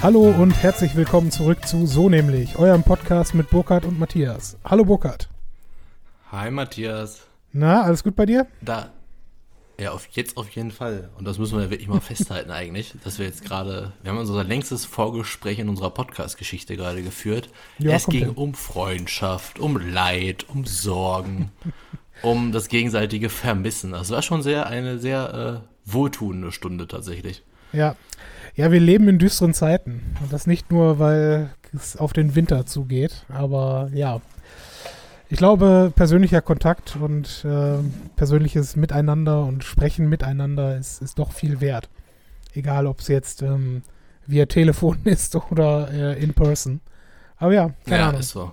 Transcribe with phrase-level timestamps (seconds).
[0.00, 4.56] Hallo und herzlich willkommen zurück zu So nämlich, eurem Podcast mit Burkhard und Matthias.
[4.64, 5.28] Hallo Burkhard.
[6.30, 7.26] Hi Matthias.
[7.52, 8.46] Na, alles gut bei dir?
[8.60, 8.92] Da.
[9.80, 11.10] Ja, auf, jetzt auf jeden Fall.
[11.18, 14.44] Und das müssen wir wirklich mal festhalten eigentlich, dass wir jetzt gerade, wir haben unser
[14.44, 17.48] längstes Vorgespräch in unserer Podcast-Geschichte gerade geführt.
[17.78, 18.34] Ja, es ging hin.
[18.36, 21.50] um Freundschaft, um Leid, um Sorgen,
[22.22, 23.90] um das gegenseitige Vermissen.
[23.90, 27.42] Das war schon sehr eine sehr äh, wohltuende Stunde tatsächlich.
[27.72, 27.96] Ja.
[28.58, 30.02] Ja, wir leben in düsteren Zeiten.
[30.20, 34.20] Und das nicht nur, weil es auf den Winter zugeht, aber ja.
[35.28, 37.78] Ich glaube, persönlicher Kontakt und äh,
[38.16, 41.88] persönliches Miteinander und Sprechen miteinander ist, ist doch viel wert.
[42.52, 43.82] Egal, ob es jetzt ähm,
[44.26, 46.80] via Telefon ist oder äh, in person.
[47.36, 48.20] Aber ja, keine ja, Ahnung.
[48.20, 48.50] ist so.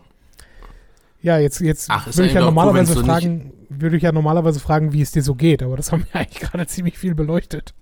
[1.23, 4.59] Ja, jetzt, jetzt Ach, würde ich ja cool, normalerweise so fragen, würde ich ja normalerweise
[4.59, 7.73] fragen, wie es dir so geht, aber das haben wir eigentlich gerade ziemlich viel beleuchtet.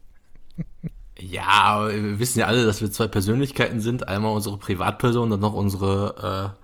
[1.19, 4.07] Ja, wir wissen ja alle, dass wir zwei Persönlichkeiten sind.
[4.07, 6.59] Einmal unsere Privatperson, dann noch unsere, äh,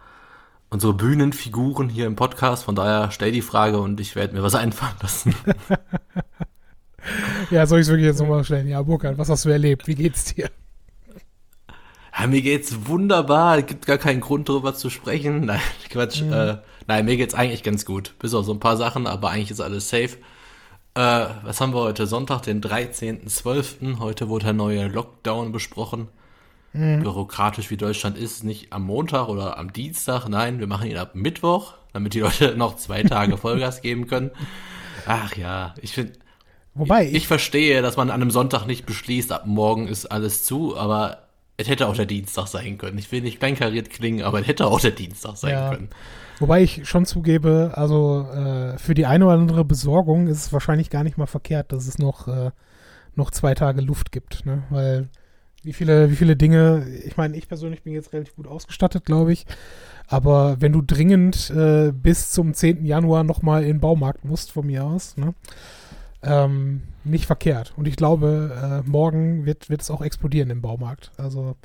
[0.69, 2.63] unsere Bühnenfiguren hier im Podcast.
[2.63, 5.35] Von daher stell die Frage und ich werde mir was einfallen lassen.
[7.49, 8.67] Ja, soll ich es wirklich jetzt nochmal stellen?
[8.67, 9.87] Ja, Burkhard, was hast du erlebt?
[9.87, 10.49] Wie geht's dir?
[12.17, 13.59] Ja, mir geht's wunderbar.
[13.59, 15.39] Es gibt gar keinen Grund, darüber zu sprechen.
[15.45, 16.21] Nein, Quatsch.
[16.21, 18.15] Äh, nein, mir geht's eigentlich ganz gut.
[18.19, 20.17] Bis auf so ein paar Sachen, aber eigentlich ist alles safe.
[20.99, 22.07] Äh, was haben wir heute?
[22.07, 23.99] Sonntag, den 13.12.
[23.99, 26.09] Heute wurde der neue Lockdown besprochen.
[26.73, 30.27] Bürokratisch wie Deutschland ist, nicht am Montag oder am Dienstag.
[30.27, 34.31] Nein, wir machen ihn ab Mittwoch, damit die Leute noch zwei Tage Vollgas geben können.
[35.07, 36.13] Ach ja, ich finde,
[36.75, 40.77] Wobei, ich verstehe, dass man an einem Sonntag nicht beschließt, ab morgen ist alles zu,
[40.77, 42.97] aber es hätte auch der Dienstag sein können.
[42.97, 45.69] Ich will nicht kleinkariert klingen, aber es hätte auch der Dienstag sein Ja.
[45.71, 45.89] können.
[46.39, 50.89] Wobei ich schon zugebe, also äh, für die eine oder andere Besorgung ist es wahrscheinlich
[50.89, 52.51] gar nicht mal verkehrt, dass es noch, äh,
[53.15, 54.63] noch zwei Tage Luft gibt, ne?
[54.69, 55.09] Weil
[55.63, 59.33] wie viele, wie viele Dinge, ich meine, ich persönlich bin jetzt relativ gut ausgestattet, glaube
[59.33, 59.45] ich.
[60.07, 62.85] Aber wenn du dringend äh, bis zum 10.
[62.85, 65.33] Januar nochmal in den Baumarkt musst, von mir aus, ne?
[66.21, 67.73] Ähm, nicht verkehrt.
[67.77, 71.11] Und ich glaube, äh, morgen wird, wird es auch explodieren im Baumarkt.
[71.17, 71.55] Also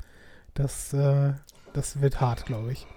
[0.53, 1.33] das, äh,
[1.73, 2.87] das wird hart, glaube ich.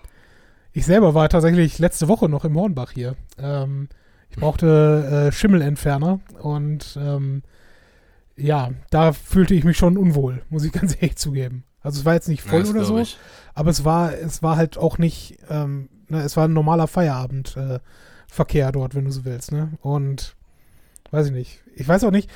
[0.79, 3.17] Ich selber war tatsächlich letzte Woche noch im Hornbach hier.
[3.37, 3.89] Ähm,
[4.31, 7.43] ich brauchte äh, Schimmelentferner und ähm,
[8.37, 11.65] ja, da fühlte ich mich schon unwohl, muss ich ganz ehrlich zugeben.
[11.81, 13.19] Also es war jetzt nicht voll Ja, oder so, ich.
[13.55, 18.69] aber es war, es war halt auch nicht, ähm, ne, es war ein normaler Feierabendverkehr
[18.69, 19.73] äh, dort, wenn du so willst, ne?
[19.81, 20.37] Und
[21.11, 21.61] weiß ich nicht.
[21.75, 22.31] Ich weiß auch nicht,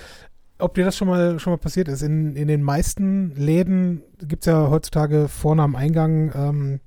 [0.59, 2.03] ob dir das schon mal schon mal passiert ist.
[2.03, 6.81] In, in den meisten Läden gibt es ja heutzutage vorne am Eingang ähm,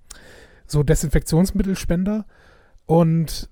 [0.68, 2.26] so Desinfektionsmittelspender.
[2.86, 3.50] Und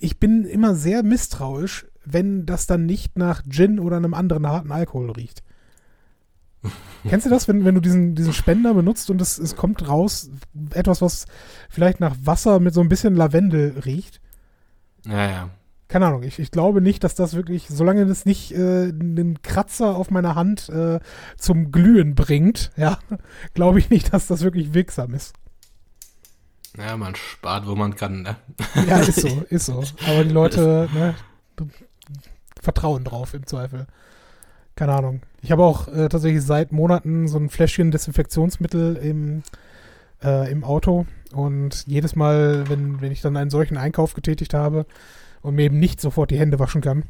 [0.00, 4.72] ich bin immer sehr misstrauisch, wenn das dann nicht nach Gin oder einem anderen harten
[4.72, 5.42] Alkohol riecht.
[7.08, 10.30] Kennst du das, wenn, wenn du diesen, diesen Spender benutzt und es, es kommt raus
[10.74, 11.26] etwas, was
[11.68, 14.20] vielleicht nach Wasser mit so ein bisschen Lavendel riecht?
[15.06, 15.50] Ja, ja.
[15.90, 19.96] Keine Ahnung, ich, ich glaube nicht, dass das wirklich, solange das nicht äh, einen Kratzer
[19.96, 21.00] auf meiner Hand äh,
[21.36, 23.00] zum Glühen bringt, ja,
[23.54, 25.34] glaube ich nicht, dass das wirklich wirksam ist.
[26.78, 28.36] Ja, man spart, wo man kann, ne?
[28.86, 29.82] Ja, ist so, ist so.
[30.06, 31.16] Aber die Leute ne,
[32.62, 33.88] vertrauen drauf im Zweifel.
[34.76, 35.22] Keine Ahnung.
[35.42, 39.42] Ich habe auch äh, tatsächlich seit Monaten so ein Fläschchen Desinfektionsmittel im,
[40.22, 41.06] äh, im Auto.
[41.32, 44.86] Und jedes Mal, wenn, wenn ich dann einen solchen Einkauf getätigt habe
[45.42, 47.04] und mir eben nicht sofort die Hände waschen kann,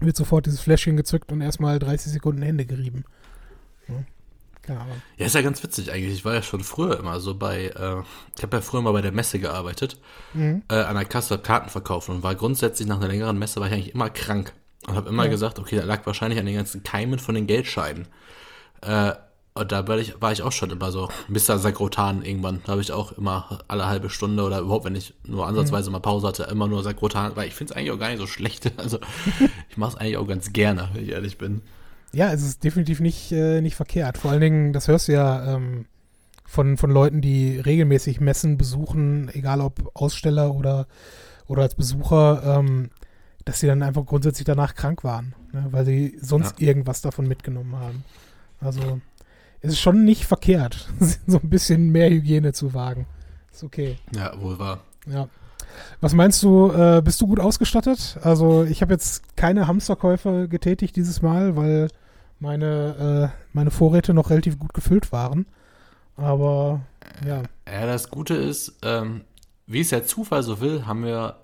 [0.00, 3.04] wird sofort dieses Fläschchen gezückt und erstmal 30 Sekunden Hände gerieben.
[3.88, 3.94] Ja,
[4.62, 5.02] keine Ahnung.
[5.16, 6.14] Ja, ist ja ganz witzig eigentlich.
[6.14, 8.02] Ich war ja schon früher immer so bei, äh,
[8.36, 10.00] ich habe ja früher mal bei der Messe gearbeitet,
[10.34, 10.62] Mhm.
[10.70, 13.72] äh, an der Kasse Karten verkauft und war grundsätzlich nach einer längeren Messe war ich
[13.74, 14.52] eigentlich immer krank
[14.86, 15.30] und habe immer Ja.
[15.30, 18.06] gesagt, okay, da lag wahrscheinlich an den ganzen Keimen von den Geldscheinen.
[18.82, 19.12] Äh,
[19.54, 21.58] und da war ich, war ich auch schon immer so Mr.
[21.58, 22.60] Sakrotan irgendwann.
[22.64, 25.98] Da habe ich auch immer alle halbe Stunde oder überhaupt, wenn ich nur ansatzweise mal
[25.98, 28.72] Pause hatte, immer nur Sakrotan, weil ich finde es eigentlich auch gar nicht so schlecht.
[28.80, 28.98] Also
[29.68, 31.62] ich mache es eigentlich auch ganz gerne, wenn ich ehrlich bin.
[32.12, 34.18] Ja, es ist definitiv nicht, äh, nicht verkehrt.
[34.18, 35.86] Vor allen Dingen, das hörst du ja ähm,
[36.46, 40.86] von, von Leuten, die regelmäßig Messen besuchen, egal ob Aussteller oder,
[41.46, 42.90] oder als Besucher, ähm,
[43.44, 47.76] dass sie dann einfach grundsätzlich danach krank waren, ne, weil sie sonst irgendwas davon mitgenommen
[47.76, 48.04] haben.
[48.60, 49.00] Also
[49.62, 50.88] es ist schon nicht verkehrt,
[51.26, 53.06] so ein bisschen mehr Hygiene zu wagen.
[53.52, 53.98] Ist okay.
[54.14, 54.80] Ja, wohl wahr.
[55.06, 55.28] Ja.
[56.00, 58.18] Was meinst du, äh, bist du gut ausgestattet?
[58.22, 61.88] Also ich habe jetzt keine Hamsterkäufe getätigt dieses Mal, weil
[62.38, 65.46] meine, äh, meine Vorräte noch relativ gut gefüllt waren.
[66.16, 66.80] Aber
[67.26, 67.42] ja.
[67.70, 69.22] Ja, das Gute ist, ähm,
[69.66, 71.36] wie es der Zufall so will, haben wir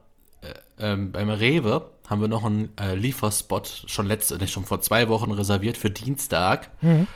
[0.43, 4.81] äh, ähm, beim Rewe haben wir noch einen äh, Lieferspot schon letzte, nicht schon vor
[4.81, 6.71] zwei Wochen reserviert für Dienstag.
[6.83, 7.07] Mhm.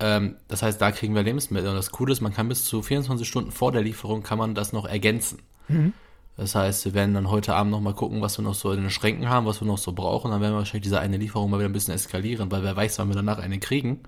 [0.00, 1.68] Ähm, das heißt, da kriegen wir Lebensmittel.
[1.68, 4.54] Und das Coole ist, man kann bis zu 24 Stunden vor der Lieferung kann man
[4.54, 5.40] das noch ergänzen.
[5.68, 5.92] Mhm.
[6.36, 8.80] Das heißt, wir werden dann heute Abend noch mal gucken, was wir noch so in
[8.80, 10.30] den Schränken haben, was wir noch so brauchen.
[10.30, 13.00] Dann werden wir wahrscheinlich diese eine Lieferung mal wieder ein bisschen eskalieren, weil wer weiß,
[13.00, 14.00] wann wir danach eine kriegen.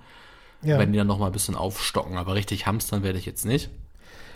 [0.63, 0.79] Ja.
[0.79, 2.19] Wenn die dann noch mal ein bisschen aufstocken.
[2.19, 3.71] Aber richtig hamstern werde ich jetzt nicht.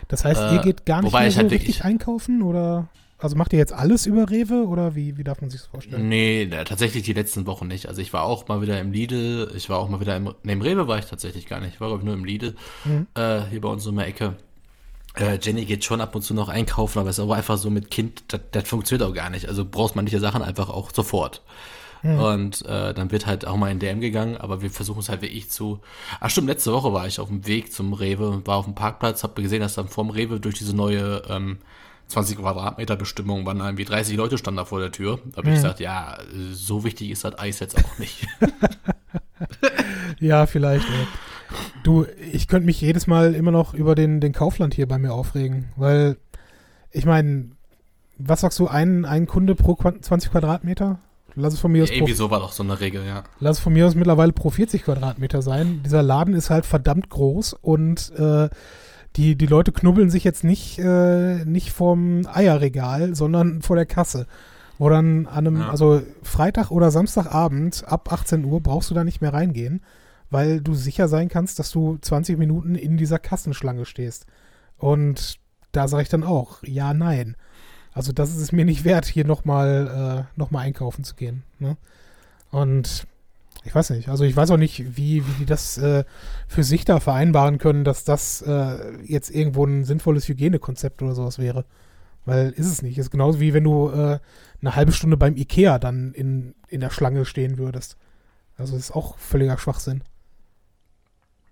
[0.09, 2.89] Das heißt, Äh, ihr geht gar nicht wobei mehr ich so halt richtig einkaufen oder
[3.25, 6.07] also macht ihr jetzt alles über Rewe oder wie, wie darf man sich das vorstellen?
[6.07, 7.87] Nee, tatsächlich die letzten Wochen nicht.
[7.87, 10.53] Also ich war auch mal wieder im Lidl, ich war auch mal wieder im, nee,
[10.53, 11.73] im Rewe war ich tatsächlich gar nicht.
[11.75, 12.55] Ich war glaube ich nur im Lidl,
[12.85, 13.07] Mhm.
[13.15, 14.35] äh, hier bei uns um die Ecke.
[15.17, 17.69] Äh, Jenny geht schon ab und zu noch einkaufen, aber es ist aber einfach so
[17.69, 19.47] mit Kind, das, das funktioniert auch gar nicht.
[19.47, 21.41] Also brauchst manche Sachen einfach auch sofort.
[22.03, 25.23] Und äh, dann wird halt auch mal in DM gegangen, aber wir versuchen es halt
[25.23, 25.79] wirklich zu.
[26.19, 29.23] Ach stimmt, letzte Woche war ich auf dem Weg zum Rewe, war auf dem Parkplatz,
[29.23, 31.57] hab gesehen, dass dann vorm Rewe durch diese neue ähm,
[32.07, 35.19] 20 Quadratmeter Bestimmung waren irgendwie 30 Leute standen da vor der Tür.
[35.31, 36.17] Da habe ich gesagt, ja,
[36.51, 38.27] so wichtig ist das Eis jetzt auch nicht.
[40.19, 40.87] Ja, vielleicht.
[40.87, 41.07] Ey.
[41.83, 45.13] Du, ich könnte mich jedes Mal immer noch über den, den Kaufland hier bei mir
[45.13, 46.17] aufregen, weil
[46.91, 47.51] ich meine,
[48.17, 50.99] was sagst du, ein, ein Kunde pro Qua- 20 Quadratmeter?
[51.35, 53.23] Lass es von mir aus pro, Irgendwie so war doch so eine Regel, ja.
[53.41, 55.81] lass es von mir aus mittlerweile pro 40 Quadratmeter sein.
[55.83, 58.49] Dieser Laden ist halt verdammt groß und äh,
[59.15, 64.27] die, die Leute knubbeln sich jetzt nicht, äh, nicht vorm Eierregal, sondern vor der Kasse.
[64.77, 65.69] Wo dann an einem, Ja.
[65.69, 69.81] also Freitag oder Samstagabend ab 18 Uhr brauchst du da nicht mehr reingehen,
[70.29, 74.25] weil du sicher sein kannst, dass du 20 Minuten in dieser Kassenschlange stehst.
[74.77, 75.39] Und
[75.71, 77.37] da sage ich dann auch, ja, nein.
[77.93, 81.43] Also das ist es mir nicht wert, hier nochmal äh, noch mal einkaufen zu gehen.
[81.59, 81.77] Ne?
[82.51, 83.07] Und
[83.65, 86.03] ich weiß nicht, also ich weiß auch nicht, wie, wie die das äh,
[86.47, 91.39] für sich da vereinbaren können, dass das äh, jetzt irgendwo ein sinnvolles Hygienekonzept oder sowas
[91.39, 91.65] wäre.
[92.25, 92.97] Weil ist es nicht.
[92.97, 94.19] Ist genauso wie wenn du äh,
[94.61, 97.97] eine halbe Stunde beim Ikea dann in, in der Schlange stehen würdest.
[98.57, 100.03] Also das ist auch völliger Schwachsinn.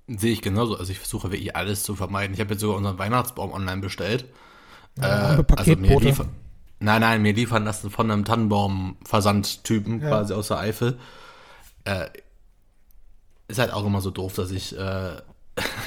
[0.08, 0.78] Sehe ich genauso.
[0.78, 2.34] Also ich versuche wirklich alles zu vermeiden.
[2.34, 4.26] Ich habe jetzt sogar unseren Weihnachtsbaum online bestellt.
[5.00, 6.30] Ja, Äh, also mir liefern,
[6.80, 10.10] nein, nein, mir liefern lassen von einem Tannenbaum-Versandtypen Ja.
[10.10, 11.00] quasi aus der Eifel.
[11.86, 12.08] Äh,
[13.48, 15.12] ist halt auch immer so doof, dass ich, äh,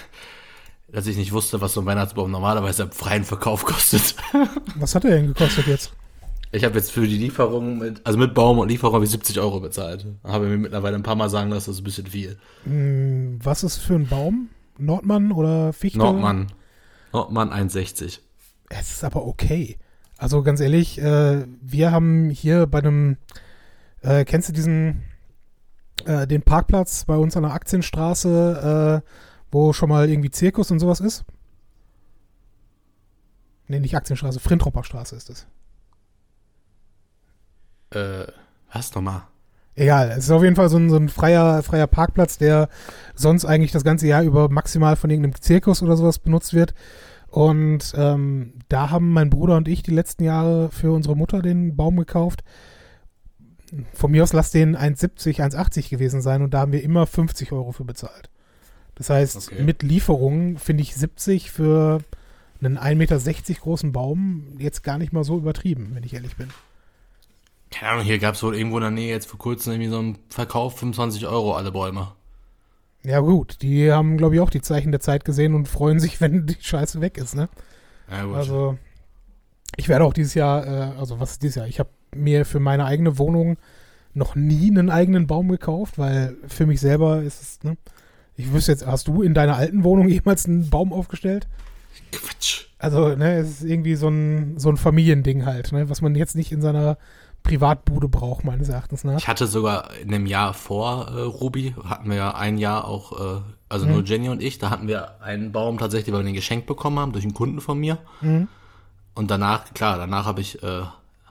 [0.92, 4.14] dass ich nicht wusste, was so ein Weihnachtsbaum normalerweise im freien Verkauf kostet.
[4.76, 5.92] Was hat der denn gekostet jetzt?
[6.52, 9.40] Ich habe jetzt für die Lieferung mit, also mit Baum und Lieferung habe ich 70
[9.40, 10.06] Euro bezahlt.
[10.22, 12.38] Habe mir mittlerweile ein paar Mal sagen lassen, das ist ein bisschen viel.
[12.64, 14.48] Hm, was ist für ein Baum?
[14.78, 15.98] Nordmann oder Fichte?
[15.98, 16.52] Nordmann.
[17.12, 18.20] Nordmann 1,60.
[18.68, 19.78] Es ist aber okay.
[20.18, 23.16] Also ganz ehrlich, äh, wir haben hier bei einem,
[24.02, 25.02] äh, kennst du diesen,
[26.04, 29.10] äh, den Parkplatz bei uns an der Aktienstraße, äh,
[29.50, 31.24] wo schon mal irgendwie Zirkus und sowas ist?
[33.68, 35.46] Nee, nicht Aktienstraße, Frintropper Straße ist es.
[37.90, 38.30] Äh,
[38.72, 39.22] was nochmal?
[39.74, 42.68] Egal, es ist auf jeden Fall so ein, so ein freier, freier Parkplatz, der
[43.14, 46.74] sonst eigentlich das ganze Jahr über maximal von irgendeinem Zirkus oder sowas benutzt wird.
[47.28, 51.76] Und ähm, da haben mein Bruder und ich die letzten Jahre für unsere Mutter den
[51.76, 52.42] Baum gekauft.
[53.92, 57.52] Von mir aus lass den 1,70, 1,80 gewesen sein und da haben wir immer 50
[57.52, 58.30] Euro für bezahlt.
[58.94, 59.62] Das heißt, Okay.
[59.62, 62.00] mit Lieferung finde ich 70 für
[62.60, 66.48] einen 1,60 Meter großen Baum jetzt gar nicht mal so übertrieben, wenn ich ehrlich bin.
[67.70, 69.98] Keine Ahnung, hier gab es wohl irgendwo in der Nähe jetzt vor kurzem irgendwie so
[69.98, 72.12] einen Verkauf 25 Euro alle Bäume.
[73.02, 76.20] Ja gut, die haben, glaube ich, auch die Zeichen der Zeit gesehen und freuen sich,
[76.20, 77.48] wenn die Scheiße weg ist, ne?
[78.10, 78.36] Ja, gut.
[78.36, 78.78] Also,
[79.76, 81.66] ich werde auch dieses Jahr, äh, also was ist dieses Jahr?
[81.66, 83.58] Ich habe mir für meine eigene Wohnung
[84.16, 87.76] noch nie einen eigenen Baum gekauft, weil für mich selber ist es, ne?
[88.36, 91.46] Ich wüsste jetzt, hast du in deiner alten Wohnung jemals einen Baum aufgestellt?
[92.12, 92.66] Quatsch.
[92.78, 95.88] Also, ne, es ist irgendwie so ein, so ein Familiending halt, ne?
[95.88, 96.98] Was man jetzt nicht in seiner
[97.42, 99.18] Privatbude braucht, meines Erachtens nach.
[99.18, 103.12] Ich hatte sogar in dem Jahr vor äh, Ruby, hatten wir ja ein Jahr auch,
[103.38, 103.92] äh, also Mhm.
[103.92, 106.98] nur Jenny und ich, da hatten wir einen Baum tatsächlich, weil wir den geschenkt bekommen
[106.98, 107.98] haben durch einen Kunden von mir.
[108.20, 108.48] Mhm.
[109.14, 110.82] Und danach, klar, danach habe ich, äh,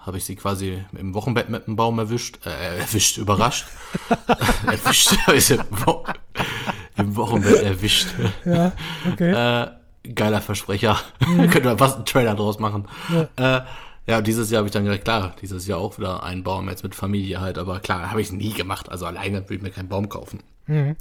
[0.06, 3.66] habe ich sie quasi im Wochenbett mit dem Baum erwischt, äh, erwischt, überrascht.
[4.68, 6.04] erwischt, sie im, Wo
[6.98, 8.08] im Wochenbett erwischt.
[8.46, 8.72] Ja,
[9.12, 9.32] okay.
[10.06, 11.00] Äh, geiler Versprecher.
[11.20, 12.88] Könnte man fast einen Trailer draus machen.
[13.38, 13.62] Ja, äh,
[14.06, 16.84] ja dieses Jahr habe ich dann gesagt, klar, dieses Jahr auch wieder einen Baum jetzt
[16.84, 18.90] mit Familie halt, aber klar, habe ich nie gemacht.
[18.90, 20.42] Also alleine würde ich mir keinen Baum kaufen.
[20.68, 20.96] Mhm.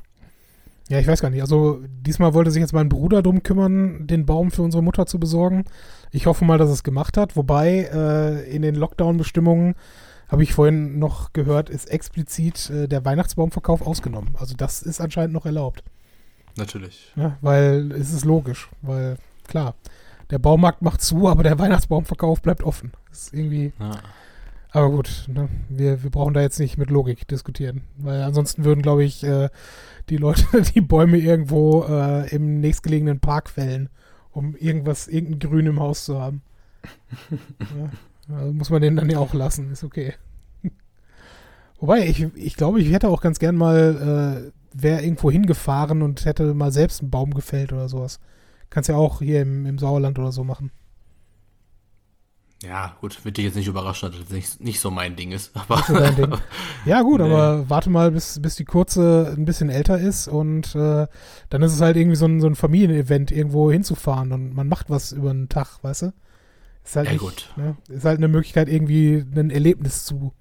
[0.88, 1.40] Ja, ich weiß gar nicht.
[1.40, 5.18] Also diesmal wollte sich jetzt mein Bruder drum kümmern, den Baum für unsere Mutter zu
[5.18, 5.64] besorgen.
[6.14, 7.34] Ich hoffe mal, dass es gemacht hat.
[7.34, 9.74] Wobei äh, in den Lockdown-Bestimmungen
[10.28, 14.36] habe ich vorhin noch gehört, ist explizit äh, der Weihnachtsbaumverkauf ausgenommen.
[14.38, 15.82] Also das ist anscheinend noch erlaubt.
[16.56, 17.12] Natürlich.
[17.16, 17.36] Ne?
[17.40, 18.70] Weil es ist logisch.
[18.80, 19.16] Weil
[19.48, 19.74] klar,
[20.30, 22.92] der Baumarkt macht zu, aber der Weihnachtsbaumverkauf bleibt offen.
[23.10, 23.72] Das ist irgendwie.
[23.80, 23.90] Ja.
[24.70, 25.48] Aber gut, ne?
[25.68, 29.48] wir, wir brauchen da jetzt nicht mit Logik diskutieren, weil ansonsten würden, glaube ich, äh,
[30.08, 30.44] die Leute
[30.74, 33.88] die Bäume irgendwo äh, im nächstgelegenen Park fällen,
[34.34, 36.42] um irgendwas, irgendein Grün im Haus zu haben.
[37.30, 40.14] ja, also muss man den dann ja auch lassen, ist okay.
[41.80, 46.24] Wobei, ich, ich glaube, ich hätte auch ganz gern mal, äh, wäre irgendwo hingefahren und
[46.24, 48.20] hätte mal selbst einen Baum gefällt oder sowas.
[48.70, 50.72] Kannst ja auch hier im, im Sauerland oder so machen.
[52.66, 55.52] Ja, gut, wird dich jetzt nicht überraschen, dass das nicht, nicht so mein Ding ist.
[55.54, 56.34] Aber Ding.
[56.84, 57.26] Ja, gut, nee.
[57.26, 61.06] aber warte mal, bis, bis die kurze ein bisschen älter ist und äh,
[61.50, 64.90] dann ist es halt irgendwie so ein, so ein Familienevent, irgendwo hinzufahren und man macht
[64.90, 66.12] was über einen Tag, weißt du?
[66.84, 67.50] Ist halt, ja, nicht, gut.
[67.56, 70.32] Ne, ist halt eine Möglichkeit, irgendwie ein Erlebnis zu,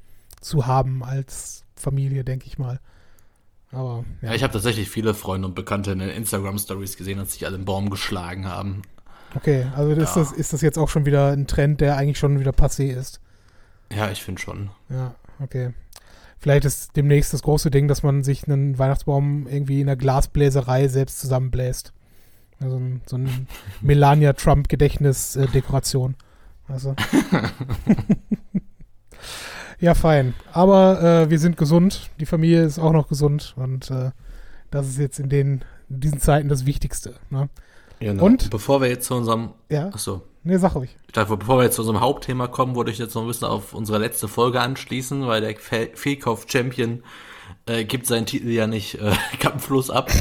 [0.42, 2.80] zu haben als Familie, denke ich mal.
[3.72, 4.30] Aber, ja.
[4.30, 7.56] ja ich habe tatsächlich viele Freunde und Bekannte in den Instagram-Stories gesehen, dass sich alle
[7.56, 8.82] einen Baum geschlagen haben.
[9.36, 10.04] Okay, also ja.
[10.04, 12.92] ist, das, ist das jetzt auch schon wieder ein Trend, der eigentlich schon wieder passé
[12.92, 13.20] ist?
[13.92, 14.70] Ja, ich finde schon.
[14.90, 15.74] Ja, okay.
[16.40, 20.90] Vielleicht ist demnächst das große Ding, dass man sich einen Weihnachtsbaum irgendwie in einer Glasbläserei
[20.90, 21.94] selbst zusammenbläst.
[22.60, 23.48] Also so ein
[23.82, 26.16] Melania Trump-Gedächtnis-Dekoration.
[26.68, 26.96] Also.
[29.80, 30.34] ja, fein.
[30.52, 32.10] Aber äh, wir sind gesund.
[32.20, 33.54] Die Familie ist auch noch gesund.
[33.56, 34.12] Und äh,
[34.70, 37.16] das ist jetzt in, den, in diesen Zeiten das Wichtigste.
[37.30, 37.50] Ne?
[38.04, 38.26] Genau.
[38.26, 39.52] Und bevor wir jetzt zu unserem.
[39.70, 39.88] Ja.
[39.88, 40.24] Achso.
[40.44, 40.96] Nee, sag ruhig.
[41.08, 43.48] Ich dachte, bevor wir jetzt zu unserem Hauptthema kommen, würde ich jetzt noch ein bisschen
[43.48, 45.56] auf unsere letzte Folge anschließen, weil der
[45.94, 47.02] Fehlkauf-Champion
[47.66, 50.12] äh, gibt seinen Titel ja nicht äh, kampflos ab.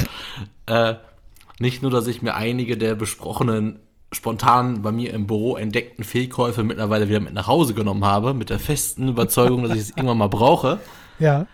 [0.67, 0.95] äh,
[1.59, 3.79] nicht nur, dass ich mir einige der besprochenen
[4.13, 8.49] spontan bei mir im Büro entdeckten Fehlkäufe mittlerweile wieder mit nach Hause genommen habe, mit
[8.49, 10.79] der festen Überzeugung, dass ich es irgendwann mal brauche.
[11.19, 11.47] Ja.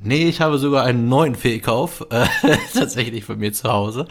[0.00, 2.26] Nee, ich habe sogar einen neuen Fehlkauf, äh,
[2.72, 4.06] tatsächlich von mir zu Hause.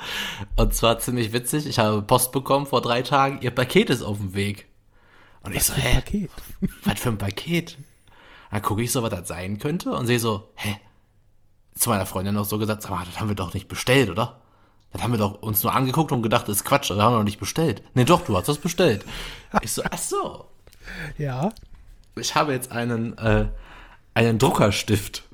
[0.55, 4.17] Und zwar ziemlich witzig, ich habe Post bekommen vor drei Tagen, ihr Paket ist auf
[4.17, 4.67] dem Weg.
[5.43, 5.95] Und was ich so, hä?
[5.95, 6.31] Paket?
[6.83, 7.77] Was für ein Paket?
[8.51, 10.77] Dann gucke ich so, was das sein könnte und sehe so, hä?
[11.75, 14.41] Zu meiner Freundin noch so gesagt, aber das haben wir doch nicht bestellt, oder?
[14.91, 17.17] Das haben wir doch uns nur angeguckt und gedacht, das ist Quatsch, das haben wir
[17.17, 17.83] doch nicht bestellt.
[17.93, 19.05] Nee, doch, du hast das bestellt.
[19.61, 20.45] Ich so, ach so.
[21.17, 21.51] Ja.
[22.15, 23.49] Ich habe jetzt einen, äh,
[24.13, 25.26] einen Druckerstift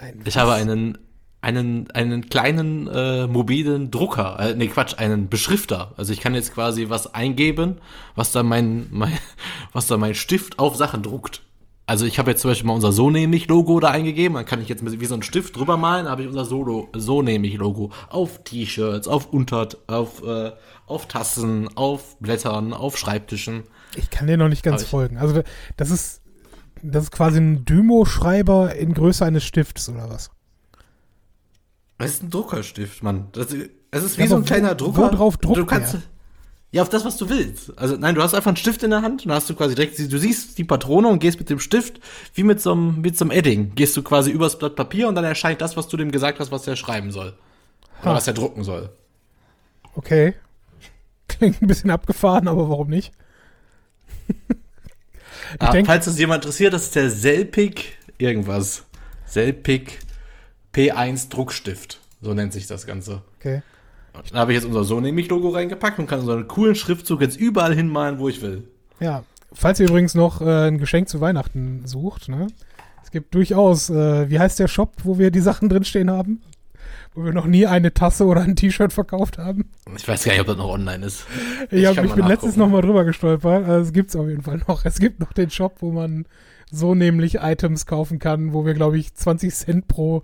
[0.00, 0.98] ein ich habe einen,
[1.42, 5.92] einen, einen kleinen äh, mobilen Drucker, äh, nee Quatsch, einen Beschrifter.
[5.96, 7.78] Also ich kann jetzt quasi was eingeben,
[8.14, 9.18] was dann mein, mein
[9.72, 11.42] was dann mein Stift auf Sachen druckt.
[11.86, 14.62] Also ich habe jetzt zum Beispiel mal unser So nämlich Logo da eingegeben, dann kann
[14.62, 17.90] ich jetzt wie so ein Stift drüber malen, habe ich unser Solo So nämlich Logo
[18.08, 20.52] auf T-Shirts, auf Unter, auf äh,
[20.90, 23.64] auf Tassen, auf Blättern, auf Schreibtischen.
[23.96, 25.18] Ich kann dir noch nicht ganz folgen.
[25.18, 25.42] Also
[25.76, 26.19] das ist
[26.82, 30.30] das ist quasi ein Dymo-Schreiber in Größe eines Stifts oder was?
[31.98, 33.28] Das ist ein Druckerstift, Mann.
[33.32, 33.48] Das,
[33.90, 35.02] das ist wie ja, so ein kleiner Drucker.
[35.02, 36.02] Wo drauf druckt du kannst, der?
[36.72, 37.76] Ja, auf das, was du willst.
[37.76, 39.98] Also nein, du hast einfach einen Stift in der Hand und hast du quasi direkt,
[39.98, 42.00] du siehst die Patrone und gehst mit dem Stift
[42.34, 43.74] wie mit so einem, mit so einem Edding.
[43.74, 46.52] Gehst du quasi übers Blatt Papier und dann erscheint das, was du dem gesagt hast,
[46.52, 47.34] was er schreiben soll.
[48.02, 48.14] Oder ha.
[48.14, 48.90] was er drucken soll.
[49.96, 50.34] Okay.
[51.28, 53.12] Klingt ein bisschen abgefahren, aber warum nicht?
[55.58, 58.84] Ah, denk, falls es jemand interessiert, das ist der Selpik irgendwas.
[59.26, 60.00] Selpik
[60.74, 62.00] P1 Druckstift.
[62.20, 63.22] So nennt sich das Ganze.
[63.38, 63.62] Okay.
[64.32, 67.20] Da habe ich jetzt unser So nämlich Logo reingepackt und kann so einen coolen Schriftzug
[67.20, 68.64] jetzt überall hinmalen, wo ich will.
[68.98, 69.24] Ja.
[69.52, 72.48] Falls ihr übrigens noch äh, ein Geschenk zu Weihnachten sucht, ne?
[73.02, 76.42] Es gibt durchaus, äh, wie heißt der Shop, wo wir die Sachen drinstehen haben?
[77.14, 79.70] Wo wir noch nie eine Tasse oder ein T-Shirt verkauft haben.
[79.96, 81.26] Ich weiß gar nicht, ob das noch online ist.
[81.70, 83.66] Ich, hab, ich bin letztens noch mal drüber gestolpert.
[83.66, 84.84] Also es gibt es auf jeden Fall noch.
[84.84, 86.26] Es gibt noch den Shop, wo man
[86.70, 90.22] so nämlich Items kaufen kann, wo wir, glaube ich, 20 Cent pro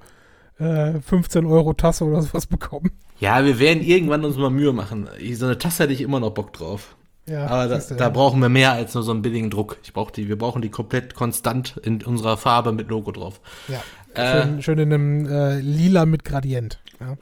[0.59, 2.93] äh, 15 Euro Tasse oder sowas bekommen.
[3.19, 5.09] Ja, wir werden irgendwann uns mal Mühe machen.
[5.35, 6.97] So eine Tasse hätte ich immer noch Bock drauf.
[7.29, 9.79] Ja, Aber da, da brauchen wir mehr als nur so einen billigen Druck.
[9.83, 13.41] Ich brauche die, wir brauchen die komplett konstant in unserer Farbe mit Logo drauf.
[13.67, 13.83] Ja.
[14.17, 16.81] Schön, äh, schön in einem äh, Lila mit Gradient.
[17.01, 17.17] Ja.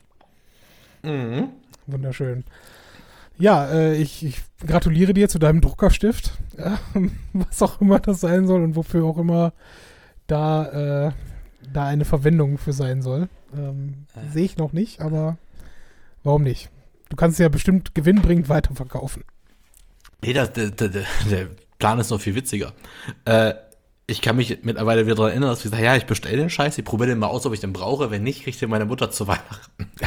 [1.11, 1.49] Mhm.
[1.87, 2.45] Wunderschön.
[3.37, 6.33] Ja, äh, ich, ich, gratuliere dir zu deinem Druckerstift.
[6.57, 6.79] Ja,
[7.33, 9.53] was auch immer das sein soll und wofür auch immer
[10.27, 11.13] da, äh,
[11.73, 13.29] da eine Verwendung für sein soll.
[13.55, 14.31] Ähm, äh.
[14.33, 15.37] Sehe ich noch nicht, aber
[16.23, 16.71] warum nicht?
[17.09, 19.25] Du kannst ja bestimmt gewinnbringend weiterverkaufen.
[20.23, 21.49] Nee, das, der, der, der
[21.79, 22.73] Plan ist noch viel witziger.
[23.25, 23.55] Äh,
[24.07, 26.77] ich kann mich mittlerweile wieder daran erinnern, dass ich sage, ja, ich bestelle den Scheiß,
[26.77, 28.11] ich probiere den mal aus, ob ich den brauche.
[28.11, 29.91] Wenn nicht, kriegt den meine Mutter zu Weihnachten.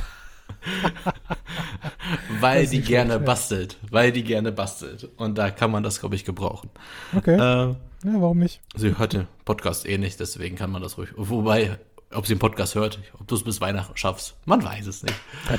[2.39, 3.77] weil die gerne schlecht, bastelt.
[3.89, 5.09] Weil die gerne bastelt.
[5.17, 6.69] Und da kann man das, glaube ich, gebrauchen.
[7.15, 7.35] Okay.
[7.35, 8.61] Äh, ja, warum nicht?
[8.75, 11.09] Sie hört den Podcast eh nicht, deswegen kann man das ruhig.
[11.15, 11.79] Wobei,
[12.13, 14.35] ob sie den Podcast hört, ob du es bis Weihnachten schaffst.
[14.45, 15.15] Man weiß es nicht.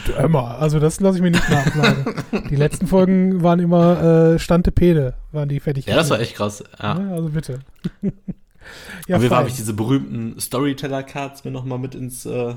[0.09, 0.59] Ja, immer.
[0.59, 2.15] Also das lasse ich mir nicht nachsagen.
[2.51, 5.87] die letzten Folgen waren immer äh, Stantepede, waren die fertig.
[5.87, 6.65] Ja, das war echt krass.
[6.81, 6.99] Ja.
[6.99, 7.61] ja also bitte.
[8.03, 12.55] ja, Auf jeden Fall habe ich diese berühmten Storyteller-Cards mir nochmal mit ins äh,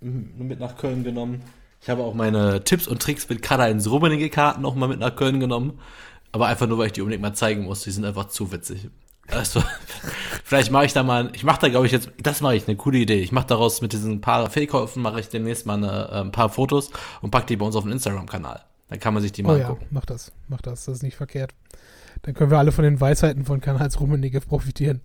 [0.00, 1.42] mit nach Köln genommen.
[1.80, 5.40] Ich habe auch meine Tipps und Tricks mit Karl-Heinz Rummenigge Karten nochmal mit nach Köln
[5.40, 5.78] genommen.
[6.32, 7.82] Aber einfach nur, weil ich die unbedingt mal zeigen muss.
[7.82, 8.88] Die sind einfach zu witzig.
[9.28, 9.62] Also,
[10.44, 12.76] vielleicht mache ich da mal, ich mache da, glaube ich, jetzt, das mache ich, eine
[12.76, 13.20] coole Idee.
[13.20, 16.50] Ich mache daraus mit diesen paar Fehlkäufen, mache ich demnächst mal eine, äh, ein paar
[16.50, 16.90] Fotos
[17.22, 18.62] und packe die bei uns auf den Instagram-Kanal.
[18.88, 19.82] Dann kann man sich die mal oh, angucken.
[19.82, 21.54] Ja, mach das, mach das, das ist nicht verkehrt.
[22.22, 25.00] Dann können wir alle von den Weisheiten von Karl-Heinz Rummenigge profitieren.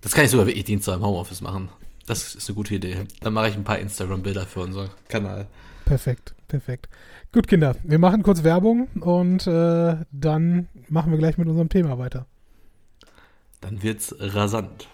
[0.00, 1.68] Das kann ich sogar wirklich Dienstag im Homeoffice machen.
[2.06, 3.04] Das ist eine gute Idee.
[3.20, 5.46] Dann mache ich ein paar Instagram-Bilder für unseren Kanal.
[5.84, 6.88] Perfekt, perfekt.
[7.32, 11.98] Gut, Kinder, wir machen kurz Werbung und äh, dann machen wir gleich mit unserem Thema
[11.98, 12.26] weiter.
[13.60, 14.88] Dann wird's rasant.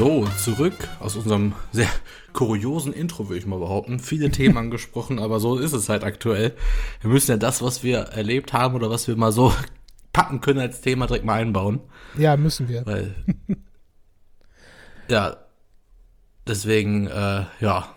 [0.00, 1.86] So, zurück aus unserem sehr
[2.32, 3.98] kuriosen Intro, würde ich mal behaupten.
[3.98, 6.54] Viele Themen angesprochen, aber so ist es halt aktuell.
[7.02, 9.52] Wir müssen ja das, was wir erlebt haben oder was wir mal so
[10.14, 11.80] packen können als Thema, direkt mal einbauen.
[12.16, 12.86] Ja, müssen wir.
[12.86, 13.14] Weil,
[15.10, 15.36] ja,
[16.46, 17.88] deswegen, äh, ja,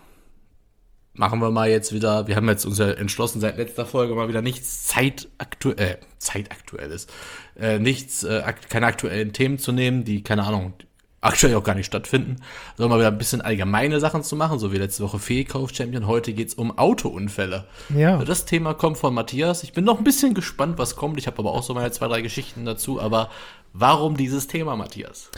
[1.14, 4.28] machen wir mal jetzt wieder, wir haben jetzt uns ja entschlossen, seit letzter Folge mal
[4.28, 7.06] wieder nichts zeitaktuell, äh, zeitaktuelles,
[7.58, 10.74] äh, nichts, äh, keine aktuellen Themen zu nehmen, die, keine Ahnung,
[11.24, 12.36] aktuell auch gar nicht stattfinden,
[12.76, 16.06] sondern mal wieder ein bisschen allgemeine Sachen zu machen, so wie letzte Woche Fehlkauf-Champion.
[16.06, 17.64] Heute geht's um Autounfälle.
[17.96, 18.14] Ja.
[18.14, 19.62] Also das Thema kommt von Matthias.
[19.62, 21.18] Ich bin noch ein bisschen gespannt, was kommt.
[21.18, 23.00] Ich habe aber auch so meine zwei, drei Geschichten dazu.
[23.00, 23.30] Aber
[23.74, 25.30] warum dieses Thema, Matthias?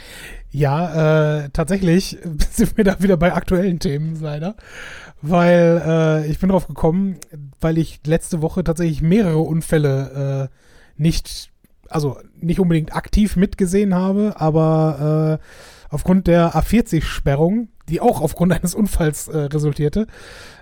[0.50, 2.18] Ja, äh, tatsächlich
[2.50, 4.54] sind wir da wieder bei aktuellen Themen, leider.
[5.22, 7.16] Weil äh, ich bin drauf gekommen,
[7.60, 11.50] weil ich letzte Woche tatsächlich mehrere Unfälle äh, nicht,
[11.88, 15.46] also nicht unbedingt aktiv mitgesehen habe, aber äh,
[15.90, 20.06] aufgrund der A40-Sperrung, die auch aufgrund eines Unfalls äh, resultierte,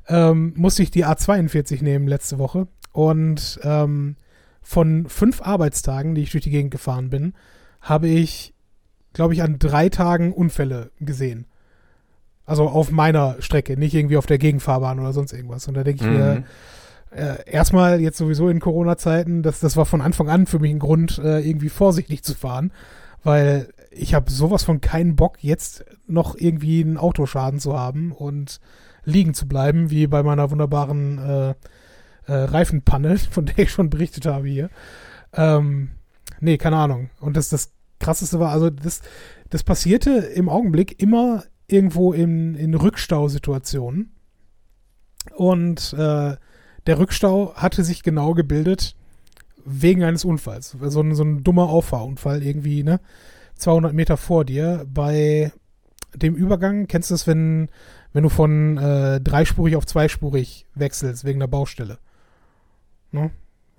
[0.09, 2.69] ähm, musste ich die A42 nehmen letzte Woche.
[2.93, 4.17] Und ähm,
[4.63, 7.35] von fünf Arbeitstagen, die ich durch die Gegend gefahren bin,
[7.85, 8.55] habe ich,
[9.13, 11.47] glaube ich, an drei Tagen Unfälle gesehen.
[12.47, 15.69] Also auf meiner Strecke, nicht irgendwie auf der Gegenfahrbahn oder sonst irgendwas.
[15.69, 16.17] Und da denke ich mhm.
[16.17, 16.45] mir,
[17.15, 20.79] äh, erstmal jetzt sowieso in Corona-Zeiten, das, das war von Anfang an für mich ein
[20.79, 22.73] Grund, äh, irgendwie vorsichtig zu fahren,
[23.23, 28.61] weil ich habe sowas von keinen Bock, jetzt noch irgendwie einen Autoschaden zu haben und
[29.05, 31.51] liegen zu bleiben, wie bei meiner wunderbaren äh,
[32.27, 34.71] äh, Reifenpanne, von der ich schon berichtet habe hier.
[35.33, 35.91] Ähm,
[36.45, 37.11] nee, keine Ahnung.
[37.21, 39.03] Und das, das Krasseste war, also das,
[39.51, 44.13] das passierte im Augenblick immer irgendwo in, in Rückstausituationen.
[45.35, 46.37] Und äh,
[46.87, 48.95] der Rückstau hatte sich genau gebildet
[49.65, 50.77] wegen eines Unfalls.
[50.81, 53.01] So ein, so ein dummer Auffahrunfall irgendwie, ne?
[53.57, 55.53] 200 Meter vor dir bei
[56.15, 56.87] dem Übergang.
[56.87, 57.69] Kennst du das, wenn,
[58.13, 61.99] wenn du von äh, dreispurig auf zweispurig wechselst wegen der Baustelle?
[63.13, 63.31] Ne?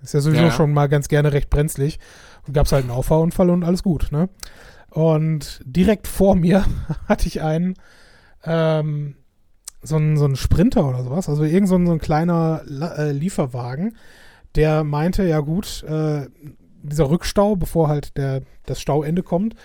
[0.06, 0.50] Ist ja sowieso ja.
[0.52, 1.98] schon mal ganz gerne recht brenzlig.
[2.46, 4.28] Und gab es halt einen Auffahrunfall und alles gut, ne?
[4.90, 6.64] Und direkt vor mir
[7.08, 7.74] hatte ich einen,
[8.44, 9.16] ähm,
[9.82, 12.62] so einen, so einen Sprinter oder sowas, also irgend so ein, so ein kleiner
[12.96, 13.96] äh, Lieferwagen,
[14.54, 16.26] der meinte, ja gut, äh,
[16.84, 19.56] dieser Rückstau, bevor halt der, das Stauende kommt,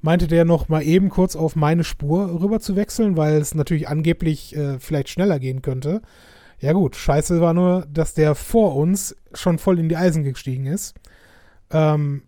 [0.00, 3.88] meinte der noch mal eben kurz auf meine Spur rüber zu wechseln, weil es natürlich
[3.88, 6.02] angeblich äh, vielleicht schneller gehen könnte.
[6.64, 10.64] Ja gut, scheiße war nur, dass der vor uns schon voll in die Eisen gestiegen
[10.64, 10.94] ist.
[11.70, 12.22] Ähm,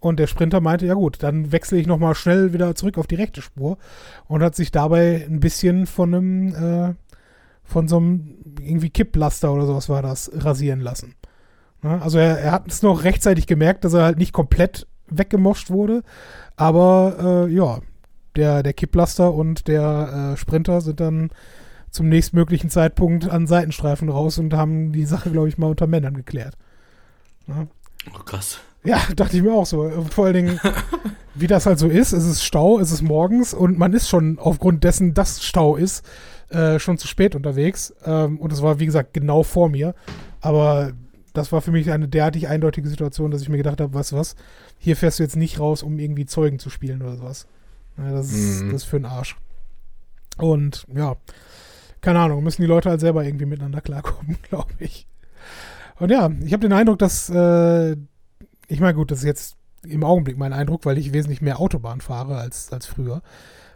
[0.00, 3.06] und der Sprinter meinte, ja gut, dann wechsle ich noch mal schnell wieder zurück auf
[3.06, 3.76] die rechte Spur
[4.28, 6.94] und hat sich dabei ein bisschen von einem, äh,
[7.64, 11.14] von so einem irgendwie Kipplaster oder sowas war das, rasieren lassen.
[11.82, 12.00] Ne?
[12.00, 16.02] Also er, er hat es noch rechtzeitig gemerkt, dass er halt nicht komplett weggemoscht wurde.
[16.56, 17.80] Aber äh, ja,
[18.36, 21.28] der, der Kipplaster und der äh, Sprinter sind dann
[21.92, 26.14] zum nächstmöglichen Zeitpunkt an Seitenstreifen raus und haben die Sache, glaube ich, mal unter Männern
[26.14, 26.56] geklärt.
[27.46, 27.66] Ja.
[28.12, 28.58] Oh, krass.
[28.82, 29.90] Ja, dachte ich mir auch so.
[30.10, 30.60] Vor allen Dingen,
[31.34, 34.38] wie das halt so ist, es ist Stau, es ist morgens und man ist schon
[34.38, 36.04] aufgrund dessen, dass Stau ist,
[36.48, 37.94] äh, schon zu spät unterwegs.
[38.04, 39.94] Ähm, und es war, wie gesagt, genau vor mir.
[40.40, 40.92] Aber
[41.34, 44.36] das war für mich eine derartig eindeutige Situation, dass ich mir gedacht habe, du was,
[44.78, 47.46] hier fährst du jetzt nicht raus, um irgendwie Zeugen zu spielen oder sowas.
[47.98, 48.72] Ja, das, ist, mhm.
[48.72, 49.36] das ist für den Arsch.
[50.38, 51.16] Und ja,
[52.02, 55.06] keine Ahnung, müssen die Leute halt selber irgendwie miteinander klarkommen, glaube ich.
[55.98, 57.92] Und ja, ich habe den Eindruck, dass, äh,
[58.68, 62.00] ich meine, gut, das ist jetzt im Augenblick mein Eindruck, weil ich wesentlich mehr Autobahn
[62.00, 63.22] fahre als, als früher.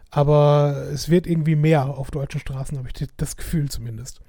[0.09, 4.21] Aber es wird irgendwie mehr auf deutschen Straßen, habe ich das Gefühl zumindest.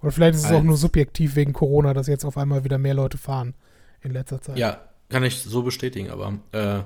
[0.00, 2.94] Oder vielleicht ist es auch nur subjektiv wegen Corona, dass jetzt auf einmal wieder mehr
[2.94, 3.54] Leute fahren
[4.00, 4.56] in letzter Zeit.
[4.56, 6.82] Ja, kann ich so bestätigen, aber äh,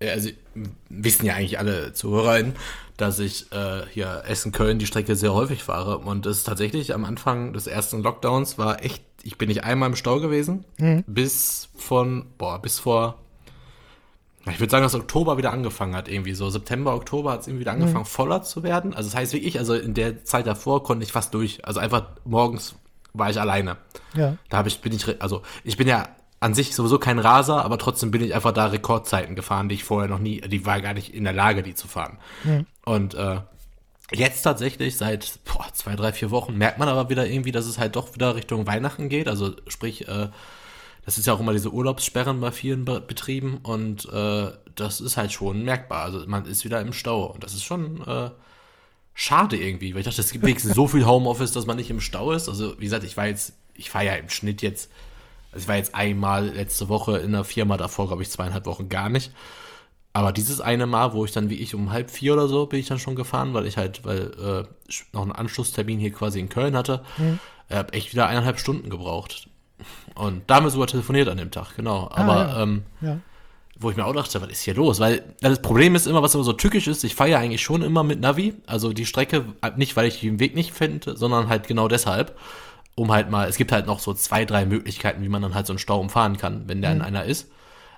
[0.00, 0.30] also
[0.88, 2.54] wissen ja eigentlich alle Zuhörerinnen,
[2.96, 5.98] dass ich äh, hier Essen-Köln die Strecke sehr häufig fahre.
[5.98, 9.90] Und das ist tatsächlich am Anfang des ersten Lockdowns war echt, ich bin nicht einmal
[9.90, 11.04] im Stau gewesen, mhm.
[11.06, 13.18] bis von, boah, bis vor,
[14.48, 16.48] ich würde sagen, dass Oktober wieder angefangen hat, irgendwie so.
[16.50, 17.82] September, Oktober hat es irgendwie wieder mhm.
[17.82, 18.08] angefangen, mhm.
[18.08, 18.94] voller zu werden.
[18.94, 21.64] Also das heißt wirklich, also in der Zeit davor konnte ich fast durch.
[21.64, 22.76] Also einfach morgens
[23.12, 23.76] war ich alleine.
[24.14, 24.36] Ja.
[24.48, 26.08] Da habe ich, bin ich, also ich bin ja
[26.46, 29.84] an sich sowieso kein Raser, aber trotzdem bin ich einfach da Rekordzeiten gefahren, die ich
[29.84, 32.18] vorher noch nie, die war gar nicht in der Lage, die zu fahren.
[32.44, 32.66] Mhm.
[32.84, 33.40] Und äh,
[34.12, 37.78] jetzt tatsächlich seit boah, zwei, drei, vier Wochen merkt man aber wieder irgendwie, dass es
[37.78, 39.26] halt doch wieder Richtung Weihnachten geht.
[39.26, 40.28] Also sprich, äh,
[41.04, 45.16] das ist ja auch immer diese Urlaubssperren bei vielen Be Betrieben und äh, das ist
[45.16, 46.04] halt schon merkbar.
[46.04, 48.30] Also man ist wieder im Stau und das ist schon äh,
[49.14, 52.00] schade irgendwie, weil ich dachte, es gibt wenigstens so viel Homeoffice, dass man nicht im
[52.00, 52.48] Stau ist.
[52.48, 54.90] Also wie gesagt, ich war jetzt, ich fahre ja im Schnitt jetzt
[55.56, 58.90] also ich war jetzt einmal letzte Woche in der Firma, davor glaube ich zweieinhalb Wochen
[58.90, 59.32] gar nicht.
[60.12, 62.78] Aber dieses eine Mal, wo ich dann wie ich um halb vier oder so bin
[62.78, 66.50] ich dann schon gefahren, weil ich halt, weil äh, noch einen Anschlusstermin hier quasi in
[66.50, 67.38] Köln hatte, mhm.
[67.68, 69.48] äh, habe echt wieder eineinhalb Stunden gebraucht.
[70.14, 72.08] Und damit sogar telefoniert an dem Tag, genau.
[72.12, 72.62] Ah, Aber ja.
[72.62, 73.18] Ähm, ja.
[73.78, 75.00] wo ich mir auch dachte, was ist hier los?
[75.00, 77.82] Weil das Problem ist immer, was immer so tückisch ist, ich fahre ja eigentlich schon
[77.82, 78.54] immer mit Navi.
[78.66, 79.44] Also die Strecke,
[79.76, 82.36] nicht weil ich den Weg nicht finde, sondern halt genau deshalb
[82.96, 85.66] um halt mal, es gibt halt noch so zwei, drei Möglichkeiten, wie man dann halt
[85.66, 86.96] so einen Stau umfahren kann, wenn der mhm.
[86.96, 87.48] in einer ist.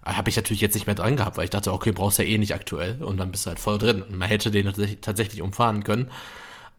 [0.04, 2.38] Habe ich natürlich jetzt nicht mehr dran gehabt, weil ich dachte, okay, brauchst ja eh
[2.38, 4.02] nicht aktuell und dann bist du halt voll drin.
[4.02, 6.10] Und man hätte den tatsächlich umfahren können.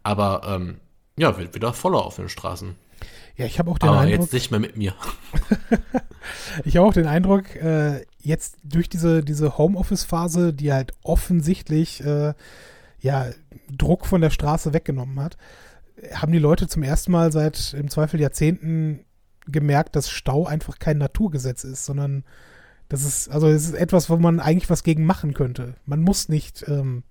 [0.03, 0.79] Aber ähm,
[1.17, 2.75] ja, wird wieder voller auf den Straßen.
[3.37, 4.21] Ja, ich habe auch den Aber Eindruck.
[4.21, 4.93] jetzt nicht mehr mit mir.
[6.65, 12.33] ich habe auch den Eindruck, äh, jetzt durch diese, diese Homeoffice-Phase, die halt offensichtlich äh,
[12.99, 13.27] ja,
[13.71, 15.37] Druck von der Straße weggenommen hat,
[16.13, 19.05] haben die Leute zum ersten Mal seit im Zweifel Jahrzehnten
[19.47, 22.23] gemerkt, dass Stau einfach kein Naturgesetz ist, sondern
[22.87, 25.75] das ist, also es ist etwas, wo man eigentlich was gegen machen könnte.
[25.85, 27.03] Man muss nicht ähm,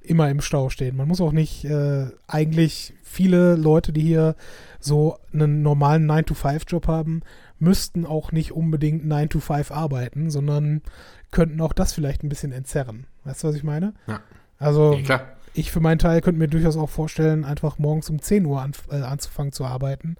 [0.00, 0.96] immer im Stau stehen.
[0.96, 4.36] Man muss auch nicht äh, eigentlich viele Leute, die hier
[4.80, 7.22] so einen normalen 9-to-5-Job haben,
[7.58, 10.82] müssten auch nicht unbedingt 9-to-5 arbeiten, sondern
[11.30, 13.06] könnten auch das vielleicht ein bisschen entzerren.
[13.24, 13.94] Weißt du, was ich meine?
[14.06, 14.20] Ja.
[14.58, 15.22] Also, ja,
[15.54, 18.72] ich für meinen Teil könnte mir durchaus auch vorstellen, einfach morgens um 10 Uhr an,
[18.90, 20.16] äh, anzufangen zu arbeiten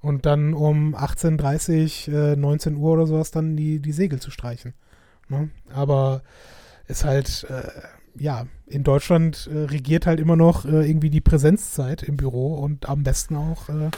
[0.00, 4.74] und dann um 18.30 äh, 19 Uhr oder sowas dann die, die Segel zu streichen.
[5.28, 5.48] Ne?
[5.72, 6.22] Aber
[6.86, 7.70] ist halt, äh,
[8.22, 12.88] ja, in Deutschland äh, regiert halt immer noch äh, irgendwie die Präsenzzeit im Büro und
[12.88, 13.90] am besten auch äh,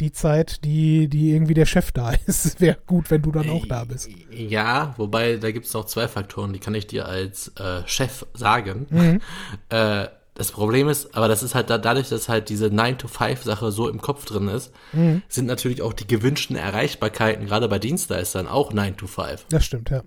[0.00, 2.60] die Zeit, die, die irgendwie der Chef da ist.
[2.60, 4.08] Wäre gut, wenn du dann auch da bist.
[4.30, 8.26] Ja, wobei da gibt es noch zwei Faktoren, die kann ich dir als äh, Chef
[8.34, 8.86] sagen.
[8.90, 9.20] Mhm.
[9.68, 13.88] Äh, das Problem ist, aber das ist halt da, dadurch, dass halt diese 9-to-5-Sache so
[13.88, 15.22] im Kopf drin ist, mhm.
[15.28, 19.40] sind natürlich auch die gewünschten Erreichbarkeiten, gerade bei Dienstleistern, auch 9-to-5.
[19.48, 20.02] Das stimmt, ja.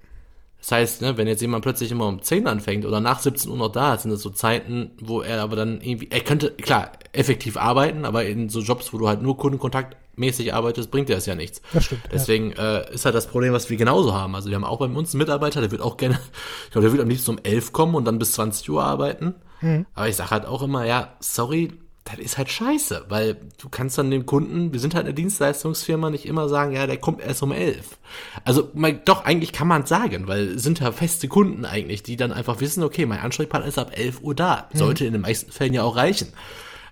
[0.59, 3.57] Das heißt, ne, wenn jetzt jemand plötzlich immer um 10 anfängt oder nach 17 Uhr
[3.57, 6.91] noch da ist, sind das so Zeiten, wo er aber dann irgendwie, er könnte, klar,
[7.13, 11.25] effektiv arbeiten, aber in so Jobs, wo du halt nur kundenkontaktmäßig arbeitest, bringt dir das
[11.25, 11.61] ja nichts.
[11.71, 12.01] Das stimmt.
[12.11, 12.79] Deswegen ja.
[12.79, 14.35] äh, ist halt das Problem, was wir genauso haben.
[14.35, 16.19] Also wir haben auch bei uns einen Mitarbeiter, der wird auch gerne,
[16.65, 19.35] ich glaube, der wird am liebsten um 11 kommen und dann bis 20 Uhr arbeiten.
[19.61, 19.85] Mhm.
[19.93, 21.71] Aber ich sage halt auch immer, ja, sorry,
[22.15, 26.09] das ist halt scheiße, weil du kannst dann dem Kunden, wir sind halt eine Dienstleistungsfirma,
[26.09, 27.97] nicht immer sagen, ja, der kommt erst um elf.
[28.43, 32.17] Also mein, doch, eigentlich kann man sagen, weil es sind ja feste Kunden eigentlich, die
[32.17, 34.69] dann einfach wissen, okay, mein Ansprechpartner ist ab elf Uhr da.
[34.73, 35.07] Sollte mhm.
[35.07, 36.29] in den meisten Fällen ja auch reichen.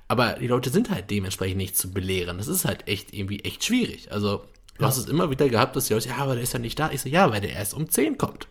[0.08, 2.38] Aber die Leute sind halt dementsprechend nicht zu belehren.
[2.38, 4.12] Das ist halt echt irgendwie echt schwierig.
[4.12, 4.44] Also
[4.78, 4.88] du ja.
[4.88, 6.92] hast es immer wieder gehabt, dass die Leute, ja, aber der ist ja nicht da.
[6.92, 8.48] Ich so, ja, weil der erst um zehn kommt.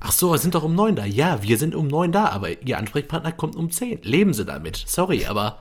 [0.00, 1.04] Ach so, wir sind doch um neun da.
[1.04, 4.00] Ja, wir sind um neun da, aber Ihr Ansprechpartner kommt um zehn.
[4.02, 4.82] Leben Sie damit.
[4.86, 5.58] Sorry, aber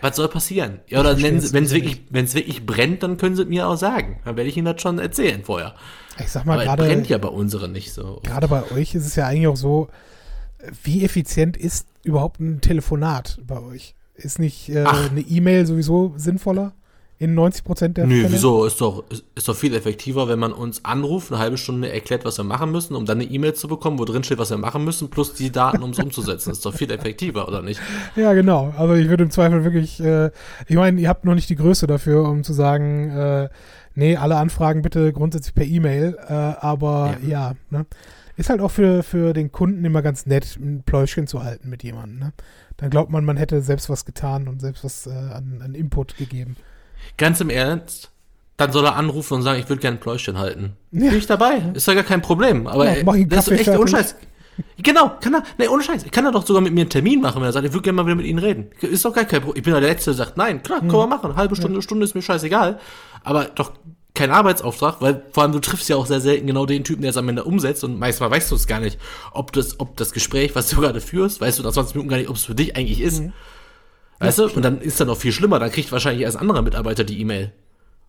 [0.00, 0.80] was soll passieren?
[0.88, 4.20] Ja, oder wenn es wirklich, wenn es wirklich brennt, dann können Sie mir auch sagen.
[4.24, 5.74] Dann werde ich Ihnen das schon erzählen vorher.
[6.18, 6.82] Ich sag mal, gerade.
[6.82, 8.20] brennt ja bei unseren nicht so.
[8.24, 9.88] Gerade bei euch ist es ja eigentlich auch so,
[10.82, 13.94] wie effizient ist überhaupt ein Telefonat bei euch?
[14.14, 16.72] Ist nicht äh, eine E-Mail sowieso sinnvoller?
[17.20, 18.32] In 90 Prozent der Nö, Fälle?
[18.32, 18.64] wieso?
[18.64, 22.24] Ist doch, ist, ist, doch viel effektiver, wenn man uns anruft, eine halbe Stunde erklärt,
[22.24, 24.56] was wir machen müssen, um dann eine E-Mail zu bekommen, wo drin steht, was wir
[24.56, 26.50] machen müssen, plus die Daten, um es umzusetzen.
[26.50, 27.78] Ist doch viel effektiver, oder nicht?
[28.16, 28.72] Ja, genau.
[28.74, 30.30] Also ich würde im Zweifel wirklich, äh,
[30.66, 33.48] ich meine, ihr habt noch nicht die Größe dafür, um zu sagen, äh,
[33.94, 37.84] nee, alle Anfragen bitte grundsätzlich per E-Mail, äh, aber ja, ja ne?
[38.36, 41.82] Ist halt auch für, für den Kunden immer ganz nett, ein Pläuschchen zu halten mit
[41.82, 42.18] jemandem.
[42.18, 42.32] Ne?
[42.78, 46.16] Dann glaubt man, man hätte selbst was getan und selbst was äh, an, an Input
[46.16, 46.56] gegeben.
[47.16, 48.10] Ganz im Ernst,
[48.56, 50.76] dann soll er anrufen und sagen, ich würde gerne ein Pläuschchen halten.
[50.92, 51.10] Ja.
[51.10, 51.62] Bin ich dabei.
[51.74, 52.66] Ist ja gar kein Problem.
[52.66, 54.14] Aber ja, ey, das ist echt Unscheiß.
[54.78, 57.20] Genau, kann er, nee, ohne Scheiß, ich kann er doch sogar mit mir einen Termin
[57.20, 58.70] machen, wenn er sagt, ich würde gerne mal wieder mit Ihnen reden.
[58.80, 59.58] Ist doch gar kein Problem.
[59.58, 62.04] Ich bin ja der Letzte, der sagt, nein, klar, können wir machen, halbe Stunde, Stunde
[62.04, 62.78] ist mir scheißegal.
[63.24, 63.72] Aber doch
[64.14, 67.10] kein Arbeitsauftrag, weil vor allem du triffst ja auch sehr selten genau den Typen, der
[67.10, 68.98] es am Ende umsetzt und meistens weißt du es gar nicht,
[69.32, 72.16] ob das, ob das Gespräch, was du gerade führst, weißt du nach 20 Minuten gar
[72.18, 73.22] nicht, ob es für dich eigentlich ist.
[74.20, 74.44] Weißt du?
[74.48, 77.20] Und dann ist dann noch viel schlimmer, dann kriegt wahrscheinlich erst ein anderer Mitarbeiter die
[77.20, 77.52] E-Mail.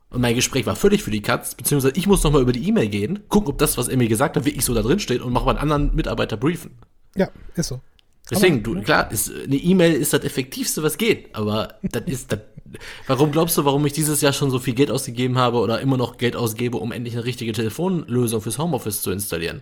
[0.10, 2.90] Und mein Gespräch war völlig für die Katz, beziehungsweise ich muss nochmal über die E-Mail
[2.90, 5.32] gehen, gucken, ob das, was er mir gesagt hat, wirklich so da drin steht und
[5.32, 6.72] mach mal einen anderen Mitarbeiter briefen.
[7.16, 7.80] Ja, ist so.
[8.30, 11.34] Deswegen, Aber- du, klar, ist, eine E-Mail ist das Effektivste, was geht.
[11.34, 12.40] Aber das ist, das,
[13.08, 15.96] warum glaubst du, warum ich dieses Jahr schon so viel Geld ausgegeben habe oder immer
[15.98, 19.62] noch Geld ausgebe, um endlich eine richtige Telefonlösung fürs Homeoffice zu installieren?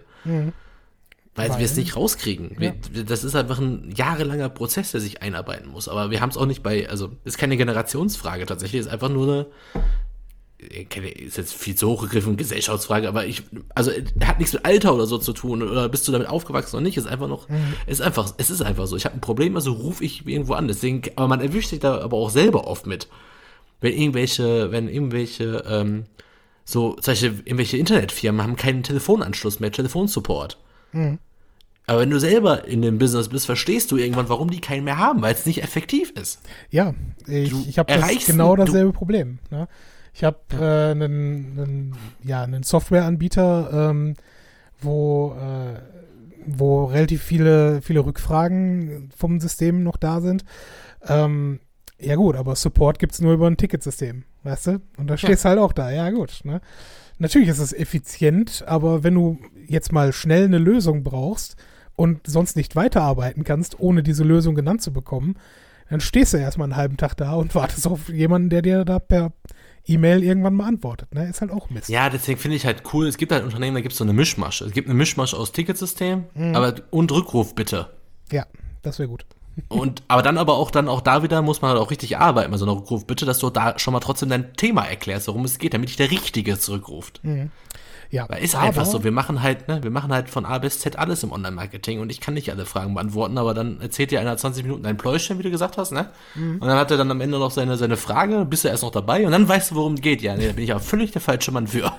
[1.39, 2.51] Weil, wir es nicht rauskriegen.
[2.57, 2.75] Wir,
[3.05, 5.87] das ist einfach ein jahrelanger Prozess, der sich einarbeiten muss.
[5.87, 9.27] Aber wir haben es auch nicht bei, also ist keine Generationsfrage tatsächlich, ist einfach nur
[9.27, 9.45] eine,
[10.59, 10.85] äh,
[11.25, 13.43] ist jetzt viel zu hochgegriffen, Gesellschaftsfrage, aber ich,
[13.75, 16.75] also äh, hat nichts mit Alter oder so zu tun oder bist du damit aufgewachsen
[16.75, 17.47] oder nicht, ist einfach noch,
[17.87, 18.97] ist einfach, es ist einfach so.
[18.97, 20.67] Ich habe ein Problem, also rufe ich irgendwo an.
[20.67, 23.07] Deswegen, aber man erwischt sich da aber auch selber oft mit.
[23.81, 26.03] Wenn irgendwelche, wenn irgendwelche, ähm,
[26.65, 30.57] so, zum Beispiel irgendwelche Internetfirmen haben keinen Telefonanschluss mehr, Telefonsupport.
[31.89, 34.99] Aber wenn du selber in dem Business bist, verstehst du irgendwann, warum die keinen mehr
[34.99, 36.39] haben, weil es nicht effektiv ist.
[36.69, 36.93] Ja,
[37.25, 39.39] ich, Du ich habe das genau dasselbe Problem.
[39.49, 39.67] Ne?
[40.13, 44.13] Ich habe äh, einen, einen, ja, einen Softwareanbieter, ähm,
[44.79, 45.79] wo, äh,
[46.45, 50.45] wo relativ viele, viele Rückfragen vom System noch da sind.
[51.07, 51.59] Ähm,
[51.97, 54.81] ja gut, aber Support gibt's nur über ein Ticketsystem, weißt du?
[54.97, 56.41] Und da stehst halt auch da, ja gut.
[56.43, 56.61] Ne?
[57.17, 61.55] Natürlich ist es effizient, aber wenn du jetzt mal schnell eine Lösung brauchst
[61.99, 65.35] und sonst nicht weiterarbeiten kannst, ohne diese Lösung genannt zu bekommen,
[65.89, 68.99] dann stehst du erstmal einen halben Tag da und wartest auf jemanden, der dir da
[68.99, 69.33] per
[69.85, 71.13] E-Mail irgendwann mal antwortet.
[71.13, 71.27] Ne?
[71.27, 71.89] Ist halt auch Mist.
[71.89, 74.13] Ja, deswegen finde ich halt cool, es gibt halt Unternehmen, da gibt es so eine
[74.13, 74.63] Mischmasche.
[74.63, 77.89] Es gibt eine Mischmasche aus Ticketsystem, aber und Rückruf bitte.
[78.31, 78.45] Ja,
[78.81, 79.25] das wäre gut.
[79.67, 82.53] Und aber dann aber auch dann auch da wieder muss man halt auch richtig arbeiten,
[82.53, 85.57] also noch Rückruf bitte, dass du da schon mal trotzdem dein Thema erklärst, worum es
[85.57, 87.19] geht, damit dich der Richtige zurückruft.
[88.11, 90.57] Ja, Weil ist aber- einfach so, wir machen halt, ne, wir machen halt von A
[90.57, 94.09] bis Z alles im Online-Marketing und ich kann nicht alle Fragen beantworten, aber dann erzählt
[94.09, 96.09] dir einer 20 Minuten ein Pläuschen, wie du gesagt hast, ne?
[96.35, 98.89] Und dann hat er dann am Ende noch seine, seine Frage, bist du erst noch
[98.91, 100.23] dabei und dann weißt du, worum es geht.
[100.23, 101.91] Ja, nee, da bin ich aber völlig der falsche Mann für.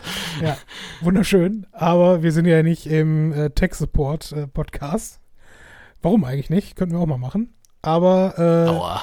[0.42, 0.57] Ja,
[1.01, 1.66] wunderschön.
[1.70, 5.20] Aber wir sind ja nicht im äh, Tech-Support-Podcast.
[6.03, 6.77] Warum eigentlich nicht?
[6.77, 7.55] Könnten wir auch mal machen.
[7.83, 9.03] Aber äh, Aua.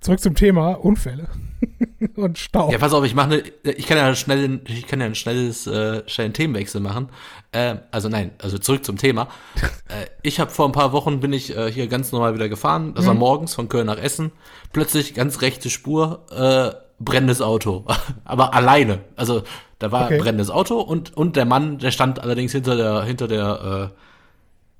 [0.00, 1.28] zurück zum Thema Unfälle
[2.16, 2.70] und Stau.
[2.70, 5.66] Ja, pass auf, ich mache ne, ich kann ja schnell, ich kann ja ein schnelles,
[5.66, 7.08] äh, schnellen Themenwechsel machen.
[7.52, 9.28] Äh, also nein, also zurück zum Thema.
[9.88, 12.94] äh, ich habe vor ein paar Wochen bin ich äh, hier ganz normal wieder gefahren.
[12.94, 13.20] Das war Mhm.
[13.20, 14.32] morgens von Köln nach Essen.
[14.72, 17.84] Plötzlich ganz rechte Spur, äh, brennendes Auto,
[18.24, 19.00] aber alleine.
[19.16, 19.42] Also
[19.78, 20.18] da war Okay.
[20.18, 23.90] brennendes Auto und und der Mann, der stand allerdings hinter der hinter der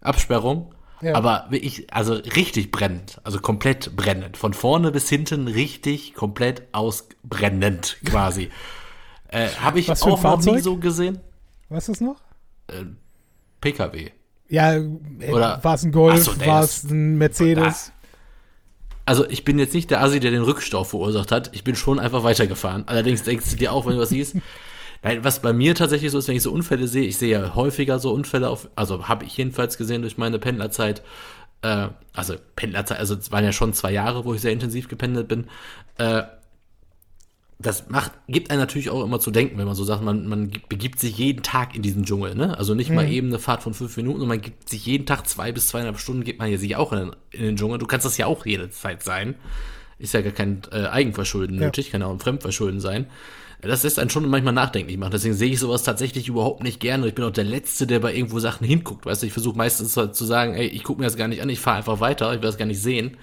[0.03, 0.75] äh, Absperrung.
[1.01, 1.15] Ja.
[1.15, 4.37] Aber wirklich, also richtig brennend, also komplett brennend.
[4.37, 8.51] Von vorne bis hinten richtig komplett ausbrennend quasi.
[9.29, 11.21] äh, Habe ich auch noch nie so gesehen.
[11.69, 12.17] Was ist noch?
[13.61, 14.11] PKW.
[14.49, 14.83] Ja, äh,
[15.31, 17.93] Oder- war es ein Golf, so, war es ein Mercedes?
[19.05, 21.51] Also ich bin jetzt nicht der Assi, der den Rückstau verursacht hat.
[21.55, 22.87] Ich bin schon einfach weitergefahren.
[22.89, 24.37] Allerdings denkst du dir auch, wenn du was siehst.
[25.03, 27.55] Nein, was bei mir tatsächlich so ist, wenn ich so Unfälle sehe, ich sehe ja
[27.55, 31.03] häufiger so Unfälle auf, also habe ich jedenfalls gesehen durch meine Pendlerzeit,
[31.63, 35.29] äh, also Pendlerzeit, also es waren ja schon zwei Jahre, wo ich sehr intensiv gependelt
[35.29, 35.47] bin,
[35.99, 36.23] äh,
[37.61, 40.53] das macht, gibt einem natürlich auch immer zu denken, wenn man so sagt, man, man
[40.69, 42.57] begibt sich jeden Tag in diesen Dschungel, ne?
[42.57, 45.27] Also nicht mal eben eine Fahrt von fünf Minuten, sondern man gibt sich jeden Tag
[45.27, 47.79] zwei bis zweieinhalb Stunden, gibt man ja sich auch in, den- in den Dschungel.
[47.79, 49.35] Du kannst das ja auch jede Zeit sein.
[49.99, 51.65] Ist ja gar kein äh, Eigenverschulden Ja.
[51.67, 53.07] nötig, kann ja auch ein Fremdverschulden sein.
[53.61, 55.11] Das lässt einen schon manchmal nachdenklich machen.
[55.11, 57.09] Deswegen sehe ich sowas tatsächlich überhaupt nicht gerne.
[57.09, 59.05] Ich bin auch der Letzte, der bei irgendwo Sachen hinguckt.
[59.05, 61.43] Weißt du, ich versuche meistens halt zu sagen, ey, ich gucke mir das gar nicht
[61.43, 63.17] an, ich fahre einfach weiter, ich will das gar nicht sehen.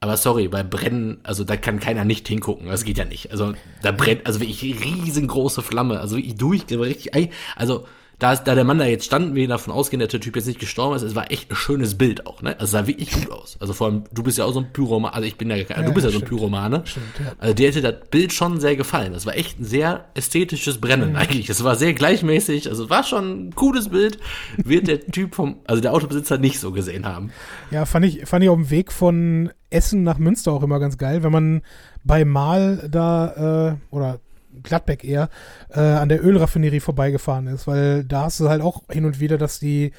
[0.00, 2.66] Aber sorry, bei Brennen, also da kann keiner nicht hingucken.
[2.68, 3.30] Das geht ja nicht.
[3.30, 6.00] Also da brennt, also wirklich riesengroße Flamme.
[6.00, 7.86] Also wirklich durch, richtig, also
[8.18, 10.58] da, da der Mann da jetzt stand, wir davon ausgehen, dass der Typ jetzt nicht
[10.58, 12.52] gestorben ist, es war echt ein schönes Bild auch, ne?
[12.54, 13.58] Also es sah wirklich gut aus.
[13.60, 15.82] Also vor allem, du bist ja auch so ein Pyroman, also ich bin ja, kein-
[15.82, 16.24] Ja, du bist ja so ein.
[16.24, 16.82] Pyromane.
[16.86, 17.32] Stimmt, ja.
[17.38, 19.12] Also dir hätte das Bild schon sehr gefallen.
[19.12, 21.16] Das war echt ein sehr ästhetisches Brennen Mhm.
[21.16, 21.50] eigentlich.
[21.50, 24.18] Es war sehr gleichmäßig, also es war schon ein cooles Bild.
[24.56, 27.30] Wird der Typ vom, also der Autobesitzer nicht so gesehen haben.
[27.70, 30.96] Ja, fand ich, fand ich auf dem Weg von Essen nach Münster auch immer ganz
[30.96, 31.60] geil, wenn man
[32.02, 34.20] bei Mal da, äh, oder
[34.62, 35.28] Gladbeck eher,
[35.70, 39.38] äh, an der Ölraffinerie vorbeigefahren ist, weil da hast du halt auch hin und wieder,
[39.38, 39.92] dass die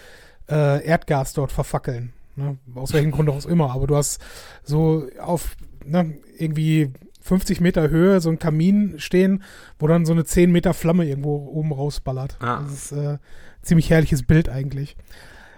[0.49, 2.13] äh, Erdgas dort verfackeln.
[2.35, 2.57] Ne?
[2.75, 3.71] Aus welchem Grund auch immer.
[3.71, 4.21] Aber du hast
[4.63, 9.43] so auf ne, irgendwie 50 Meter Höhe so ein Kamin stehen,
[9.79, 12.37] wo dann so eine 10 Meter Flamme irgendwo oben rausballert.
[12.39, 12.61] Ah.
[12.61, 13.17] Das ist äh,
[13.61, 14.95] ziemlich herrliches Bild eigentlich.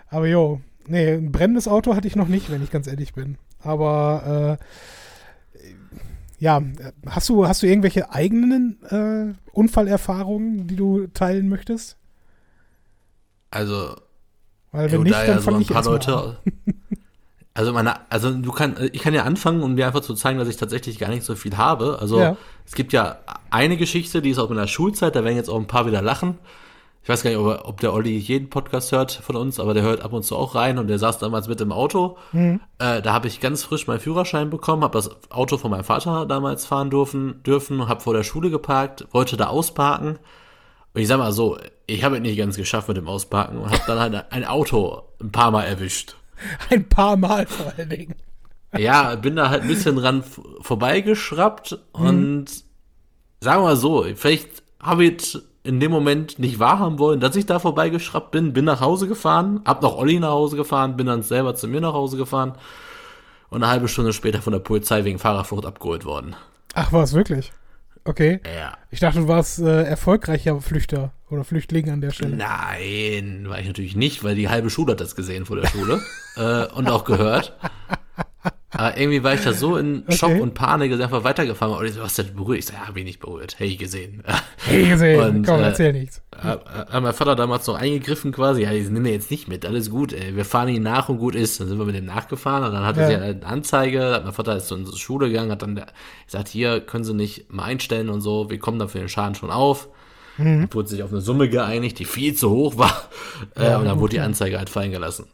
[0.07, 3.37] Aber jo, nee, ein brennendes Auto hatte ich noch nicht, wenn ich ganz ehrlich bin.
[3.61, 4.63] Aber äh,
[6.39, 6.61] ja,
[7.07, 11.97] hast du, hast du irgendwelche eigenen äh, Unfallerfahrungen, die du teilen möchtest?
[13.51, 13.95] Also,
[14.71, 16.15] Weil wenn nicht, da dann ja so ein ich paar Leute.
[16.17, 16.37] an.
[17.55, 20.47] Also meine, also du kann, ich kann ja anfangen, um dir einfach zu zeigen, dass
[20.47, 21.97] ich tatsächlich gar nicht so viel habe.
[21.99, 22.37] Also Ja.
[22.65, 23.17] es gibt ja
[23.49, 26.37] eine Geschichte, die ist aus meiner Schulzeit, da werden jetzt auch ein paar wieder lachen.
[27.01, 29.83] Ich weiß gar nicht, ob, ob der Olli jeden Podcast hört von uns, aber der
[29.83, 32.17] hört ab und zu auch rein und der saß damals mit im Auto.
[32.33, 32.59] Mhm.
[32.77, 36.25] Äh, da habe ich ganz frisch meinen Führerschein bekommen, habe das Auto von meinem Vater
[36.25, 40.19] damals fahren dürfen, dürfen habe vor der Schule geparkt, wollte da ausparken.
[40.93, 41.57] Und ich sag mal so,
[41.87, 45.03] ich habe es nicht ganz geschafft mit dem Ausparken und habe dann halt ein Auto
[45.21, 46.15] ein paar Mal erwischt.
[46.69, 48.15] Ein paar Mal vor allen Dingen.
[48.77, 50.23] Ja, bin da halt ein bisschen dran
[50.61, 52.47] vorbeigeschraubt und
[53.41, 57.45] sagen wir mal so, vielleicht habe ich in dem Moment nicht wahrhaben wollen, dass ich
[57.45, 61.23] da vorbeigeschraubt bin, bin nach Hause gefahren, hab noch Olli nach Hause gefahren, bin dann
[61.23, 62.53] selber zu mir nach Hause gefahren
[63.49, 66.35] und eine halbe Stunde später von der Polizei wegen Fahrerflucht abgeholt worden.
[66.73, 67.51] Ach, war es wirklich?
[68.05, 68.39] Okay.
[68.45, 68.77] Ja.
[68.91, 72.37] Ich dachte, du warst äh, erfolgreicher Flüchter oder Flüchtling an der Stelle.
[72.37, 76.01] Nein, war ich natürlich nicht, weil die halbe Schule hat das gesehen vor der Schule
[76.37, 77.55] äh, und auch gehört.
[78.71, 80.41] Aber irgendwie war ich da so in Schock Okay.
[80.41, 81.79] und Panik, dass ich einfach weitergefahren war.
[81.79, 82.59] Und ich so, was denn berührt?
[82.59, 83.55] Ich so, ja, hab ich nicht berührt.
[83.57, 84.23] Hey, gesehen.
[84.65, 85.19] Hey, gesehen.
[85.37, 86.21] Und, Komm, äh, erzähl nichts.
[86.37, 89.89] Hat hat mein Vater damals noch eingegriffen quasi, ja, ich nehme jetzt nicht mit, alles
[89.89, 90.35] gut, ey.
[90.35, 91.59] wir fahren ihn nach und gut ist.
[91.59, 93.07] Dann sind wir mit dem nachgefahren und dann hatte Ja.
[93.07, 95.81] sie eine Anzeige, hat mein Vater ist zur Schule gegangen, hat dann
[96.25, 99.33] gesagt, hier können Sie nicht mal einstellen und so, wir kommen dann für den Schaden
[99.35, 99.87] schon auf.
[100.37, 100.67] Mhm.
[100.71, 103.09] Wurde sich auf eine Summe geeinigt, die viel zu hoch war.
[103.55, 105.25] äh, und dann wurde die Anzeige halt fallen gelassen.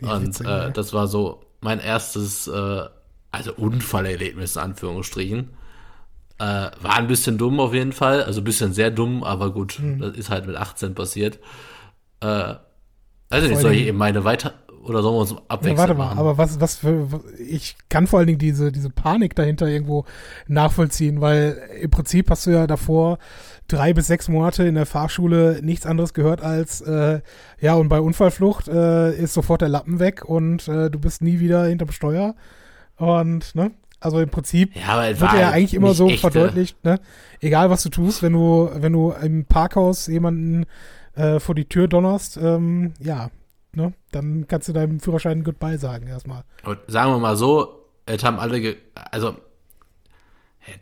[0.00, 0.70] und witzig, äh, ja.
[0.70, 2.82] das war so mein erstes, äh,
[3.30, 5.50] also Unfallerlebnis in Anführungsstrichen.
[6.38, 9.78] Äh, war ein bisschen dumm auf jeden Fall, also ein bisschen sehr dumm, aber gut,
[9.80, 10.00] Mhm.
[10.00, 11.38] das ist halt mit 18 passiert.
[12.20, 12.54] Äh,
[13.30, 16.06] also nicht, soll ich eben meine weiter oder sollen wir uns Ja, abwechseln warte mal,
[16.06, 16.18] machen?
[16.18, 20.04] aber was, was für, ich kann vor allen Dingen diese, diese Panik dahinter irgendwo
[20.48, 23.18] nachvollziehen, weil im Prinzip hast du ja davor
[23.72, 27.20] drei bis sechs Monate in der Fahrschule nichts anderes gehört als, äh,
[27.60, 31.40] ja, und bei Unfallflucht äh, ist sofort der Lappen weg und äh, du bist nie
[31.40, 32.34] wieder hinterm Steuer.
[32.96, 36.84] Und, ne, also im Prinzip ja, wird war ja halt eigentlich immer so echte- verdeutlicht,
[36.84, 37.00] ne?
[37.40, 40.66] Egal was du tust, wenn du, wenn du im Parkhaus jemanden
[41.14, 43.30] äh, vor die Tür donnerst, ähm, ja,
[43.74, 43.92] ne?
[44.10, 46.44] Dann kannst du deinem Führerschein Goodbye sagen erstmal.
[46.64, 48.76] Und sagen wir mal so, es haben alle, ge
[49.10, 49.36] also,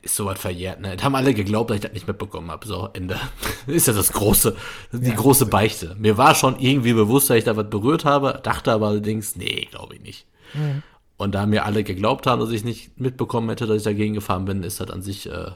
[0.02, 0.94] ist sowas verjährt, ne?
[0.96, 2.66] Es haben alle geglaubt, dass ich das nicht mitbekommen habe.
[2.66, 3.18] So, Ende.
[3.66, 4.56] ist ja das große,
[4.92, 5.14] die Ja.
[5.14, 5.96] große Beichte.
[5.98, 9.68] Mir war schon irgendwie bewusst, dass ich da was berührt habe, dachte aber allerdings, nee,
[9.70, 10.26] glaube ich nicht.
[10.54, 10.82] Mhm.
[11.16, 14.44] Und da mir alle geglaubt haben, dass ich nicht mitbekommen hätte, dass ich dagegen gefahren
[14.46, 15.50] bin, ist das an sich äh,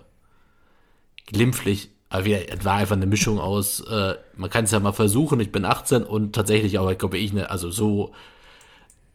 [1.26, 1.90] glimpflich.
[2.10, 5.40] Aber wieder, es war einfach eine Mischung aus, äh, man kann es ja mal versuchen,
[5.40, 8.12] ich bin 18 und tatsächlich, ich glaube ich, ne, also so,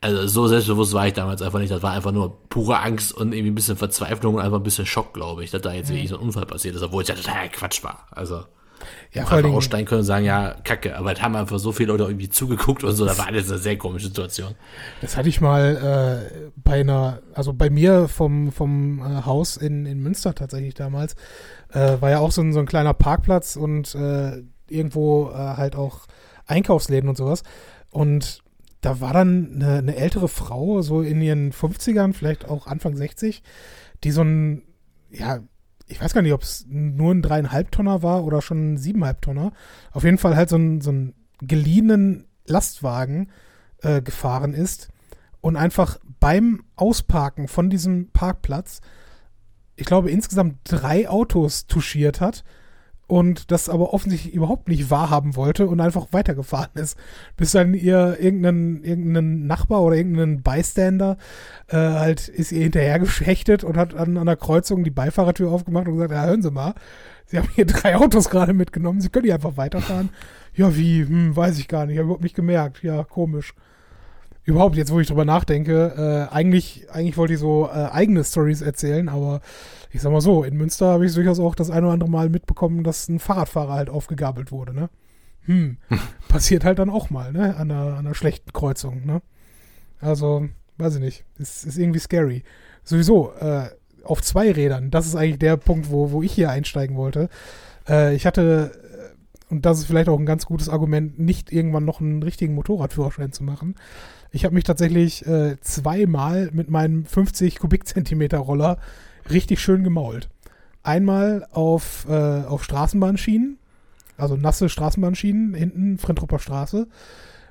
[0.01, 1.71] also so selbstbewusst war ich damals einfach nicht.
[1.71, 4.85] Das war einfach nur pure Angst und irgendwie ein bisschen Verzweiflung und einfach ein bisschen
[4.85, 7.15] Schock, glaube ich, dass da jetzt wirklich so ein Unfall passiert ist, obwohl es ja
[7.15, 8.07] total Quatsch war.
[8.11, 8.43] Also
[9.11, 11.91] Ja, vor einfach aussteigen können und sagen, ja, kacke, aber es haben einfach so viele
[11.91, 14.55] Leute irgendwie zugeguckt und so, da war alles eine sehr komische Situation.
[15.01, 19.85] das hatte ich mal äh, bei einer, also bei mir vom, vom äh, Haus in,
[19.85, 21.15] in Münster tatsächlich damals,
[21.73, 25.75] äh, war ja auch so ein, so ein kleiner Parkplatz und äh, irgendwo äh, halt
[25.75, 26.07] auch
[26.45, 27.43] Einkaufsläden und sowas.
[27.91, 28.41] Und
[28.81, 33.43] da war dann eine, eine ältere Frau, so in ihren 50ern, vielleicht auch Anfang 60,
[34.03, 34.63] die so ein,
[35.11, 35.39] ja,
[35.87, 39.21] ich weiß gar nicht, ob es nur ein dreieinhalb Tonner war oder schon ein siebeneinhalb
[39.21, 39.51] Tonner.
[39.91, 43.31] Auf jeden Fall halt so ein, so ein geliehenen Lastwagen
[43.81, 44.89] äh, gefahren ist
[45.41, 48.81] und einfach beim Ausparken von diesem Parkplatz,
[49.75, 52.43] ich glaube, insgesamt drei Autos touchiert hat
[53.09, 56.95] und das aber offensichtlich überhaupt nicht wahrhaben wollte und einfach weitergefahren ist,
[57.37, 61.17] bis dann ihr irgendein, irgendein Nachbar oder irgendein Bystander
[61.67, 65.93] äh, halt ist ihr hinterher geschächtet und hat an, der Kreuzung die Beifahrertür aufgemacht und
[65.93, 66.75] gesagt, ja, hören Sie mal,
[67.25, 70.09] Sie haben hier drei Autos gerade mitgenommen, Sie können hier einfach weiterfahren.
[70.53, 71.01] Ja, wie?
[71.03, 72.83] Hm, weiß ich gar nicht, habe überhaupt nicht gemerkt.
[72.83, 73.55] Ja, komisch.
[74.49, 78.61] Überhaupt, jetzt wo ich drüber nachdenke, äh, eigentlich, eigentlich wollte ich so äh, eigene Stories
[78.61, 79.41] erzählen, aber
[79.91, 82.29] ich sag mal so, in Münster habe ich durchaus auch das ein oder andere Mal
[82.29, 84.89] mitbekommen, dass ein Fahrradfahrer halt aufgegabelt wurde, ne?
[85.45, 85.77] Hm,
[86.29, 87.55] passiert halt dann auch mal, ne?
[87.57, 89.21] An einer, an einer schlechten Kreuzung, ne?
[90.01, 92.43] Also, weiß ich nicht, ist, ist irgendwie scary.
[92.83, 93.69] Sowieso, äh,
[94.03, 97.29] auf zwei Rädern, das ist eigentlich der Punkt, wo, wo ich hier einsteigen wollte.
[97.87, 101.85] Äh, ich hatte, äh, und das ist vielleicht auch ein ganz gutes Argument, nicht irgendwann
[101.85, 103.75] noch einen richtigen Motorradführerschein zu machen.
[104.31, 108.77] Ich habe mich tatsächlich äh, zweimal mit meinem 50 Kubikzentimeter Roller
[109.29, 110.29] richtig schön gemault.
[110.83, 113.57] Einmal auf, äh, auf Straßenbahnschienen,
[114.17, 116.87] also nasse Straßenbahnschienen, hinten Frentropper Straße.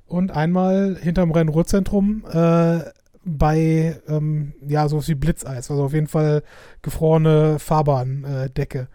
[0.07, 2.81] und einmal hinterm Rhein-Ruhr-Zentrum äh,
[3.25, 6.43] bei, ähm, ja, so wie Blitzeis, also auf jeden Fall
[6.83, 8.79] gefrorene Fahrbahndecke.
[8.79, 8.87] Äh,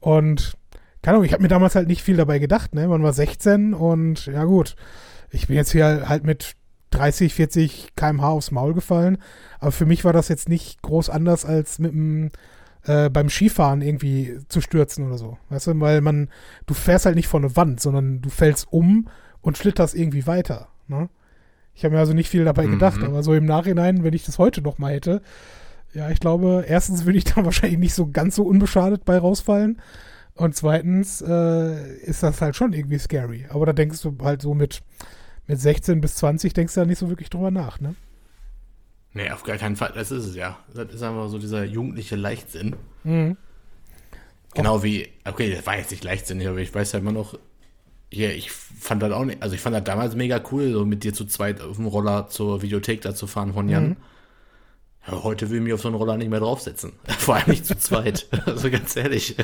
[0.00, 0.54] und,
[1.02, 2.88] keine Ahnung, ich habe mir damals halt nicht viel dabei gedacht, ne?
[2.88, 4.76] Man war 16 und ja gut,
[5.30, 6.56] ich bin jetzt hier halt mit
[6.90, 9.18] 30, 40 km/h aufs Maul gefallen,
[9.58, 12.30] aber für mich war das jetzt nicht groß anders als mit dem
[12.84, 15.38] äh, beim Skifahren irgendwie zu stürzen oder so.
[15.50, 16.28] Weißt du, weil man,
[16.66, 19.08] du fährst halt nicht vor eine Wand, sondern du fällst um
[19.40, 20.68] und schlitterst irgendwie weiter.
[20.88, 21.08] Ne?
[21.74, 22.72] Ich habe mir also nicht viel dabei mhm.
[22.72, 25.22] gedacht, aber so im Nachhinein, wenn ich das heute noch mal hätte,
[25.92, 29.80] ja, ich glaube, erstens würde ich da wahrscheinlich nicht so ganz so unbeschadet bei rausfallen.
[30.34, 33.46] Und zweitens äh, ist das halt schon irgendwie scary.
[33.50, 34.82] Aber da denkst du halt so mit,
[35.50, 37.96] mit 16 bis 20 denkst du da nicht so wirklich drüber nach, ne?
[39.12, 39.90] Nee, auf gar keinen Fall.
[39.94, 40.58] Das ist es ja.
[40.72, 42.76] Das ist einfach so dieser jugendliche Leichtsinn.
[43.02, 43.36] Mhm.
[44.54, 47.36] Genau wie, okay, das war jetzt nicht leichtsinnig, aber ich weiß ja immer noch,
[48.12, 51.02] hier, ich fand das auch nicht, also ich fand das damals mega cool, so mit
[51.04, 53.90] dir zu zweit auf dem Roller zur Videothek da zu fahren von Jan.
[53.90, 53.96] Mhm.
[55.06, 56.92] Ja, heute will ich mich auf so einen Roller nicht mehr draufsetzen.
[57.18, 58.28] Vor allem nicht zu zweit.
[58.46, 59.34] also ganz ehrlich.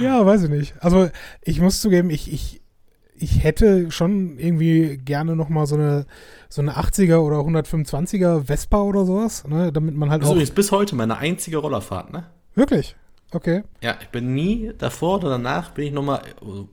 [0.00, 0.74] Ja, weiß ich nicht.
[0.80, 1.10] Also
[1.42, 2.60] ich muss zugeben, ich, ich,
[3.18, 6.06] ich hätte schon irgendwie gerne noch mal so eine,
[6.48, 10.40] so eine 80er oder 125er Vespa oder sowas, ne, damit man halt also auch...
[10.40, 12.24] ist bis heute meine einzige Rollerfahrt, ne?
[12.54, 12.96] Wirklich?
[13.32, 13.64] Okay.
[13.82, 16.22] Ja, ich bin nie davor oder danach bin ich nochmal,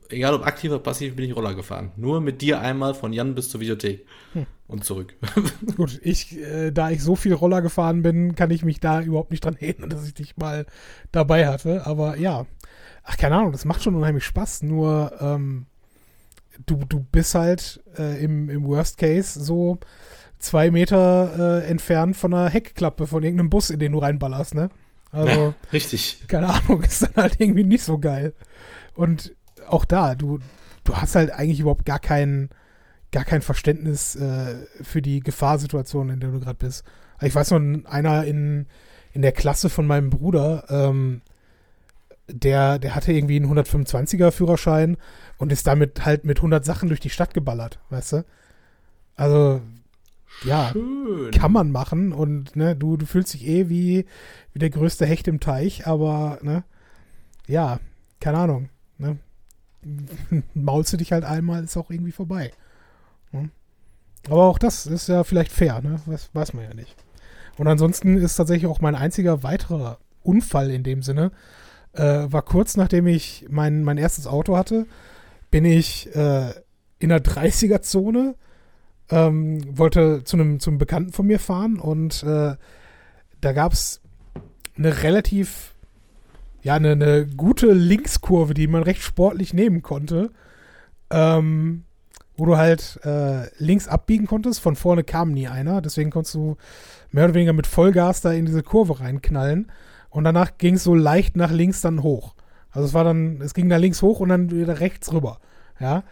[0.10, 1.92] egal ob aktiv oder passiv, bin ich Roller gefahren.
[1.98, 4.46] Nur mit dir einmal von Jan bis zur Videothek hm.
[4.68, 5.16] und zurück.
[5.76, 9.32] Gut, ich, äh, da ich so viel Roller gefahren bin, kann ich mich da überhaupt
[9.32, 10.68] nicht dran erinnern, dass ich dich mal
[11.12, 11.88] dabei hatte.
[11.88, 12.46] Aber ja,
[13.04, 14.62] ach, keine Ahnung, das macht schon unheimlich Spaß.
[14.62, 15.66] Nur, ähm,
[16.66, 19.80] du, du bist halt äh, im, im Worst Case so
[20.40, 24.70] zwei Meter äh, entfernt von einer Heckklappe von irgendeinem Bus, in den du reinballerst, ne?
[25.12, 26.24] Also, ja, richtig.
[26.28, 28.34] Keine Ahnung, ist dann halt irgendwie nicht so geil.
[28.96, 29.36] Und
[29.68, 30.40] auch da, du,
[30.84, 32.50] du hast halt eigentlich überhaupt gar kein,
[33.12, 36.84] gar kein Verständnis äh, für die Gefahrsituation, in der du gerade bist.
[37.16, 38.66] Also ich weiß noch, einer in,
[39.14, 41.22] in der Klasse von meinem Bruder, ähm,
[42.28, 44.98] der, der hatte irgendwie einen 125er Führerschein
[45.38, 48.26] und ist damit halt mit 100 Sachen durch die Stadt geballert, weißt du?
[49.16, 49.62] Also,
[50.44, 51.32] ja, Schön.
[51.32, 54.06] kann man machen und ne, du, du fühlst dich eh wie,
[54.54, 56.64] wie der größte Hecht im Teich, aber ne,
[57.48, 57.80] ja,
[58.20, 58.70] keine Ahnung.
[58.98, 59.18] Ne?
[60.54, 62.52] Maulst du dich halt einmal, ist auch irgendwie vorbei.
[63.32, 63.50] Ne?
[64.30, 66.00] Aber auch das ist ja vielleicht fair, ne?
[66.06, 66.96] Das weiß man ja nicht.
[67.58, 71.32] Und ansonsten ist tatsächlich auch mein einziger weiterer Unfall in dem Sinne,
[71.94, 74.88] äh, war kurz nachdem ich mein, mein erstes Auto hatte,
[75.54, 76.52] bin ich äh,
[76.98, 78.34] in der 30er-Zone
[79.12, 82.56] ähm, wollte zu einem, zum Bekannten von mir fahren und äh,
[83.40, 84.02] da gab es
[84.76, 85.76] eine relativ,
[86.64, 90.32] ja, eine, eine, gute Linkskurve, die man recht sportlich nehmen konnte.
[91.12, 91.84] Ähm,
[92.36, 94.60] wo du halt äh, links abbiegen konntest.
[94.60, 95.84] Von vorne kam nie einer.
[95.84, 96.58] Deswegen konntest du
[97.12, 99.72] mehr oder weniger mit Vollgas da in diese Kurve reinknallen.
[100.10, 102.34] Und danach ging es so leicht nach links dann hoch.
[102.74, 105.40] Also es war dann, es ging da links hoch und dann wieder rechts rüber.
[105.80, 106.04] Ja.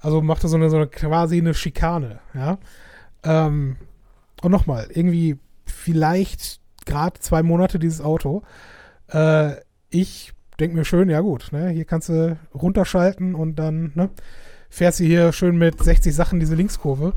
[0.00, 2.58] Also machte so eine, so eine quasi eine Schikane, ja.
[3.22, 3.76] Ähm,
[4.42, 8.42] und nochmal, irgendwie vielleicht gerade zwei Monate dieses Auto.
[9.08, 9.56] Äh,
[9.90, 14.10] ich denke mir schön, ja gut, ne, hier kannst du runterschalten und dann, ne,
[14.68, 17.14] fährst du hier schön mit 60 Sachen diese Linkskurve.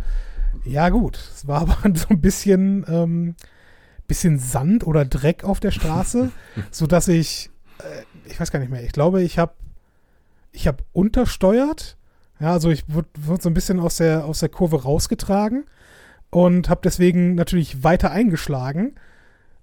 [0.65, 3.35] Ja gut, es war aber so ein bisschen, ähm,
[4.07, 6.31] bisschen Sand oder Dreck auf der Straße,
[6.71, 7.49] sodass ich,
[8.25, 9.53] ich weiß gar nicht mehr, ich glaube, ich habe
[10.51, 11.97] ich habe untersteuert
[12.43, 15.63] ja, also ich wurde, wurde so ein bisschen aus der, aus der Kurve rausgetragen
[16.29, 18.95] und habe deswegen natürlich weiter eingeschlagen,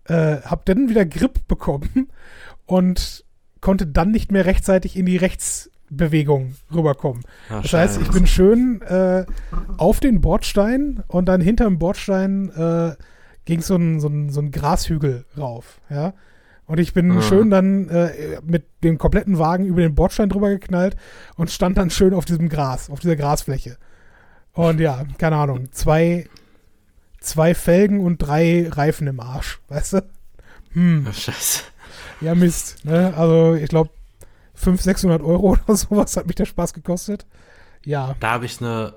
[0.04, 2.08] äh, habe dann wieder Grip bekommen
[2.66, 3.24] und
[3.60, 7.22] konnte dann nicht mehr rechtzeitig in die Rechtsbewegung rüberkommen.
[7.50, 9.26] Ach, das heißt, ich bin schön äh,
[9.76, 12.94] auf den Bordstein und dann hinterm Bordstein äh,
[13.44, 16.14] ging so ein, so, ein, so ein Grashügel rauf, ja.
[16.70, 17.22] Und ich bin mhm.
[17.22, 20.94] schön dann äh, mit dem kompletten Wagen über den Bordstein drüber geknallt
[21.34, 23.76] und stand dann schön auf diesem Gras, auf dieser Grasfläche.
[24.52, 26.28] Und ja, keine Ahnung, zwei,
[27.18, 30.08] zwei Felgen und drei Reifen im Arsch, weißt du?
[30.74, 31.06] Hm.
[31.10, 31.64] Oh, scheiße.
[32.20, 32.84] Ja, Mist.
[32.84, 33.14] Ne?
[33.16, 33.90] Also, ich glaube,
[34.54, 37.26] 500, 600 Euro oder sowas hat mich der Spaß gekostet.
[37.84, 38.14] Ja.
[38.20, 38.94] Da habe ich eine,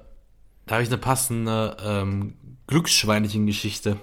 [0.67, 2.35] da habe ich eine passende ähm,
[2.73, 3.97] Glücksschweinchen-Geschichte.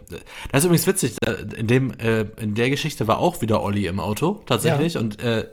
[0.52, 1.16] Das ist übrigens witzig.
[1.56, 4.94] In, dem, äh, in der Geschichte war auch wieder Olli im Auto, tatsächlich.
[4.94, 5.00] Ja.
[5.00, 5.48] Und äh,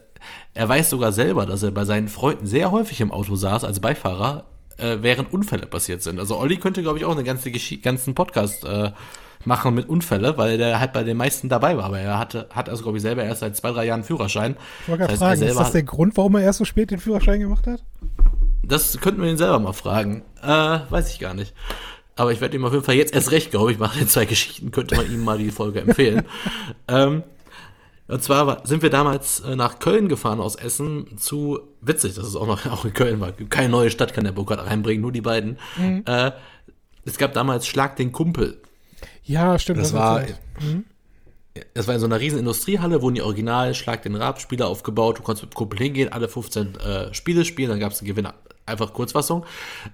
[0.53, 3.79] er weiß sogar selber, dass er bei seinen Freunden sehr häufig im Auto saß als
[3.79, 4.45] Beifahrer,
[4.77, 6.19] äh, während Unfälle passiert sind.
[6.19, 8.91] Also Olli könnte, glaube ich, auch einen ganze ganzen Podcast äh,
[9.45, 11.85] machen mit Unfälle, weil der halt bei den meisten dabei war.
[11.85, 14.57] Aber er hatte, hat also, glaube ich, selber erst seit zwei, drei Jahren Führerschein.
[14.81, 17.39] Ich wollte gerade fragen, ist das der Grund, warum er erst so spät den Führerschein
[17.39, 17.83] gemacht hat?
[18.63, 20.23] Das könnten wir ihn selber mal fragen.
[20.43, 21.55] Äh, weiß ich gar nicht.
[22.17, 24.25] Aber ich werde ihm auf jeden Fall jetzt erst recht, glaube ich, machen den zwei
[24.25, 26.25] Geschichten, könnte man ihm mal die Folge empfehlen.
[26.87, 27.23] ähm,
[28.07, 32.25] und zwar war, sind wir damals äh, nach Köln gefahren aus Essen zu, witzig, dass
[32.25, 33.31] es auch noch auch in Köln war.
[33.31, 35.57] Keine neue Stadt kann der Burkhardt reinbringen, nur die beiden.
[35.77, 36.03] Mhm.
[36.05, 36.31] Äh,
[37.05, 38.61] es gab damals Schlag den Kumpel.
[39.23, 39.79] Ja, stimmt.
[39.79, 40.21] Das, das war,
[40.59, 40.85] mhm.
[41.75, 45.19] das war in so einer riesen Industriehalle, wurden die Original Schlag den Rab-Spieler aufgebaut.
[45.19, 48.07] Du konntest mit dem Kumpel hingehen, alle 15 äh, Spiele spielen, dann gab es einen
[48.07, 48.33] Gewinner.
[48.67, 49.45] Einfach Kurzfassung.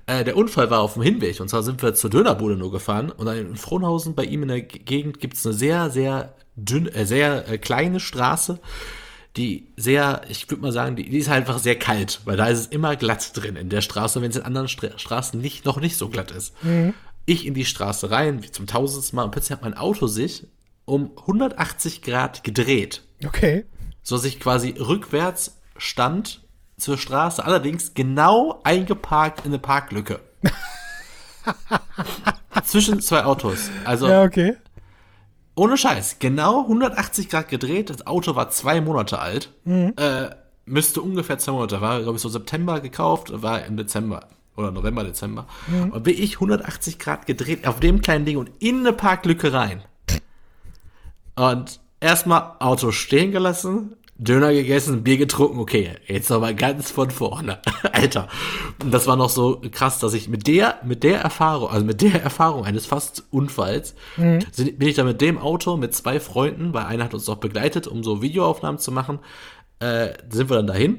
[0.07, 3.11] Äh, der Unfall war auf dem Hinweg und zwar sind wir zur Dönerbude nur gefahren
[3.11, 6.87] und dann in Frohnhausen bei ihm in der Gegend gibt es eine sehr, sehr dünn,
[6.87, 8.59] äh, sehr äh, kleine Straße,
[9.37, 12.47] die sehr, ich würde mal sagen, die, die, ist halt einfach sehr kalt, weil da
[12.47, 15.65] ist es immer glatt drin in der Straße, wenn es in anderen Stra Straßen nicht,
[15.65, 16.53] noch nicht so glatt ist.
[16.63, 16.93] Mhm.
[17.25, 20.47] Ich in die Straße rein, wie zum tausendsten Mal, und plötzlich hat mein Auto sich
[20.85, 23.03] um 180 Grad gedreht.
[23.25, 23.65] Okay.
[24.03, 26.42] So dass ich quasi rückwärts stand
[26.77, 30.19] zur Straße, allerdings genau eingeparkt in eine Parklücke.
[32.63, 33.69] Zwischen zwei Autos.
[33.85, 34.55] Also ja, okay.
[35.55, 37.89] Ohne Scheiß, genau 180 Grad gedreht.
[37.89, 39.51] Das Auto war zwei Monate alt.
[39.65, 39.93] Mhm.
[39.97, 40.29] Äh,
[40.65, 41.79] müsste ungefähr zwei Monate.
[41.79, 44.27] War, glaube ich, so September gekauft, war im Dezember.
[44.55, 45.47] Oder November, Dezember.
[45.67, 45.91] Mhm.
[45.91, 49.83] Und bin ich 180 Grad gedreht auf dem kleinen Ding und in eine Parklücke rein.
[51.35, 57.59] Und erstmal Auto stehen gelassen, Döner gegessen, Bier getrunken, okay, jetzt nochmal ganz von vorne.
[57.91, 58.27] Alter.
[58.81, 62.01] Und das war noch so krass, dass ich mit der, mit der Erfahrung, also mit
[62.01, 64.39] der Erfahrung eines fast Unfalls, mhm.
[64.77, 67.87] bin ich da mit dem Auto mit zwei Freunden, weil einer hat uns auch begleitet,
[67.87, 69.19] um so Videoaufnahmen zu machen,
[69.79, 70.95] äh, sind wir dann dahin.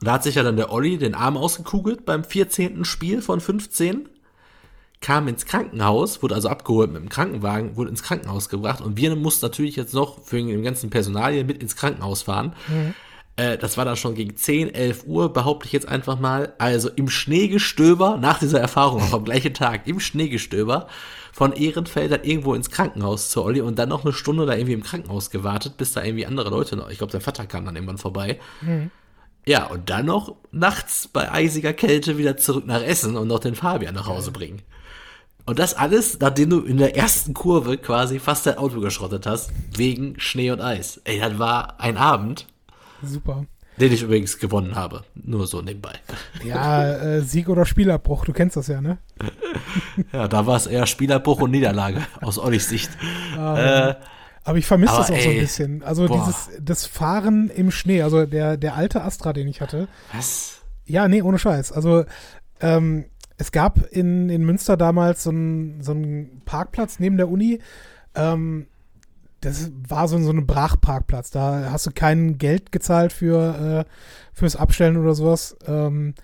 [0.00, 2.84] Und da hat sich ja dann der Olli den Arm ausgekugelt beim 14.
[2.84, 4.08] Spiel von 15
[5.00, 9.14] kam ins Krankenhaus, wurde also abgeholt mit dem Krankenwagen, wurde ins Krankenhaus gebracht und wir
[9.16, 12.54] mussten natürlich jetzt noch für den ganzen Personalien mit ins Krankenhaus fahren.
[12.68, 12.94] Mhm.
[13.36, 16.54] Äh, das war dann schon gegen 10, 11 Uhr, behaupte ich jetzt einfach mal.
[16.58, 20.88] Also im Schneegestöber, nach dieser Erfahrung, auch am gleichen Tag, im Schneegestöber
[21.32, 24.74] von Ehrenfeld dann irgendwo ins Krankenhaus zu Olli und dann noch eine Stunde da irgendwie
[24.74, 27.74] im Krankenhaus gewartet, bis da irgendwie andere Leute noch, ich glaube, der Vater kam dann
[27.74, 28.38] irgendwann vorbei.
[28.60, 28.90] Mhm.
[29.46, 33.56] Ja, und dann noch nachts bei eisiger Kälte wieder zurück nach Essen und noch den
[33.56, 34.62] Fabian nach Hause bringen.
[35.46, 39.50] Und das alles, nachdem du in der ersten Kurve quasi fast dein Auto geschrottet hast,
[39.76, 41.00] wegen Schnee und Eis.
[41.04, 42.46] Ey, das war ein Abend.
[43.02, 43.44] Super.
[43.78, 45.04] Den ich übrigens gewonnen habe.
[45.14, 45.94] Nur so nebenbei.
[46.44, 48.98] Ja, äh, Sieg oder Spielabbruch, du kennst das ja, ne?
[50.12, 52.90] ja, da war es eher Spielabbruch und Niederlage, aus Ollis Sicht.
[53.36, 53.94] Ah, äh,
[54.44, 55.82] aber ich vermisse das auch ey, so ein bisschen.
[55.82, 56.24] Also boah.
[56.24, 59.88] dieses, das Fahren im Schnee, also der, der alte Astra, den ich hatte.
[60.12, 60.62] Was?
[60.86, 61.72] Ja, nee, ohne Scheiß.
[61.72, 62.04] Also,
[62.60, 65.94] ähm, es gab in, in Münster damals so einen so
[66.44, 67.60] Parkplatz neben der Uni.
[68.14, 68.66] Ähm,
[69.40, 71.30] das war so, so ein Brachparkplatz.
[71.30, 73.90] Da hast du kein Geld gezahlt für äh,
[74.32, 75.56] fürs Abstellen oder sowas.
[75.66, 76.14] Ähm,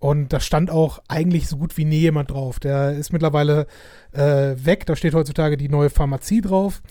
[0.00, 2.60] und da stand auch eigentlich so gut wie nie jemand drauf.
[2.60, 3.66] Der ist mittlerweile
[4.12, 4.86] äh, weg.
[4.86, 6.82] Da steht heutzutage die neue Pharmazie drauf.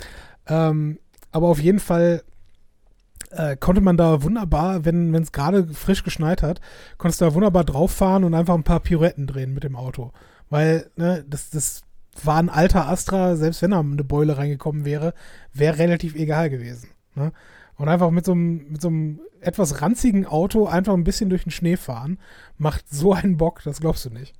[0.47, 0.99] Ähm,
[1.31, 2.23] aber auf jeden Fall
[3.31, 6.61] äh, konnte man da wunderbar, wenn es gerade frisch geschneit hat,
[6.97, 10.11] konntest du da wunderbar drauf fahren und einfach ein paar Pirouetten drehen mit dem Auto.
[10.49, 11.81] Weil, ne, das, das
[12.23, 15.13] war ein alter Astra, selbst wenn da eine Beule reingekommen wäre,
[15.53, 16.89] wäre relativ egal gewesen.
[17.15, 17.31] Ne?
[17.75, 21.43] Und einfach mit so, einem, mit so einem etwas ranzigen Auto einfach ein bisschen durch
[21.43, 22.17] den Schnee fahren,
[22.57, 24.33] macht so einen Bock, das glaubst du nicht.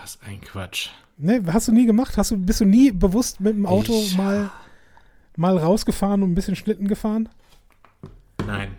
[0.00, 0.90] Was ein Quatsch.
[1.16, 2.16] Ne, hast du nie gemacht?
[2.16, 4.50] Hast du, bist du nie bewusst mit dem Auto ich, mal,
[5.38, 7.28] mal rausgefahren und ein bisschen Schlitten gefahren?
[8.46, 8.70] Nein.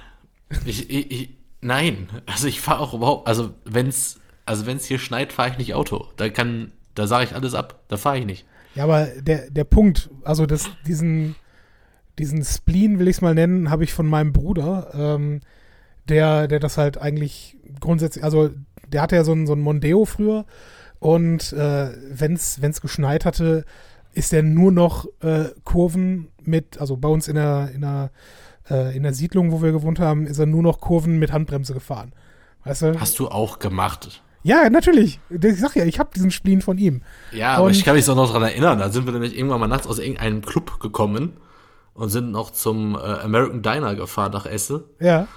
[0.65, 1.29] Ich, ich, ich,
[1.61, 2.09] nein.
[2.25, 6.07] Also ich fahre auch überhaupt, also wenn's, also wenn's hier schneit, fahre ich nicht Auto.
[6.17, 7.83] Da kann, da sage ich alles ab.
[7.87, 8.45] Da fahre ich nicht.
[8.75, 11.35] Ja, aber der, der Punkt, also das, diesen,
[12.19, 15.41] diesen Spleen, will ich es mal nennen, habe ich von meinem Bruder, ähm,
[16.09, 18.49] der, der das halt eigentlich grundsätzlich, also
[18.87, 20.45] der hatte ja so ein, so ein Mondeo früher
[20.99, 23.65] und äh, wenn es geschneit hatte,
[24.13, 28.11] ist der nur noch äh, Kurven mit, also bei uns in der, in der
[28.69, 31.73] äh, in der Siedlung, wo wir gewohnt haben, ist er nur noch Kurven mit Handbremse
[31.73, 32.13] gefahren.
[32.63, 32.99] Weißt du?
[32.99, 34.21] Hast du auch gemacht?
[34.43, 35.19] Ja, natürlich.
[35.29, 37.01] Ich sag ja, ich habe diesen Spleen von ihm.
[37.31, 38.79] Ja, aber und ich kann mich auch noch daran erinnern.
[38.79, 41.33] Da sind wir nämlich irgendwann mal nachts aus irgendeinem Club gekommen
[41.93, 44.85] und sind noch zum äh, American Diner gefahren nach Esse.
[44.99, 45.27] Ja.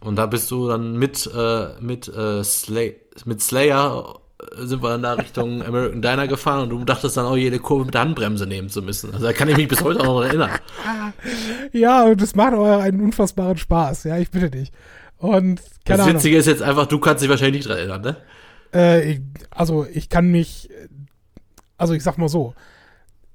[0.00, 4.20] Und da bist du dann mit, äh, mit, äh, Slay mit Slayer
[4.56, 7.84] sind wir dann da Richtung American Diner gefahren und du dachtest dann auch jede Kurve
[7.84, 9.12] mit der Handbremse nehmen zu müssen.
[9.12, 10.50] Also da kann ich mich bis heute auch noch erinnern.
[11.72, 14.04] Ja, und das macht auch einen unfassbaren Spaß.
[14.04, 14.72] Ja, ich bitte dich.
[15.18, 16.40] Und keine Das Witzige Ahnung.
[16.40, 18.16] ist jetzt einfach, du kannst dich wahrscheinlich nicht dran erinnern, ne?
[18.72, 19.20] Äh, ich,
[19.50, 20.70] also ich kann mich,
[21.76, 22.54] also ich sag mal so,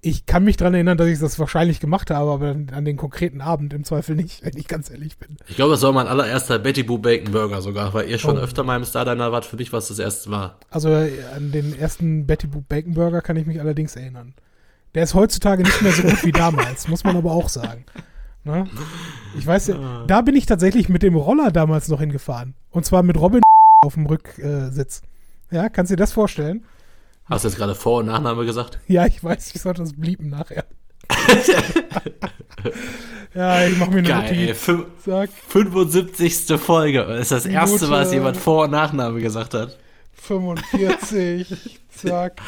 [0.06, 3.41] ich kann mich dran erinnern, dass ich das wahrscheinlich gemacht habe, aber an den konkreten
[3.41, 5.38] Abend im Zweifel nicht, wenn ich ganz ehrlich bin.
[5.47, 8.41] Ich glaube, es war mein allererster Betty Boo Bacon Burger sogar, weil ihr schon oh.
[8.41, 9.45] öfter mal im Star Diner wart.
[9.45, 10.58] Für mich war es das erste Mal.
[10.70, 14.36] Also an den ersten Betty Boo Bacon Burger kann ich mich allerdings erinnern.
[14.93, 17.86] Der ist heutzutage nicht mehr so gut wie damals, muss man aber auch sagen.
[18.43, 18.68] Na?
[19.36, 22.53] Ich weiß ja, da bin ich tatsächlich mit dem Roller damals noch hingefahren.
[22.70, 23.41] Und zwar mit Robin
[23.82, 25.01] auf dem Rücksitz.
[25.49, 26.64] Ja, kannst du dir das vorstellen?
[27.26, 28.80] Hast du jetzt gerade Vor- und Nachname gesagt?
[28.88, 30.65] Ja, ich weiß, ich sollte das blieben nachher.
[33.34, 34.71] ja, ich mach mir eine Geil, Notiz.
[35.05, 35.30] Sag.
[35.49, 36.59] 75.
[36.59, 37.03] Folge.
[37.05, 39.78] Das ist das erste Mal, dass jemand Vor- und Nachname gesagt hat.
[40.13, 41.80] 45.
[41.89, 42.41] Zack.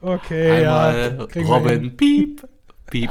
[0.00, 1.42] Okay, Einmal ja.
[1.42, 2.42] Robin, piep,
[2.90, 3.10] piep.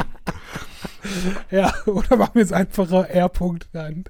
[1.49, 3.69] ja, oder machen wir es einfacher, R-Punkt.
[3.71, 4.03] Nein,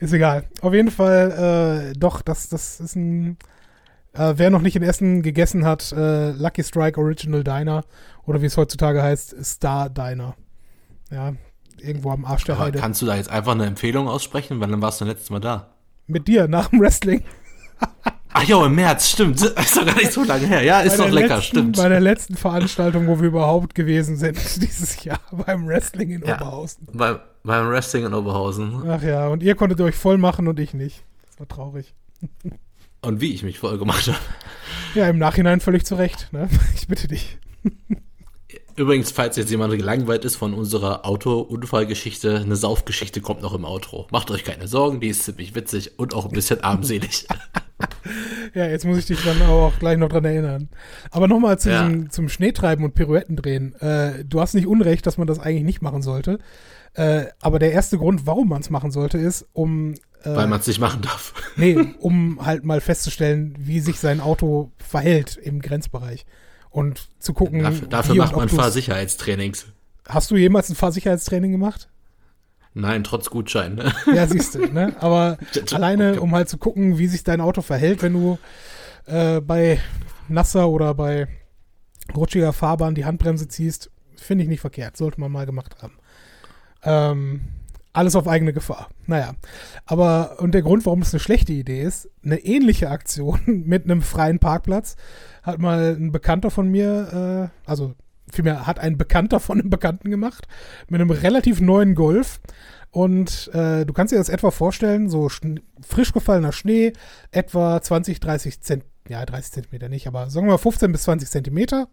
[0.00, 0.44] ist egal.
[0.62, 3.36] Auf jeden Fall, äh, doch, das, das ist ein
[4.14, 7.84] äh, wer noch nicht in Essen gegessen hat, äh, Lucky Strike Original Diner
[8.26, 10.34] oder wie es heutzutage heißt, Star Diner.
[11.10, 11.34] Ja,
[11.78, 12.78] irgendwo am Arsch der Aber Heide.
[12.78, 14.60] Kannst du da jetzt einfach eine Empfehlung aussprechen?
[14.60, 15.74] Wann warst du letztes Mal da?
[16.06, 17.22] Mit dir, nach dem Wrestling.
[18.36, 19.40] Ach ja, im März, stimmt.
[19.42, 20.62] Ist doch gar nicht so lange her.
[20.62, 21.76] Ja, ist doch lecker, letzten, stimmt.
[21.76, 26.34] Bei der letzten Veranstaltung, wo wir überhaupt gewesen sind, dieses Jahr, beim Wrestling in ja,
[26.34, 26.88] Oberhausen.
[26.92, 28.82] Beim, beim Wrestling in Oberhausen.
[28.88, 31.04] Ach ja, und ihr konntet euch voll machen und ich nicht.
[31.26, 31.94] Das war traurig.
[33.04, 34.18] Und wie ich mich voll gemacht habe.
[34.94, 36.32] Ja, im Nachhinein völlig zu Recht.
[36.32, 36.48] Ne?
[36.74, 37.38] Ich bitte dich.
[38.76, 44.08] Übrigens, falls jetzt jemand gelangweilt ist von unserer Auto-Unfallgeschichte, eine Saufgeschichte kommt noch im Outro.
[44.10, 47.28] Macht euch keine Sorgen, die ist ziemlich witzig und auch ein bisschen armselig.
[48.54, 50.68] ja, jetzt muss ich dich dann auch gleich noch dran erinnern.
[51.12, 51.88] Aber nochmal zu ja.
[52.10, 53.76] zum Schneetreiben und Pirouetten drehen.
[53.76, 56.40] Äh, du hast nicht Unrecht, dass man das eigentlich nicht machen sollte.
[56.94, 60.60] Äh, aber der erste Grund, warum man es machen sollte, ist, um äh, Weil man
[60.60, 61.34] es nicht machen darf.
[61.56, 66.26] Nee, um halt mal festzustellen, wie sich sein Auto verhält im Grenzbereich.
[66.70, 67.62] Und zu gucken.
[67.62, 69.66] Dafür, dafür macht man Fahrsicherheitstrainings.
[70.08, 71.88] Hast du jemals ein Fahrsicherheitstraining gemacht?
[72.74, 73.76] Nein, trotz Gutschein.
[73.76, 73.92] Ne?
[74.12, 74.96] Ja, siehst du, ne?
[74.98, 75.38] Aber
[75.72, 78.38] alleine, um halt zu gucken, wie sich dein Auto verhält, wenn du
[79.06, 79.78] äh, bei
[80.28, 81.28] nasser oder bei
[82.14, 84.96] rutschiger Fahrbahn die Handbremse ziehst, finde ich nicht verkehrt.
[84.96, 85.94] Sollte man mal gemacht haben.
[86.84, 87.40] Ähm,
[87.94, 88.88] alles auf eigene Gefahr.
[89.06, 89.34] Naja.
[89.86, 94.02] Aber, und der Grund, warum es eine schlechte Idee ist, eine ähnliche Aktion mit einem
[94.02, 94.96] freien Parkplatz
[95.42, 97.94] hat mal ein Bekannter von mir, äh, also
[98.32, 100.48] vielmehr hat ein Bekannter von einem Bekannten gemacht,
[100.88, 102.40] mit einem relativ neuen Golf.
[102.90, 105.28] Und äh, du kannst dir das etwa vorstellen, so
[105.86, 106.92] frisch gefallener Schnee,
[107.30, 111.28] etwa 20, 30 Zentimeter, ja 30 Zentimeter nicht, aber sagen wir mal 15 bis 20
[111.28, 111.88] Zentimeter.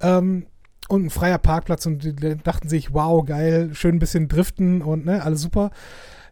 [0.00, 0.46] Ähm,
[0.88, 5.06] und ein freier Parkplatz und die dachten sich, wow, geil, schön ein bisschen driften und
[5.06, 5.70] ne, alles super.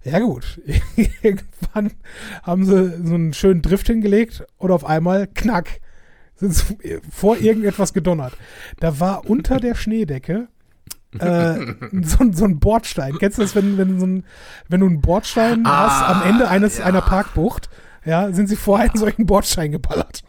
[0.02, 0.61] Ja gut,
[1.22, 1.92] irgendwann
[2.42, 5.80] haben sie so einen schönen Drift hingelegt und auf einmal, knack,
[6.36, 8.34] sind sie vor irgendetwas gedonnert.
[8.80, 10.48] Da war unter der Schneedecke
[11.18, 13.16] äh, so, so, ein Bordstein.
[13.18, 14.24] Kennst du das, wenn, wenn, so ein,
[14.68, 16.84] wenn du einen Bordstein ah, hast am Ende eines ja.
[16.84, 17.70] einer Parkbucht,
[18.05, 20.22] ja, sind sie vor einen solchen Bordstein geballert.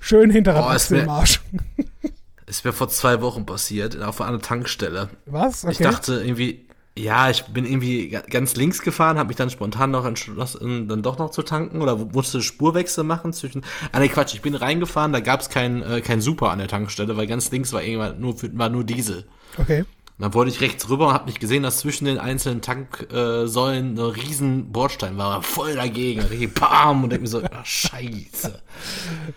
[0.00, 1.40] Schön Hinterrad oh, im Arsch.
[2.52, 5.08] Ist mir vor zwei Wochen passiert, auf einer Tankstelle.
[5.24, 5.64] Was?
[5.64, 5.72] Okay.
[5.72, 10.04] Ich dachte irgendwie, ja, ich bin irgendwie ganz links gefahren, habe mich dann spontan noch
[10.04, 13.64] entschlossen, dann doch noch zu tanken oder musste Spurwechsel machen zwischen.
[13.90, 16.68] Ah ne, Quatsch, ich bin reingefahren, da gab es kein, äh, kein Super an der
[16.68, 19.24] Tankstelle, weil ganz links war irgendwann nur, war nur Diesel.
[19.56, 19.86] Okay.
[20.18, 23.98] dann wollte ich rechts rüber und habe nicht gesehen, dass zwischen den einzelnen Tanksäulen äh,
[23.98, 25.42] ein riesen Bordstein war.
[25.42, 26.20] Voll dagegen.
[26.20, 28.60] Richtig bam und denk mir so, ach, scheiße.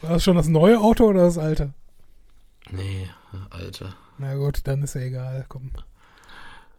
[0.01, 1.71] War das schon das neue Auto oder das alte?
[2.71, 3.09] Nee,
[3.49, 3.95] Alter.
[4.17, 5.45] Na gut, dann ist ja egal.
[5.47, 5.71] Komm.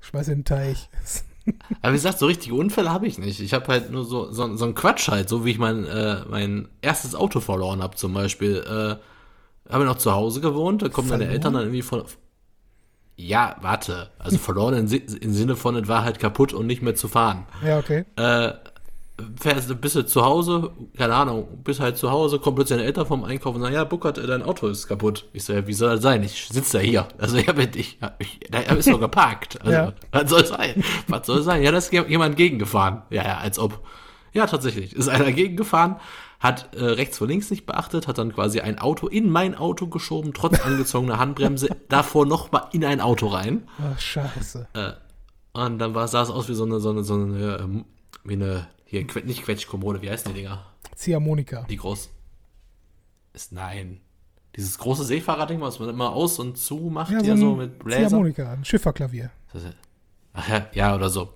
[0.01, 0.89] Schmeiß in den Teich.
[1.83, 3.41] Aber wie gesagt, so richtige Unfälle habe ich nicht.
[3.41, 6.25] Ich habe halt nur so, so, so einen Quatsch halt, so wie ich mein, äh,
[6.29, 8.65] mein erstes Auto verloren habe zum Beispiel.
[8.67, 12.05] Äh, habe ich noch zu Hause gewohnt, da kommen meine Eltern dann irgendwie von...
[13.17, 14.11] Ja, warte.
[14.19, 17.47] Also verloren im, im Sinne von, es war halt kaputt und nicht mehr zu fahren.
[17.65, 18.05] Ja, okay.
[18.17, 18.53] Äh,
[19.41, 23.25] fährst, du zu Hause, keine Ahnung, bist halt zu Hause, kommt plötzlich deine Eltern vom
[23.25, 25.29] Einkaufen und sagen, ja, Buckert, dein Auto ist kaputt.
[25.33, 26.23] Ich so, ja, wie soll das sein?
[26.23, 27.09] Ich sitze da hier.
[27.19, 29.59] Also, ja, ich, ich, da ist doch geparkt.
[29.63, 29.93] Also, ja.
[30.13, 30.85] was soll es sein?
[31.09, 31.63] Was soll sein?
[31.63, 33.03] Ja, da ist jemand gegengefahren.
[33.11, 33.81] Ja, ja, als ob.
[34.33, 34.95] Ja, tatsächlich.
[34.95, 35.97] Ist einer gegengefahren,
[36.39, 39.87] hat äh, rechts vor links nicht beachtet, hat dann quasi ein Auto in mein Auto
[39.87, 43.67] geschoben, trotz angezogener Handbremse, davor nochmal in ein Auto rein.
[43.83, 44.69] Ach, scheiße.
[44.75, 44.93] Äh,
[45.55, 47.87] und dann war, sah es aus wie so eine, so eine, so eine, ähm,
[48.25, 50.65] wie eine hier, nicht Quetschkommode, wie heißen die Dinger?
[50.95, 51.67] Ziehharmonika.
[51.69, 52.09] Die groß.
[53.35, 54.01] Ist nein.
[54.55, 57.79] Dieses große Seefahrradding, was man immer aus und zu macht, ja, so, ja, so mit
[57.81, 58.09] Bläser.
[58.09, 59.31] Ziehharmonika, ein Schifferklavier.
[60.33, 61.33] Ach ja, ja, oder so.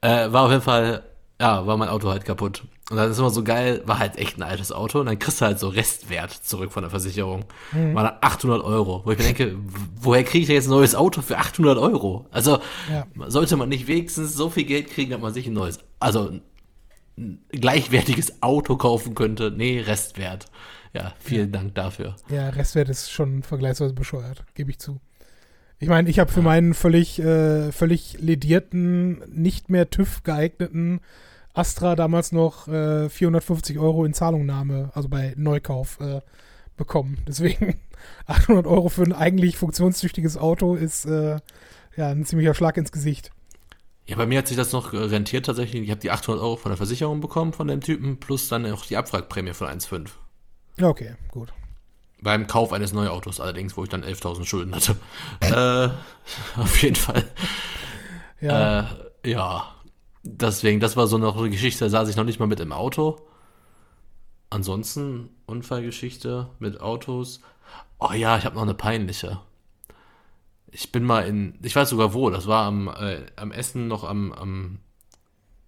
[0.00, 1.02] Äh, war auf jeden Fall
[1.40, 2.64] ja, war mein Auto halt kaputt.
[2.90, 5.40] Und dann ist immer so geil, war halt echt ein altes Auto und dann kriegst
[5.40, 7.44] du halt so Restwert zurück von der Versicherung.
[7.72, 7.94] Mhm.
[7.94, 9.02] War dann 800 Euro.
[9.04, 9.56] Wo ich mir denke,
[10.00, 12.26] woher kriege ich denn jetzt ein neues Auto für 800 Euro?
[12.30, 12.58] Also
[12.92, 13.06] ja.
[13.28, 16.30] sollte man nicht wenigstens so viel Geld kriegen, dass man sich ein neues, also
[17.20, 19.52] ein gleichwertiges Auto kaufen könnte.
[19.54, 20.46] Nee, Restwert.
[20.92, 21.58] Ja, vielen ja.
[21.58, 22.16] Dank dafür.
[22.28, 25.00] Ja, Restwert ist schon vergleichsweise bescheuert, gebe ich zu.
[25.78, 31.00] Ich meine, ich habe für meinen völlig, äh, völlig ledierten, nicht mehr TÜV geeigneten
[31.52, 36.20] Astra damals noch äh, 450 Euro in Zahlungnahme, also bei Neukauf, äh,
[36.76, 37.18] bekommen.
[37.26, 37.76] Deswegen
[38.26, 41.38] 800 Euro für ein eigentlich funktionstüchtiges Auto ist äh,
[41.96, 43.30] ja ein ziemlicher Schlag ins Gesicht.
[44.06, 45.82] Ja, bei mir hat sich das noch rentiert tatsächlich.
[45.82, 48.84] Ich habe die 800 Euro von der Versicherung bekommen von dem Typen, plus dann auch
[48.84, 50.08] die Abwrackprämie von 1,5.
[50.82, 51.52] Okay, gut.
[52.20, 54.96] Beim Kauf eines neuen Autos allerdings, wo ich dann 11.000 Schulden hatte.
[55.40, 57.24] äh, auf jeden Fall.
[58.42, 58.80] Ja.
[59.22, 59.74] Äh, ja.
[60.22, 63.20] Deswegen, das war so eine Geschichte, da saß ich noch nicht mal mit im Auto.
[64.48, 67.40] Ansonsten Unfallgeschichte mit Autos.
[67.98, 69.40] Oh ja, ich habe noch eine peinliche.
[70.72, 74.04] Ich bin mal in, ich weiß sogar wo, das war am, äh, am Essen noch
[74.04, 74.78] am, am,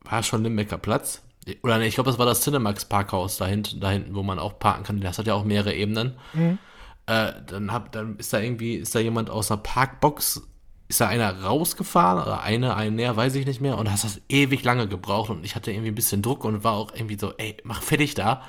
[0.05, 1.23] war schon Limbecker Platz.
[1.63, 4.39] Oder nee, ich glaube, das war das Cinemax Parkhaus da hinten, da hinten, wo man
[4.39, 5.01] auch parken kann.
[5.01, 6.17] Das hat ja auch mehrere Ebenen.
[6.35, 6.59] Mhm.
[7.07, 10.43] Äh, dann, hab, dann ist da irgendwie, ist da jemand aus einer Parkbox,
[10.89, 13.77] ist da einer rausgefahren oder eine, ein näher, weiß ich nicht mehr.
[13.77, 16.75] Und das hat ewig lange gebraucht und ich hatte irgendwie ein bisschen Druck und war
[16.75, 18.43] auch irgendwie so, ey, mach fertig da.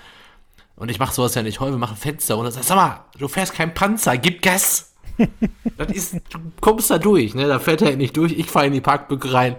[0.76, 3.06] Und ich mach sowas ja nicht heute, mach ein Fenster und dann sagt, sag mal,
[3.18, 4.93] du fährst kein Panzer, gib Gas.
[5.78, 7.48] Das ist, du kommst da durch, ne?
[7.48, 8.34] Da fährt er nicht durch.
[8.34, 9.56] Ich fahre in die Parkbücke rein.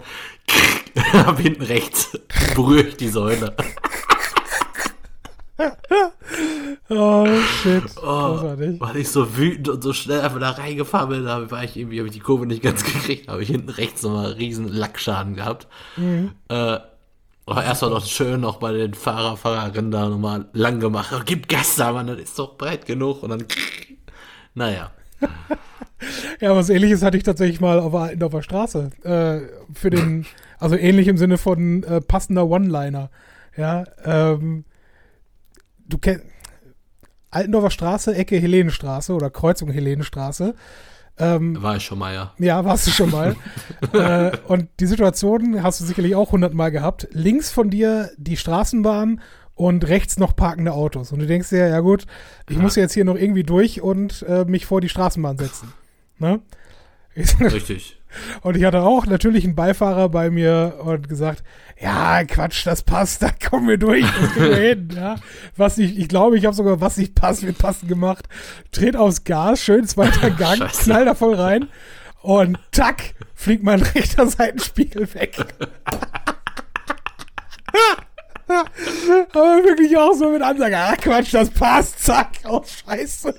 [1.12, 2.18] Ab hinten rechts
[2.54, 3.54] berühre ich die Säule.
[6.88, 7.26] oh
[7.62, 7.84] shit.
[8.02, 11.76] Oh, weil ich so wütend und so schnell einfach da reingefahren bin, da war ich
[11.76, 15.34] irgendwie, habe ich die Kurve nicht ganz gekriegt, habe ich hinten rechts nochmal riesen Lackschaden
[15.36, 15.68] gehabt.
[15.96, 16.32] Mhm.
[16.48, 16.78] Äh,
[17.46, 21.12] aber erstmal noch schön noch bei den Fahrer, Fahrerinnen da nochmal lang gemacht.
[21.14, 23.22] Oh, gib Gas da, Mann, das ist doch breit genug.
[23.22, 23.44] Und dann,
[24.54, 24.90] naja.
[26.40, 28.90] ja, was ähnliches hatte ich tatsächlich mal auf, auf der Straße.
[29.02, 30.26] Äh, für den,
[30.58, 33.10] also ähnlich im Sinne von äh, passender One-Liner.
[33.56, 34.64] Ja, ähm,
[35.86, 36.24] du kennst
[37.34, 40.54] Altendorfer Straße, Ecke Helenenstraße oder Kreuzung Helenenstraße.
[41.16, 42.32] Ähm, War ich schon mal, ja.
[42.38, 43.36] Ja, warst du schon mal.
[43.92, 47.08] äh, und die Situation hast du sicherlich auch hundertmal gehabt.
[47.10, 49.20] Links von dir die Straßenbahn
[49.54, 51.12] und rechts noch parkende Autos.
[51.12, 52.06] Und du denkst dir, ja gut,
[52.48, 52.62] ich ja.
[52.62, 55.72] muss jetzt hier noch irgendwie durch und äh, mich vor die Straßenbahn setzen.
[56.20, 56.40] Ne?
[57.40, 57.98] Richtig.
[58.42, 61.42] Und ich hatte auch natürlich einen Beifahrer bei mir und gesagt,
[61.80, 64.88] ja, Quatsch, das passt, da kommen wir durch, das wir hin.
[64.94, 65.16] Ja.
[65.56, 68.28] Was nicht, ich glaube, ich habe sogar was nicht passt, wird passen gemacht.
[68.70, 70.84] Dreht aufs Gas, schön zweiter Gang, Scheiße.
[70.84, 71.68] knall da voll rein
[72.22, 75.36] und tack, fliegt mein rechter Seitenspiegel weg.
[78.48, 83.34] Aber wirklich auch so mit Ansage, ah Quatsch, das passt, zack, oh Scheiße.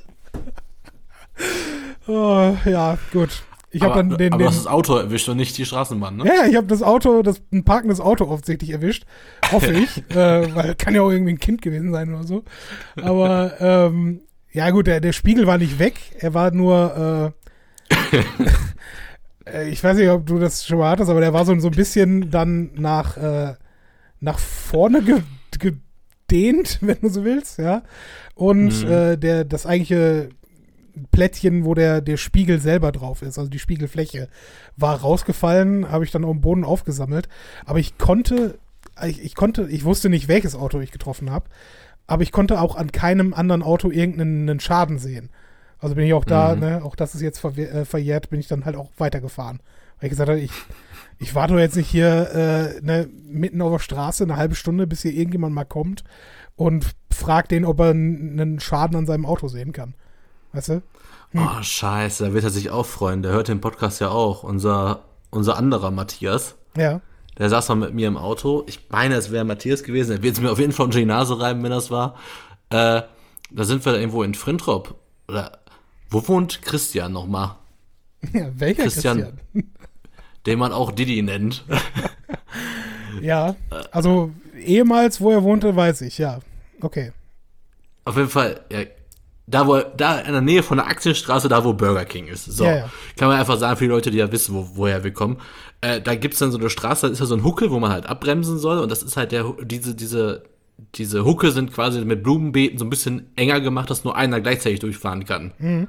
[2.07, 3.43] Oh, ja, gut.
[3.75, 6.15] Ich habe dann den, aber den, du hast das Auto erwischt und nicht die Straßenbahn,
[6.15, 6.25] ne?
[6.25, 9.05] Ja, ich habe das Auto, das ein parkendes Auto offensichtlich erwischt,
[9.51, 12.43] hoffe ich, äh, weil kann ja auch irgendwie ein Kind gewesen sein oder so.
[13.01, 17.33] Aber ähm, ja gut, der, der Spiegel war nicht weg, er war nur,
[17.91, 18.17] äh,
[19.51, 21.67] äh, ich weiß nicht, ob du das schon mal hattest, aber der war so, so
[21.67, 23.55] ein bisschen dann nach äh,
[24.19, 25.21] nach vorne ge
[25.59, 27.83] gedehnt, wenn du so willst, ja.
[28.33, 28.91] Und mhm.
[28.91, 30.29] äh, der das eigentliche
[31.11, 34.29] Plättchen, wo der, der Spiegel selber drauf ist, also die Spiegelfläche,
[34.77, 37.27] war rausgefallen, habe ich dann auf dem Boden aufgesammelt.
[37.65, 38.57] Aber ich konnte,
[39.05, 41.49] ich, ich konnte, ich wusste nicht, welches Auto ich getroffen habe,
[42.07, 45.29] aber ich konnte auch an keinem anderen Auto irgendeinen Schaden sehen.
[45.79, 46.61] Also bin ich auch da, mhm.
[46.61, 49.59] ne, auch das ist jetzt ver äh, verjährt, bin ich dann halt auch weitergefahren.
[49.99, 50.51] Weil ich gesagt habe, ich,
[51.17, 54.87] ich warte doch jetzt nicht hier äh, ne, mitten auf der Straße eine halbe Stunde,
[54.87, 56.03] bis hier irgendjemand mal kommt
[56.55, 59.95] und fragt den, ob er einen Schaden an seinem Auto sehen kann.
[60.53, 60.81] Weißt du?
[61.31, 61.41] Hm.
[61.41, 63.21] Oh, scheiße, da wird er sich auch freuen.
[63.21, 64.43] Der hört den Podcast ja auch.
[64.43, 66.55] Unser, unser anderer Matthias.
[66.77, 67.01] Ja.
[67.37, 68.63] Der saß mal mit mir im Auto.
[68.67, 70.11] Ich meine, es wäre Matthias gewesen.
[70.11, 72.15] Er wird es mir auf jeden Fall unter die Nase reiben, wenn das war.
[72.69, 73.01] Äh,
[73.51, 74.95] da sind wir irgendwo in Frintrop.
[75.27, 75.59] Oder
[76.09, 77.55] wo wohnt Christian nochmal?
[78.33, 79.19] Ja, welcher Christian?
[79.19, 79.71] Christian?
[80.45, 81.63] Den man auch Didi nennt.
[83.21, 83.55] ja,
[83.91, 84.31] also
[84.63, 86.39] ehemals, wo er wohnte, weiß ich, ja.
[86.81, 87.11] Okay.
[88.05, 88.81] Auf jeden Fall, ja,
[89.47, 92.45] da wo da in der Nähe von der Aktienstraße, da wo Burger King ist.
[92.45, 92.65] So.
[92.65, 92.89] Ja, ja.
[93.15, 95.37] Kann man einfach sagen, für die Leute, die ja wissen, wo, woher wir kommen.
[95.81, 97.91] Äh, da gibt's dann so eine Straße, da ist ja so ein Huckel, wo man
[97.91, 98.79] halt abbremsen soll.
[98.79, 100.43] Und das ist halt der, diese, diese,
[100.95, 104.79] diese Huckel sind quasi mit Blumenbeeten so ein bisschen enger gemacht, dass nur einer gleichzeitig
[104.79, 105.53] durchfahren kann.
[105.59, 105.87] Mhm.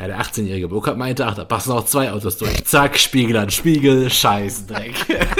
[0.00, 2.64] Ja, der 18-jährige Burkhard meinte, ach, da passen auch zwei Autos durch.
[2.64, 4.94] Zack, Spiegel an Spiegel, Scheißdreck.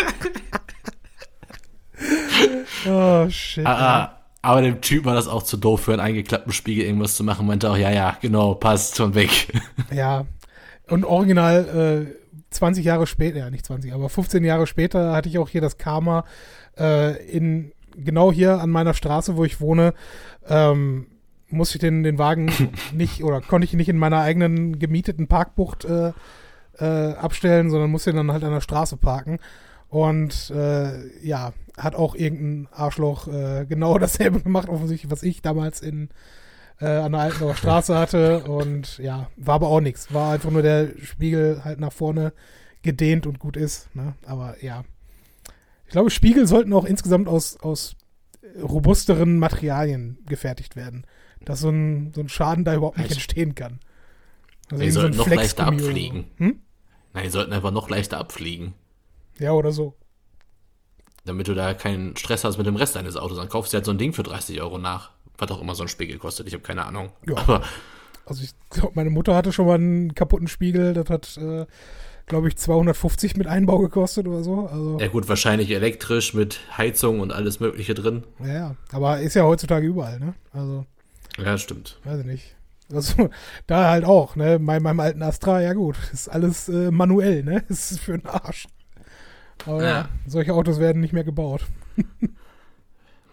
[2.86, 3.66] Oh, shit.
[3.66, 7.14] Ah, ah, aber dem Typ war das auch zu doof, für einen eingeklappten Spiegel irgendwas
[7.14, 7.46] zu machen.
[7.46, 9.30] Meinte auch, ja, ja, genau, passt schon weg.
[9.92, 10.24] Ja.
[10.88, 15.38] Und original äh, 20 Jahre später, ja nicht 20, aber 15 Jahre später hatte ich
[15.38, 16.24] auch hier das Karma
[16.78, 19.94] äh, in genau hier an meiner Straße, wo ich wohne,
[20.48, 21.06] ähm,
[21.50, 22.50] musste ich den, den Wagen
[22.92, 26.12] nicht oder konnte ich ihn nicht in meiner eigenen gemieteten Parkbucht äh,
[26.78, 29.38] äh, abstellen, sondern musste ihn dann halt an der Straße parken.
[29.88, 35.80] Und äh, ja, hat auch irgendein Arschloch äh, genau dasselbe gemacht, offensichtlich, was ich damals
[35.80, 36.10] in
[36.80, 38.44] äh, an der Altendorfer Straße hatte.
[38.44, 40.12] Und ja, war aber auch nichts.
[40.12, 42.32] War einfach nur der Spiegel halt nach vorne
[42.82, 43.94] gedehnt und gut ist.
[43.94, 44.14] Ne?
[44.24, 44.84] Aber ja.
[45.86, 47.96] Ich glaube, Spiegel sollten auch insgesamt aus, aus
[48.62, 51.04] robusteren Materialien gefertigt werden.
[51.44, 53.80] Dass so ein, so ein Schaden da überhaupt nicht Also- entstehen kann.
[54.70, 55.70] Also Die so sollten ein noch leichter so.
[55.70, 56.24] abfliegen.
[56.36, 56.60] Hm?
[57.12, 58.74] Nein, die sollten einfach noch leichter abfliegen.
[59.38, 59.96] Ja, oder so.
[61.24, 63.36] Damit du da keinen Stress hast mit dem Rest deines Autos.
[63.38, 65.10] Dann kaufst du halt so ein Ding für 30 Euro nach.
[65.38, 66.46] Was auch immer so ein Spiegel kostet.
[66.46, 67.10] Ich habe keine Ahnung.
[67.26, 67.36] Ja.
[67.38, 67.62] Aber
[68.26, 70.92] Also ich glaube, meine Mutter hatte schon mal einen kaputten Spiegel.
[70.94, 71.66] Das hat, äh,
[72.26, 74.66] glaube ich, 250 mit Einbau gekostet oder so.
[74.68, 78.22] Also, ja gut, wahrscheinlich elektrisch mit Heizung und alles Mögliche drin.
[78.38, 78.76] ja, ja.
[78.92, 80.34] Aber ist ja heutzutage überall, ne?
[80.52, 80.86] Also,
[81.38, 81.98] Ja, stimmt.
[82.04, 82.56] weiß ich nicht.
[82.92, 83.30] Also,
[83.66, 84.58] da halt auch, ne?
[84.58, 87.64] Bei meinem alten Astra, ja gut, ist alles äh, manuell, ne?
[87.68, 88.66] Ist für den Arsch.
[89.66, 90.08] Aber ja.
[90.26, 91.66] Solche Autos werden nicht mehr gebaut.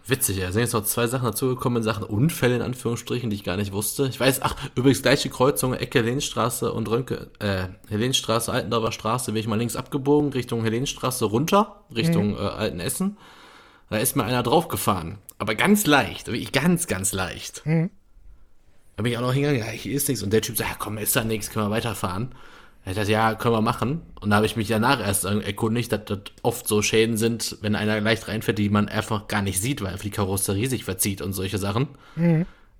[0.05, 0.51] Witzig, ja.
[0.51, 3.73] Sind jetzt noch zwei Sachen dazugekommen in Sachen Unfälle in Anführungsstrichen, die ich gar nicht
[3.73, 4.07] wusste.
[4.07, 9.39] Ich weiß, ach, übrigens gleiche Kreuzung, Ecke Helenstraße und Rönke, äh, Helenstraße, Altendorfer Straße, bin
[9.39, 13.17] ich mal links abgebogen, Richtung Helenstraße runter, Richtung äh, Altenessen.
[13.89, 15.17] Da ist mir einer draufgefahren.
[15.39, 17.65] Aber ganz leicht, wirklich ganz, ganz leicht.
[17.65, 17.89] Mhm.
[18.95, 20.23] Da bin ich auch noch hingegangen, ja, hier ist nichts.
[20.23, 22.33] Und der Typ sagt, ja, komm, ist da nichts, können wir weiterfahren.
[22.83, 24.01] Er hat gesagt, ja, können wir machen.
[24.21, 27.75] Und da habe ich mich danach erst erkundigt, dass das oft so Schäden sind, wenn
[27.75, 31.21] einer leicht reinfährt, die man einfach gar nicht sieht, weil einfach die Karosserie sich verzieht
[31.21, 31.89] und solche Sachen.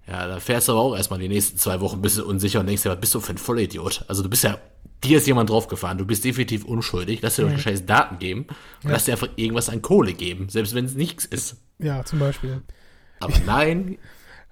[0.07, 2.67] Ja, da fährst du aber auch erstmal die nächsten zwei Wochen ein bisschen unsicher und
[2.67, 4.05] denkst dir, was bist du für ein Vollidiot?
[4.07, 4.57] Also du bist ja,
[5.03, 8.47] dir ist jemand draufgefahren, du bist definitiv unschuldig, lass dir doch die scheiß Daten geben
[8.83, 11.57] und lass dir einfach irgendwas an Kohle geben, selbst wenn es nichts ist.
[11.80, 12.61] Ja, zum Beispiel.
[13.19, 13.97] Aber nein,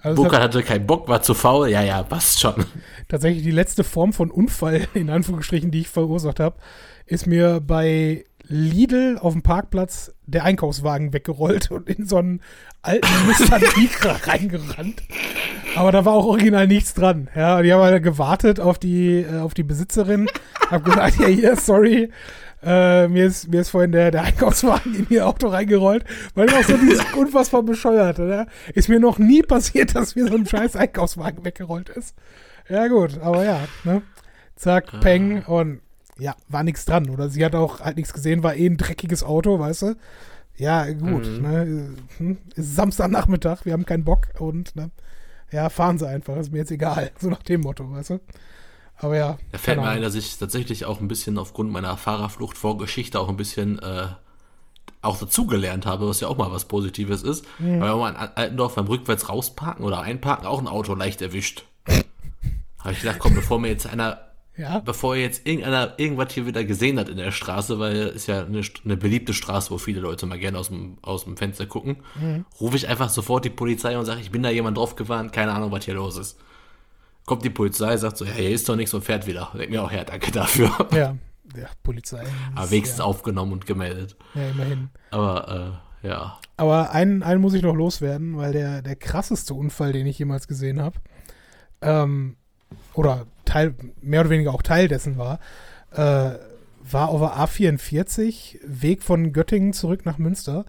[0.05, 2.63] Also Burkhardt hat hatte keinen Bock, war zu faul, ja, ja, passt schon.
[3.07, 6.57] tatsächlich die letzte Form von Unfall, in Anführungsstrichen, die ich verursacht habe,
[7.07, 12.41] ist mir bei Lidl auf dem Parkplatz der Einkaufswagen weggerollt und in so einen
[12.83, 15.01] alten Nissan Micra reingerannt.
[15.75, 17.27] Aber da war auch original nichts dran.
[17.35, 20.27] Ja, die haben halt gewartet auf die, äh, auf die Besitzerin.
[20.69, 22.11] Hab gesagt, ja, hier, sorry.
[22.65, 26.03] Äh, mir, ist, mir ist vorhin der, der Einkaufswagen in ihr Auto reingerollt,
[26.33, 28.47] weil auch so dieses unfassbar bescheuert, oder?
[28.73, 32.15] Ist mir noch nie passiert, dass mir so ein scheiß Einkaufswagen weggerollt ist.
[32.67, 34.01] Ja, gut, aber ja, ne?
[34.55, 35.81] Zack, peng und
[36.17, 37.09] ja, war nichts dran.
[37.09, 39.95] Oder sie hat auch halt nichts gesehen, war eh ein dreckiges Auto, weißt du?
[40.57, 41.41] Ja, gut, Mhm.
[41.41, 41.89] ne?
[42.17, 44.89] hm, Ist Samstagnachmittag, wir haben keinen Bock und, ne?
[45.51, 47.11] Ja, fahren sie einfach, ist mir jetzt egal.
[47.19, 48.19] So nach dem Motto, weißt du?
[48.97, 49.37] Aber ja.
[49.51, 53.19] Da fällt mir ein, dass ich tatsächlich auch ein bisschen aufgrund meiner Fahrerflucht vor Geschichte
[53.19, 54.07] auch ein bisschen äh,
[55.01, 57.45] auch dazugelernt habe, was ja auch mal was Positives ist.
[57.59, 57.81] Mhm.
[57.81, 61.65] Weil wenn man in Altendorf beim Rückwärts rausparken oder einparken auch ein Auto leicht erwischt.
[62.79, 64.19] Habe ich gedacht, komm, bevor mir jetzt einer,
[64.57, 68.45] Ja, bevor jetzt irgendeiner irgendwas hier wieder gesehen hat in der Straße, weil ist ja
[68.45, 71.97] eine, eine beliebte Straße, wo viele Leute mal gerne aus dem, aus dem Fenster gucken,
[72.19, 72.45] Mhm.
[72.61, 75.71] rufe ich einfach sofort die Polizei und sage, ich bin da jemand draufgefahren, keine Ahnung,
[75.71, 76.37] was hier los ist.
[77.25, 79.51] Kommt die Polizei, sagt so, ja, hier ist doch nichts und fährt wieder.
[79.53, 80.69] Denkt mir auch, ja, danke dafür.
[80.91, 81.15] ja.
[81.55, 82.23] Ja, Polizei.
[82.55, 84.17] Aber wenigstens ja, aufgenommen und gemeldet.
[84.33, 84.89] ja, immerhin.
[85.11, 86.39] Aber äh, ja.
[86.57, 90.47] Aber einen, einen muss ich noch loswerden, weil der, der krasseste Unfall, den ich jemals
[90.47, 90.99] gesehen habe,
[91.81, 92.35] ähm,
[92.93, 95.39] oder Teil, mehr oder weniger auch Teil dessen war,
[95.91, 96.37] äh,
[96.87, 100.65] war auf der A44, Weg von Göttingen zurück nach Münster.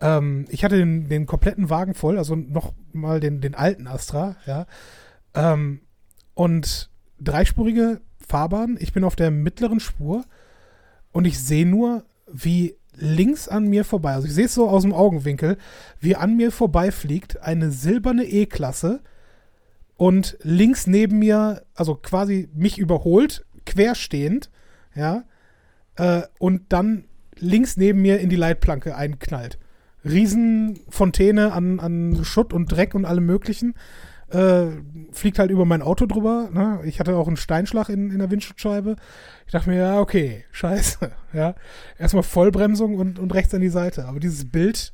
[0.00, 4.36] Ähm, ich hatte den, den kompletten Wagen voll, also noch mal den, den alten Astra,
[4.46, 4.66] ja.
[5.34, 5.80] Ähm,
[6.34, 8.76] und dreispurige Fahrbahn.
[8.80, 10.24] Ich bin auf der mittleren Spur
[11.12, 14.82] und ich sehe nur, wie links an mir vorbei, also ich sehe es so aus
[14.82, 15.56] dem Augenwinkel,
[16.00, 19.00] wie an mir vorbeifliegt eine silberne E-Klasse
[19.96, 24.50] und links neben mir, also quasi mich überholt, querstehend,
[24.94, 25.24] ja,
[25.96, 27.04] äh, und dann
[27.36, 29.58] links neben mir in die Leitplanke einknallt.
[30.04, 33.74] Riesenfontäne an, an Schutt und Dreck und allem möglichen.
[34.30, 34.66] Äh,
[35.10, 36.50] fliegt halt über mein Auto drüber.
[36.52, 36.80] Ne?
[36.84, 38.96] Ich hatte auch einen Steinschlag in, in der Windschutzscheibe.
[39.46, 41.10] Ich dachte mir, ja, okay, scheiße.
[41.32, 41.54] Ja.
[41.98, 44.06] Erstmal Vollbremsung und, und rechts an die Seite.
[44.06, 44.92] Aber dieses Bild,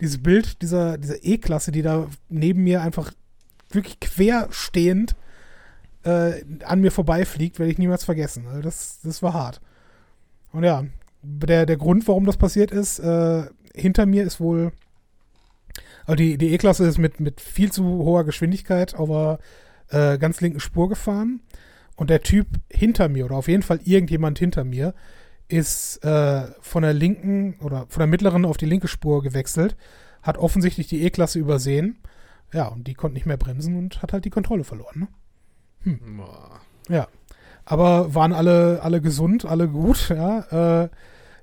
[0.00, 3.12] dieses Bild dieser, dieser E-Klasse, die da neben mir einfach
[3.70, 5.16] wirklich querstehend
[6.04, 8.46] äh, an mir vorbeifliegt, werde ich niemals vergessen.
[8.46, 9.62] Also das, das war hart.
[10.52, 10.84] Und ja,
[11.22, 14.72] der, der Grund, warum das passiert ist, äh, hinter mir ist wohl
[16.06, 19.08] Also die, die E-Klasse ist mit, mit viel zu hoher Geschwindigkeit auf
[19.90, 21.40] der äh, ganz linken Spur gefahren.
[21.96, 24.94] Und der Typ hinter mir, oder auf jeden Fall irgendjemand hinter mir,
[25.48, 29.76] ist äh, von der linken oder von der mittleren auf die linke Spur gewechselt,
[30.22, 31.98] hat offensichtlich die E-Klasse übersehen.
[32.52, 35.00] Ja, und die konnte nicht mehr bremsen und hat halt die Kontrolle verloren.
[35.00, 35.08] Ne?
[35.82, 36.20] Hm.
[36.88, 37.08] Ja.
[37.64, 40.84] Aber waren alle, alle gesund, alle gut, ja.
[40.84, 40.88] Äh,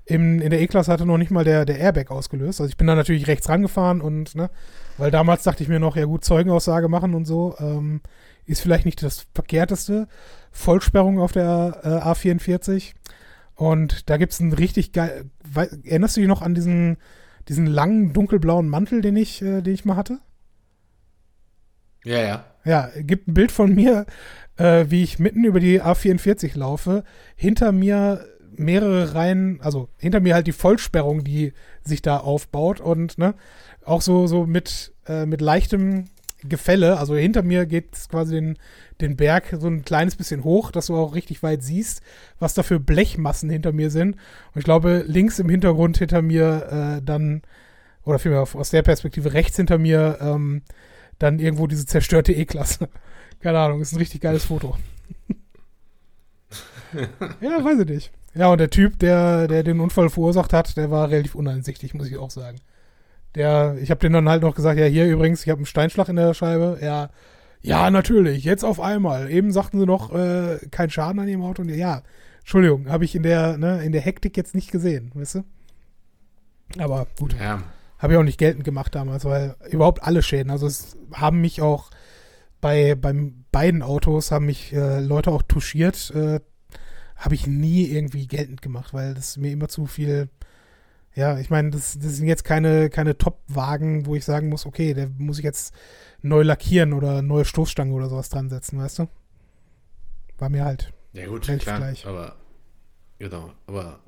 [0.06, 2.60] im, in der E-Klasse hatte noch nicht mal der, der Airbag ausgelöst.
[2.60, 4.50] Also ich bin da natürlich rechts rangefahren und, ne,
[4.98, 8.02] weil damals dachte ich mir noch, ja gut, Zeugenaussage machen und so, ähm,
[8.46, 10.08] ist vielleicht nicht das verkehrteste.
[10.52, 12.94] Vollsperrung auf der äh, A44.
[13.56, 15.26] Und da gibt es einen richtig geil.
[15.86, 16.98] Erinnerst du dich noch an diesen,
[17.48, 20.20] diesen langen dunkelblauen Mantel, den ich, äh, den ich mal hatte?
[22.04, 22.46] Ja, ja.
[22.66, 24.06] Ja, gibt ein Bild von mir,
[24.58, 27.04] äh, wie ich mitten über die A44 laufe.
[27.36, 28.26] Hinter mir
[28.58, 33.36] mehrere Reihen, also hinter mir halt die Vollsperrung, die sich da aufbaut und ne,
[33.86, 36.06] auch so, so mit, äh, mit leichtem
[36.44, 36.98] Gefälle.
[36.98, 38.58] Also hinter mir geht es quasi den,
[39.02, 42.02] den Berg so ein kleines bisschen hoch, dass du auch richtig weit siehst,
[42.40, 44.16] was da für Blechmassen hinter mir sind.
[44.54, 47.42] Und ich glaube, links im Hintergrund hinter mir äh, dann,
[48.04, 50.62] oder vielmehr aus der Perspektive rechts hinter mir, ähm,
[51.20, 52.90] dann irgendwo diese zerstörte E-Klasse.
[53.40, 54.78] Keine Ahnung, ist ein richtig geiles Foto.
[57.42, 58.12] ja, weiß ich nicht.
[58.36, 62.08] Ja, und der Typ, der, der den Unfall verursacht hat, der war relativ uneinsichtig, muss
[62.08, 62.58] ich auch sagen.
[63.36, 66.10] Der, ich habe den dann halt noch gesagt, ja, hier übrigens, ich habe einen Steinschlag
[66.10, 66.80] in der Scheibe.
[66.82, 67.10] Ja,
[67.62, 69.32] ja, natürlich, jetzt auf einmal.
[69.32, 71.62] Eben sagten sie noch, äh, kein Schaden an ihrem Auto.
[71.62, 72.04] Und ja,
[72.40, 75.44] Entschuldigung, habe ich in der, ne, in der Hektik jetzt nicht gesehen, weißt du?
[76.78, 77.36] Aber gut.
[77.40, 77.64] Ja.
[78.00, 80.52] Habe ich auch nicht geltend gemacht damals, weil überhaupt alle Schäden.
[80.52, 81.90] Also es haben mich auch
[82.60, 86.12] bei beim beiden Autos haben mich äh, Leute auch touchiert.
[86.12, 86.42] Äh,
[87.24, 90.28] habe ich nie irgendwie geltend gemacht, weil das mir immer zu viel.
[91.16, 94.94] Ja, ich meine, das, das sind jetzt keine, keine Top-Wagen, wo ich sagen muss, okay,
[94.94, 95.74] der muss ich jetzt
[96.22, 99.08] neu lackieren oder neue Stoßstange oder sowas dran setzen, weißt du?
[100.38, 100.92] War mir halt.
[101.14, 102.06] Ja, gut, klar, gleich.
[102.06, 102.36] aber
[103.20, 104.00] genau, aber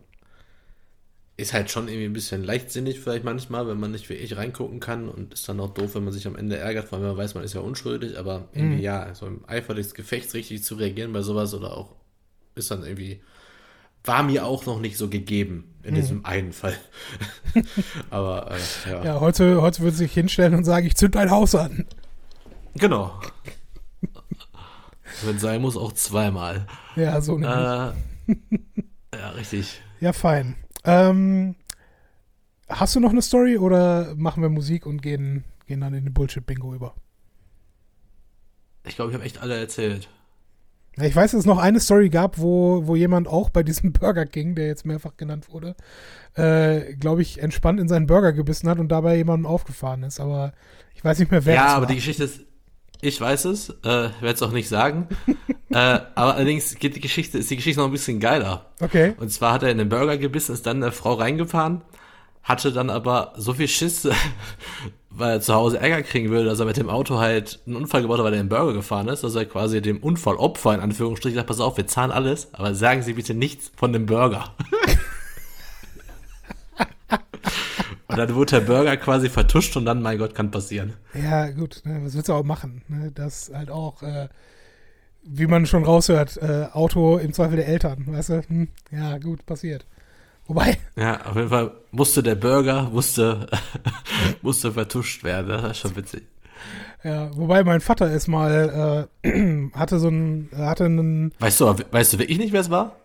[1.38, 4.80] ist halt schon irgendwie ein bisschen leichtsinnig vielleicht manchmal, wenn man nicht wie ich reingucken
[4.80, 7.36] kann und ist dann auch doof, wenn man sich am Ende ärgert, weil man weiß,
[7.36, 8.82] man ist ja unschuldig, aber irgendwie mhm.
[8.82, 11.96] ja, so im Eifer des Gefechts richtig zu reagieren bei sowas oder auch
[12.56, 13.22] ist dann irgendwie,
[14.04, 16.02] war mir auch noch nicht so gegeben in hm.
[16.02, 16.78] diesem einen Fall.
[18.10, 19.04] Aber äh, ja.
[19.04, 21.86] Ja, heute, heute würde sich hinstellen und sagen, ich zünd dein Haus an.
[22.76, 23.20] Genau.
[25.24, 26.68] Wenn sein muss, auch zweimal.
[26.96, 27.50] Ja, so nämlich.
[27.50, 29.82] Äh, ja, richtig.
[30.02, 30.56] Ja, fein.
[30.84, 31.56] Ähm,
[32.68, 36.14] hast du noch eine Story oder machen wir Musik und gehen, gehen dann in den
[36.14, 36.96] Bullshit-Bingo über?
[38.84, 40.10] Ich glaube, ich habe echt alle erzählt.
[41.02, 44.26] Ich weiß, dass es noch eine Story gab, wo, wo jemand auch bei diesem Burger
[44.26, 45.76] King, der jetzt mehrfach genannt wurde,
[46.36, 50.20] äh, glaube ich, entspannt in seinen Burger gebissen hat und dabei jemandem aufgefahren ist.
[50.20, 50.54] Aber
[50.96, 51.88] ich weiß nicht mehr, wer Ja, aber war.
[51.88, 52.42] die Geschichte ist,
[53.02, 55.10] ich weiß es, äh, ich werde es auch nicht sagen.
[55.70, 58.66] äh, aber allerdings geht die Geschichte, ist die Geschichte noch ein bisschen geiler.
[58.80, 59.14] Okay.
[59.18, 61.82] Und zwar hat er in den Burger gebissen, ist dann eine Frau reingefahren,
[62.42, 64.08] hatte dann aber so viel Schiss,
[65.18, 68.02] weil er zu Hause Ärger kriegen würde, dass er mit dem Auto halt einen Unfall
[68.02, 71.36] gebaut hat, weil er in Burger gefahren ist, dass er quasi dem Unfallopfer in Anführungsstrichen
[71.36, 74.54] sagt, pass auf, wir zahlen alles, aber sagen Sie bitte nichts von dem Burger.
[78.08, 80.94] und dann wurde der Burger quasi vertuscht und dann, mein Gott, kann passieren.
[81.14, 82.82] Ja, gut, ne, was willst du auch machen?
[82.88, 83.12] Ne?
[83.14, 84.28] Das halt auch, äh,
[85.24, 88.42] wie man schon raushört, äh, Auto im Zweifel der Eltern, weißt du?
[88.48, 89.86] Hm, ja, gut, passiert.
[90.48, 90.78] Wobei.
[90.96, 93.48] Ja, auf jeden Fall musste der Burger, musste,
[94.42, 95.50] musste vertuscht werden.
[95.50, 96.24] Das ist schon witzig.
[97.04, 101.34] Ja, wobei mein Vater ist mal, äh, hatte so ein, hatte einen.
[101.40, 102.96] Weißt du, weißt du wirklich nicht, wer es war?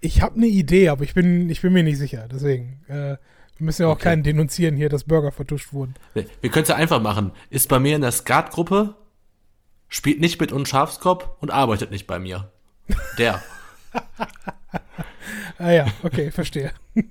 [0.00, 2.28] Ich habe eine Idee, aber ich bin, ich bin mir nicht sicher.
[2.30, 3.16] Deswegen, äh,
[3.56, 4.04] wir müssen ja auch okay.
[4.04, 5.94] keinen denunzieren hier, dass Burger vertuscht wurden.
[6.12, 7.32] Wir, wir können es ja einfach machen.
[7.50, 8.96] Ist bei mir in der Skatgruppe,
[9.88, 12.50] spielt nicht mit uns Schafskopf und arbeitet nicht bei mir.
[13.18, 13.40] Der.
[15.58, 16.72] ah ja, okay, verstehe.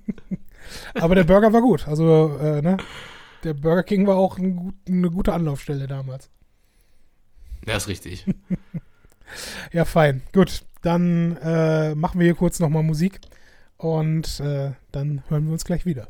[0.96, 1.88] Aber der Burger war gut.
[1.88, 2.78] Also, äh, ne?
[3.44, 6.30] Der Burger King war auch ein gut, eine gute Anlaufstelle damals.
[7.66, 8.26] Ja, ist richtig.
[9.72, 10.22] ja, fein.
[10.34, 13.20] Gut, dann äh, machen wir hier kurz nochmal Musik
[13.78, 16.08] und äh, dann hören wir uns gleich wieder.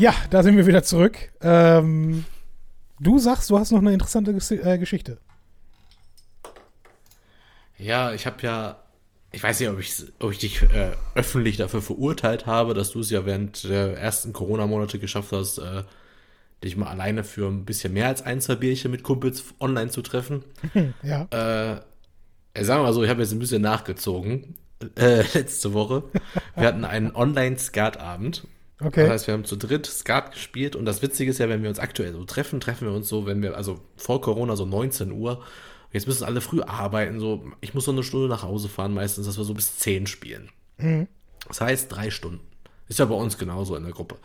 [0.00, 1.18] Ja, da sind wir wieder zurück.
[1.42, 2.24] Ähm,
[3.00, 5.18] du sagst, du hast noch eine interessante Ges äh, Geschichte.
[7.76, 8.82] Ja, ich habe ja,
[9.30, 13.00] ich weiß nicht, ob ich, ob ich dich äh, öffentlich dafür verurteilt habe, dass du
[13.00, 15.82] es ja während der ersten Corona-Monate geschafft hast, äh,
[16.64, 20.00] dich mal alleine für ein bisschen mehr als ein, zwei Bierchen mit Kumpels online zu
[20.00, 20.44] treffen.
[21.02, 21.24] ja.
[21.24, 24.56] Äh, sagen wir mal so, ich habe jetzt ein bisschen nachgezogen.
[24.96, 26.04] Äh, letzte Woche.
[26.56, 28.46] Wir hatten einen Online-Skat-Abend.
[28.82, 29.02] Okay.
[29.02, 31.68] Das heißt, wir haben zu dritt Skat gespielt und das Witzige ist ja, wenn wir
[31.68, 35.12] uns aktuell so treffen, treffen wir uns so, wenn wir, also vor Corona so 19
[35.12, 35.42] Uhr.
[35.92, 39.26] Jetzt müssen alle früh arbeiten, so, ich muss so eine Stunde nach Hause fahren, meistens,
[39.26, 40.50] dass wir so bis 10 spielen.
[41.48, 42.40] Das heißt, drei Stunden.
[42.88, 44.16] Ist ja bei uns genauso in der Gruppe.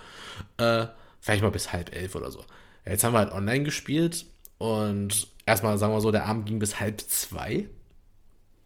[0.58, 0.88] Äh,
[1.20, 2.44] vielleicht mal bis halb elf oder so.
[2.86, 4.26] Jetzt haben wir halt online gespielt
[4.58, 7.68] und erstmal sagen wir so, der Abend ging bis halb zwei.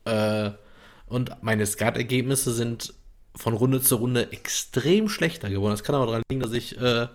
[0.05, 0.51] Äh,
[1.07, 2.93] und meine Skat-Ergebnisse sind
[3.35, 5.71] von Runde zu Runde extrem schlechter geworden.
[5.71, 7.07] Das kann aber daran liegen, dass ich äh,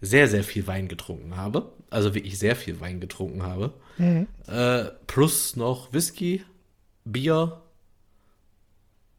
[0.00, 1.72] sehr, sehr viel Wein getrunken habe.
[1.90, 3.72] Also wirklich sehr viel Wein getrunken habe.
[4.46, 6.44] Äh, plus noch Whisky,
[7.04, 7.60] Bier.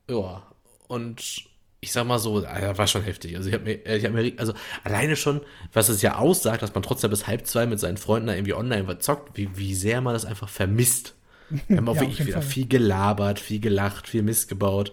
[0.09, 0.43] Ja.
[0.87, 1.43] Und
[1.81, 3.35] ich sag mal so, äh, war schon heftig.
[3.37, 4.53] Also ich habe mir, äh, ich hab mir, also
[4.83, 5.41] alleine schon,
[5.73, 8.53] was es ja aussagt, dass man trotzdem bis halb zwei mit seinen Freunden da irgendwie
[8.53, 11.15] online was zockt, wie, wie sehr man das einfach vermisst.
[11.67, 12.49] Wir haben auch Ja, wirklich wieder Fall.
[12.49, 14.91] viel gelabert, viel gelacht, viel Mist gebaut.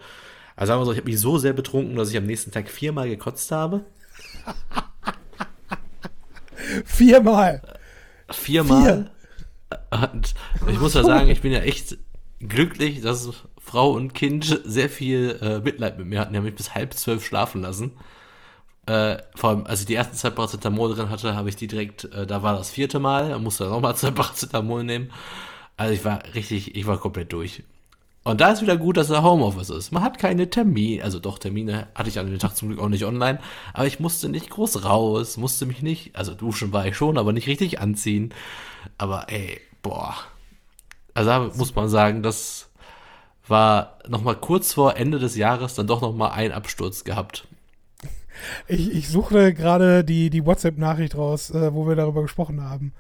[0.57, 2.69] Also sagen wir so, ich habe mich so sehr betrunken, dass ich am nächsten Tag
[2.71, 3.85] viermal gekotzt habe.
[6.85, 7.63] Viermal.
[8.31, 9.11] Viermal.
[9.91, 10.35] Und
[10.69, 11.99] ich muss ja sagen, ich bin ja echt
[12.41, 16.33] glücklich, dass Frau und Kind sehr viel äh, Mitleid mit mir hatten.
[16.33, 17.93] Die haben mich bis halb zwölf schlafen lassen.
[18.87, 22.05] Äh, vor allem, als ich die ersten zwei Paracetamol drin hatte, habe ich die direkt,
[22.05, 25.11] äh, da war das vierte Mal, da musste ich nochmal zwei Paracetamol nehmen.
[25.77, 27.65] Also ich war richtig, ich war komplett durch.
[28.27, 29.93] Und da ist wieder gut, dass er Homeoffice ist.
[29.93, 32.89] Man hat keine Termine, also doch, Termine hatte ich an dem Tag zum Glück auch
[32.89, 33.39] nicht online,
[33.73, 37.33] aber ich musste nicht groß raus, musste mich nicht, also duschen war ich schon, aber
[37.33, 38.35] nicht richtig anziehen.
[38.99, 40.17] Aber ey, boah.
[41.15, 42.69] Also da muss man sagen, das
[43.47, 47.47] war nochmal kurz vor Ende des Jahres dann doch nochmal ein Absturz gehabt.
[48.67, 52.93] Ich, ich suche gerade die, die WhatsApp-Nachricht raus, äh, wo wir darüber gesprochen haben.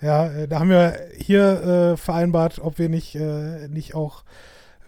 [0.00, 4.24] Ja, äh, da haben wir hier äh, vereinbart, ob wir nicht, äh, nicht auch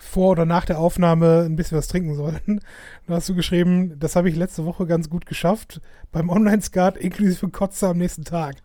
[0.07, 2.61] vor oder nach der Aufnahme ein bisschen was trinken sollten.
[3.07, 5.81] Da hast du geschrieben, das habe ich letzte Woche ganz gut geschafft,
[6.11, 8.57] beim Online-Skat inklusive Kotze am nächsten Tag.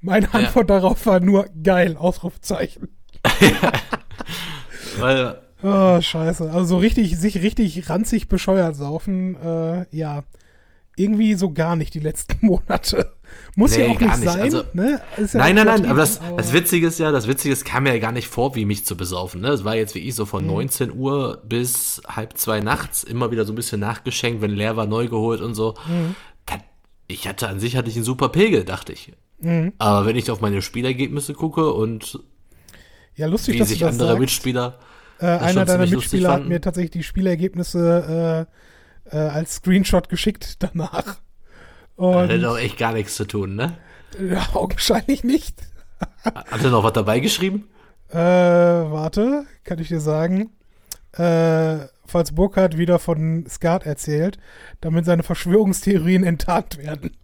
[0.00, 2.88] Meine Antwort darauf war nur geil, Ausrufezeichen.
[4.98, 6.50] Weil, Oh, scheiße.
[6.50, 10.24] Also so richtig, sich richtig ranzig bescheuert saufen, äh, ja.
[10.96, 13.12] Irgendwie so gar nicht die letzten Monate.
[13.56, 14.32] Muss ja Nee, auch gar nicht nicht.
[14.32, 15.00] sein, Also- ne?
[15.16, 17.94] Ja nein, nein, nein, aber das, das Witzige ist ja, das Witzige ist, kam mir
[17.94, 19.40] ja gar nicht vor, wie mich zu besaufen.
[19.40, 19.48] Ne?
[19.48, 23.44] Es war jetzt wie ich so von 19 Uhr bis halb zwei nachts immer wieder
[23.44, 25.74] so ein bisschen nachgeschenkt, wenn leer war, neu geholt und so.
[26.46, 26.54] Da,
[27.08, 29.12] ich hatte an sich hatte ich einen super Pegel, dachte ich.
[29.78, 32.20] Aber wenn ich auf meine Spielergebnisse gucke und
[33.16, 34.20] Ja, lustig, wie sich das andere sagst.
[34.20, 34.78] Mitspieler
[35.18, 38.54] Äh, das einer deiner Mitspieler hat mir tatsächlich die Spielergebnisse äh,
[39.10, 41.18] äh, als Screenshot geschickt danach.
[41.96, 43.76] Und hatte doch echt gar nichts zu tun, ne?
[44.18, 45.62] ja, augenscheinlich nicht.
[46.24, 47.68] Hat er noch was dabei geschrieben?
[48.10, 50.50] Äh, warte, kann ich dir sagen.
[51.12, 54.38] Äh, falls Burkhardt wieder von Skat erzählt,
[54.80, 57.16] damit seine Verschwörungstheorien enttarnt werden.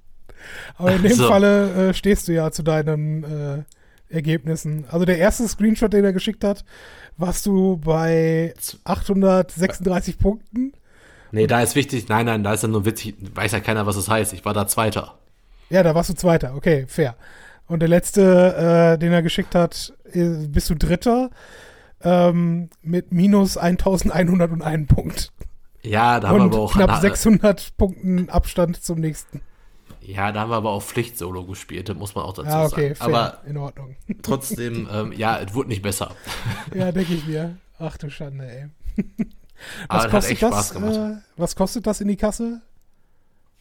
[0.77, 1.29] Aber in dem So.
[1.29, 3.63] Falle äh, stehst du ja zu deinen äh,
[4.09, 4.87] Ergebnissen.
[4.89, 6.65] Also der erste Screenshot, den er geschickt hat,
[7.17, 8.55] warst du bei
[8.85, 10.73] 836 Punkten.
[11.33, 13.97] Nee, da ist wichtig, nein, nein, da ist ja nur witzig, weiß ja keiner, was
[13.97, 14.33] das heißt.
[14.33, 15.15] Ich war da Zweiter.
[15.69, 16.55] Ja, da warst du Zweiter.
[16.57, 17.15] Okay, fair.
[17.69, 21.31] Und der letzte, äh, den er geschickt hat, äh, bist du Dritter
[22.03, 25.33] ähm, mit minus 1101 Punkt.
[25.83, 29.41] Ja, da haben wir Und aber auch knapp na- 600 Punkten Abstand zum nächsten.
[30.03, 32.95] Ja, da haben wir aber auch Pflichtsolo gespielt, das muss man auch dazu Ja, okay,
[32.95, 32.95] sagen.
[32.97, 33.07] fair.
[33.07, 33.97] Aber in Ordnung.
[34.23, 36.11] trotzdem, ähm, ja, es wurde nicht besser.
[36.75, 37.57] Ja, denke ich mir.
[37.79, 39.05] Ach du Schande, ey.
[39.89, 40.73] Aber es hat echt das?
[40.73, 40.97] Gemacht.
[40.97, 42.61] Äh, was kostet das in die Kasse?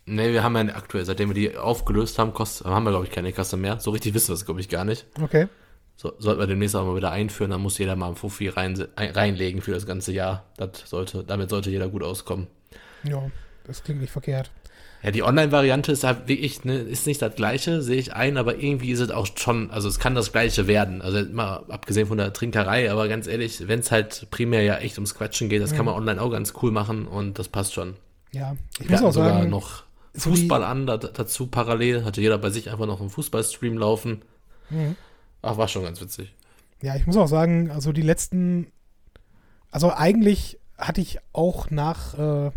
[0.06, 3.12] Nee, wir haben ja aktuell, seitdem wir die aufgelöst haben, kost, haben wir, glaube ich,
[3.12, 3.80] keine Kasse mehr.
[3.80, 5.06] So richtig wissen wir es, glaube ich, gar nicht.
[5.22, 5.48] Okay.
[5.98, 8.88] So, sollten wir demnächst auch mal wieder einführen, dann muss jeder mal einen Fuffi rein,
[8.96, 10.46] ein, reinlegen für das ganze Jahr.
[10.58, 12.48] Das sollte, damit sollte jeder gut auskommen.
[13.04, 13.30] Ja,
[13.66, 14.50] das klingt nicht verkehrt.
[15.02, 18.58] Ja, die Online-Variante ist halt wirklich, ne, ist nicht das gleiche, sehe ich ein, aber
[18.58, 21.02] irgendwie ist es auch schon, also es kann das gleiche werden.
[21.02, 24.98] Also mal abgesehen von der Trinkerei, aber ganz ehrlich, wenn es halt primär ja echt
[24.98, 27.96] ums Quatschen geht, das kann man online auch ganz cool machen und das passt schon.
[28.32, 29.84] Ja, ich Wir muss auch sogar sagen, noch
[30.16, 34.22] Fußball an, da, dazu parallel, hatte jeder bei sich einfach noch einen Fußballstream laufen.
[34.70, 34.96] Mhm.
[35.42, 36.34] Ach, war schon ganz witzig.
[36.82, 38.68] Ja, ich muss auch sagen, also die letzten,
[39.72, 42.52] also eigentlich hatte ich auch nach, äh,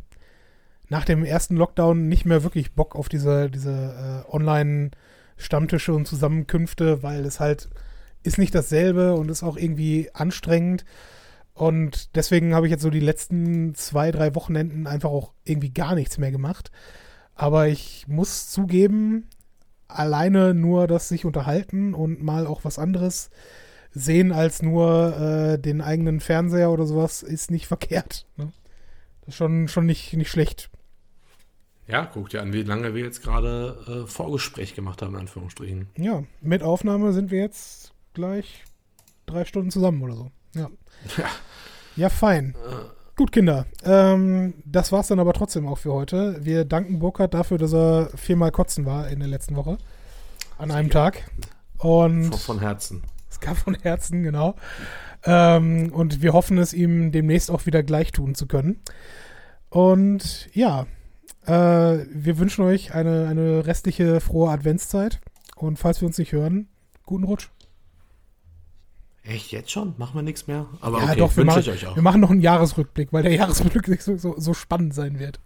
[0.93, 7.03] nach dem ersten Lockdown nicht mehr wirklich Bock auf diese, diese äh, Online-Stammtische und Zusammenkünfte,
[7.03, 7.71] weil es halt
[8.23, 10.85] ist nicht dasselbe und ist auch irgendwie anstrengend.
[11.55, 15.95] Und deswegen habe ich jetzt so die letzten zwei, drei Wochenenden einfach auch irgendwie gar
[15.95, 16.71] nichts mehr gemacht.
[17.35, 19.31] Aber ich muss zugeben,
[19.89, 23.31] alleine nur das sich unterhalten und mal auch was anderes
[23.93, 28.27] sehen als nur äh, den eigenen Fernseher oder sowas ist nicht verkehrt.
[28.37, 28.53] Ne?
[29.23, 30.69] Das ist schon, schon nicht, nicht schlecht.
[31.93, 35.89] Ja, guck dir an, wie lange wir jetzt gerade äh, Vorgespräch gemacht haben, in Anführungsstrichen.
[35.99, 38.65] Ja, mit Aufnahme sind wir jetzt gleich
[39.27, 40.31] drei Stunden zusammen oder so.
[40.55, 40.71] Ja.
[41.19, 41.25] Ja.
[41.95, 42.55] Ja, fein.
[43.15, 43.67] Gut, Kinder.
[43.85, 46.43] Ähm, das war's dann aber trotzdem auch für heute.
[46.43, 49.77] Wir danken Burkhard dafür, dass er viermal kotzen war in der letzten Woche.
[50.57, 51.31] An einem Tag.
[51.77, 53.03] Und Von, von Herzen.
[53.29, 54.55] es kam von Herzen, genau.
[55.25, 58.81] Ähm, und wir hoffen es ihm demnächst auch wieder gleich tun zu können.
[59.69, 60.87] Und ja,
[61.47, 65.21] äh, wir wünschen euch eine, eine restliche frohe Adventszeit.
[65.57, 66.69] Und falls wir uns nicht hören,
[67.05, 67.49] guten Rutsch.
[69.25, 69.95] Echt, jetzt schon?
[69.99, 70.67] Machen wir nichts mehr?
[70.81, 71.95] Aber ja, okay, doch, wir wünsche machen, ich euch auch.
[71.95, 75.41] wir machen noch einen Jahresrückblick, weil der Jahresrückblick so, so, so spannend sein wird.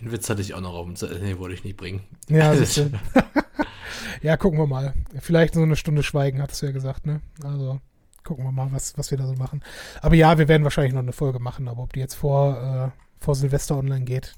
[0.00, 1.20] Den Witz hatte ich auch noch auf dem Zettel.
[1.20, 2.02] Nee, wollte ich nicht bringen.
[2.28, 2.52] Ja,
[4.22, 4.94] ja, gucken wir mal.
[5.20, 7.20] Vielleicht so eine Stunde Schweigen, hattest du ja gesagt, ne?
[7.44, 7.80] Also
[8.24, 9.62] gucken wir mal, was, was wir da so machen.
[10.02, 13.24] Aber ja, wir werden wahrscheinlich noch eine Folge machen, aber ob die jetzt vor, äh,
[13.24, 14.34] vor Silvester online geht,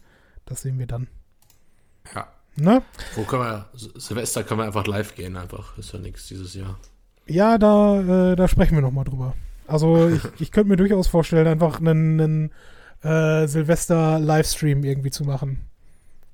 [0.46, 1.08] das sehen wir dann.
[2.14, 2.26] Ja.
[2.56, 2.82] Ne?
[3.14, 5.78] Wo können wir, Sil- Silvester können wir einfach live gehen, einfach.
[5.78, 6.78] Ist ja nichts dieses Jahr.
[7.26, 9.34] Ja, da, äh, da sprechen wir nochmal drüber.
[9.66, 12.50] Also ich, ich könnte mir durchaus vorstellen, einfach einen, einen
[13.02, 15.62] äh, Silvester-Livestream irgendwie zu machen.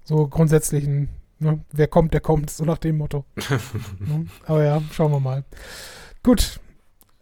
[0.05, 1.09] So grundsätzlichen,
[1.39, 1.65] ne?
[1.71, 3.25] wer kommt, der kommt, so nach dem Motto.
[4.01, 4.27] ne?
[4.47, 5.45] Aber ja, schauen wir mal.
[6.25, 6.59] Gut,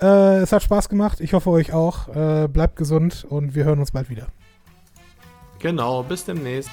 [0.00, 1.20] äh, es hat Spaß gemacht.
[1.20, 2.08] Ich hoffe euch auch.
[2.08, 4.28] Äh, bleibt gesund und wir hören uns bald wieder.
[5.58, 6.70] Genau, bis demnächst.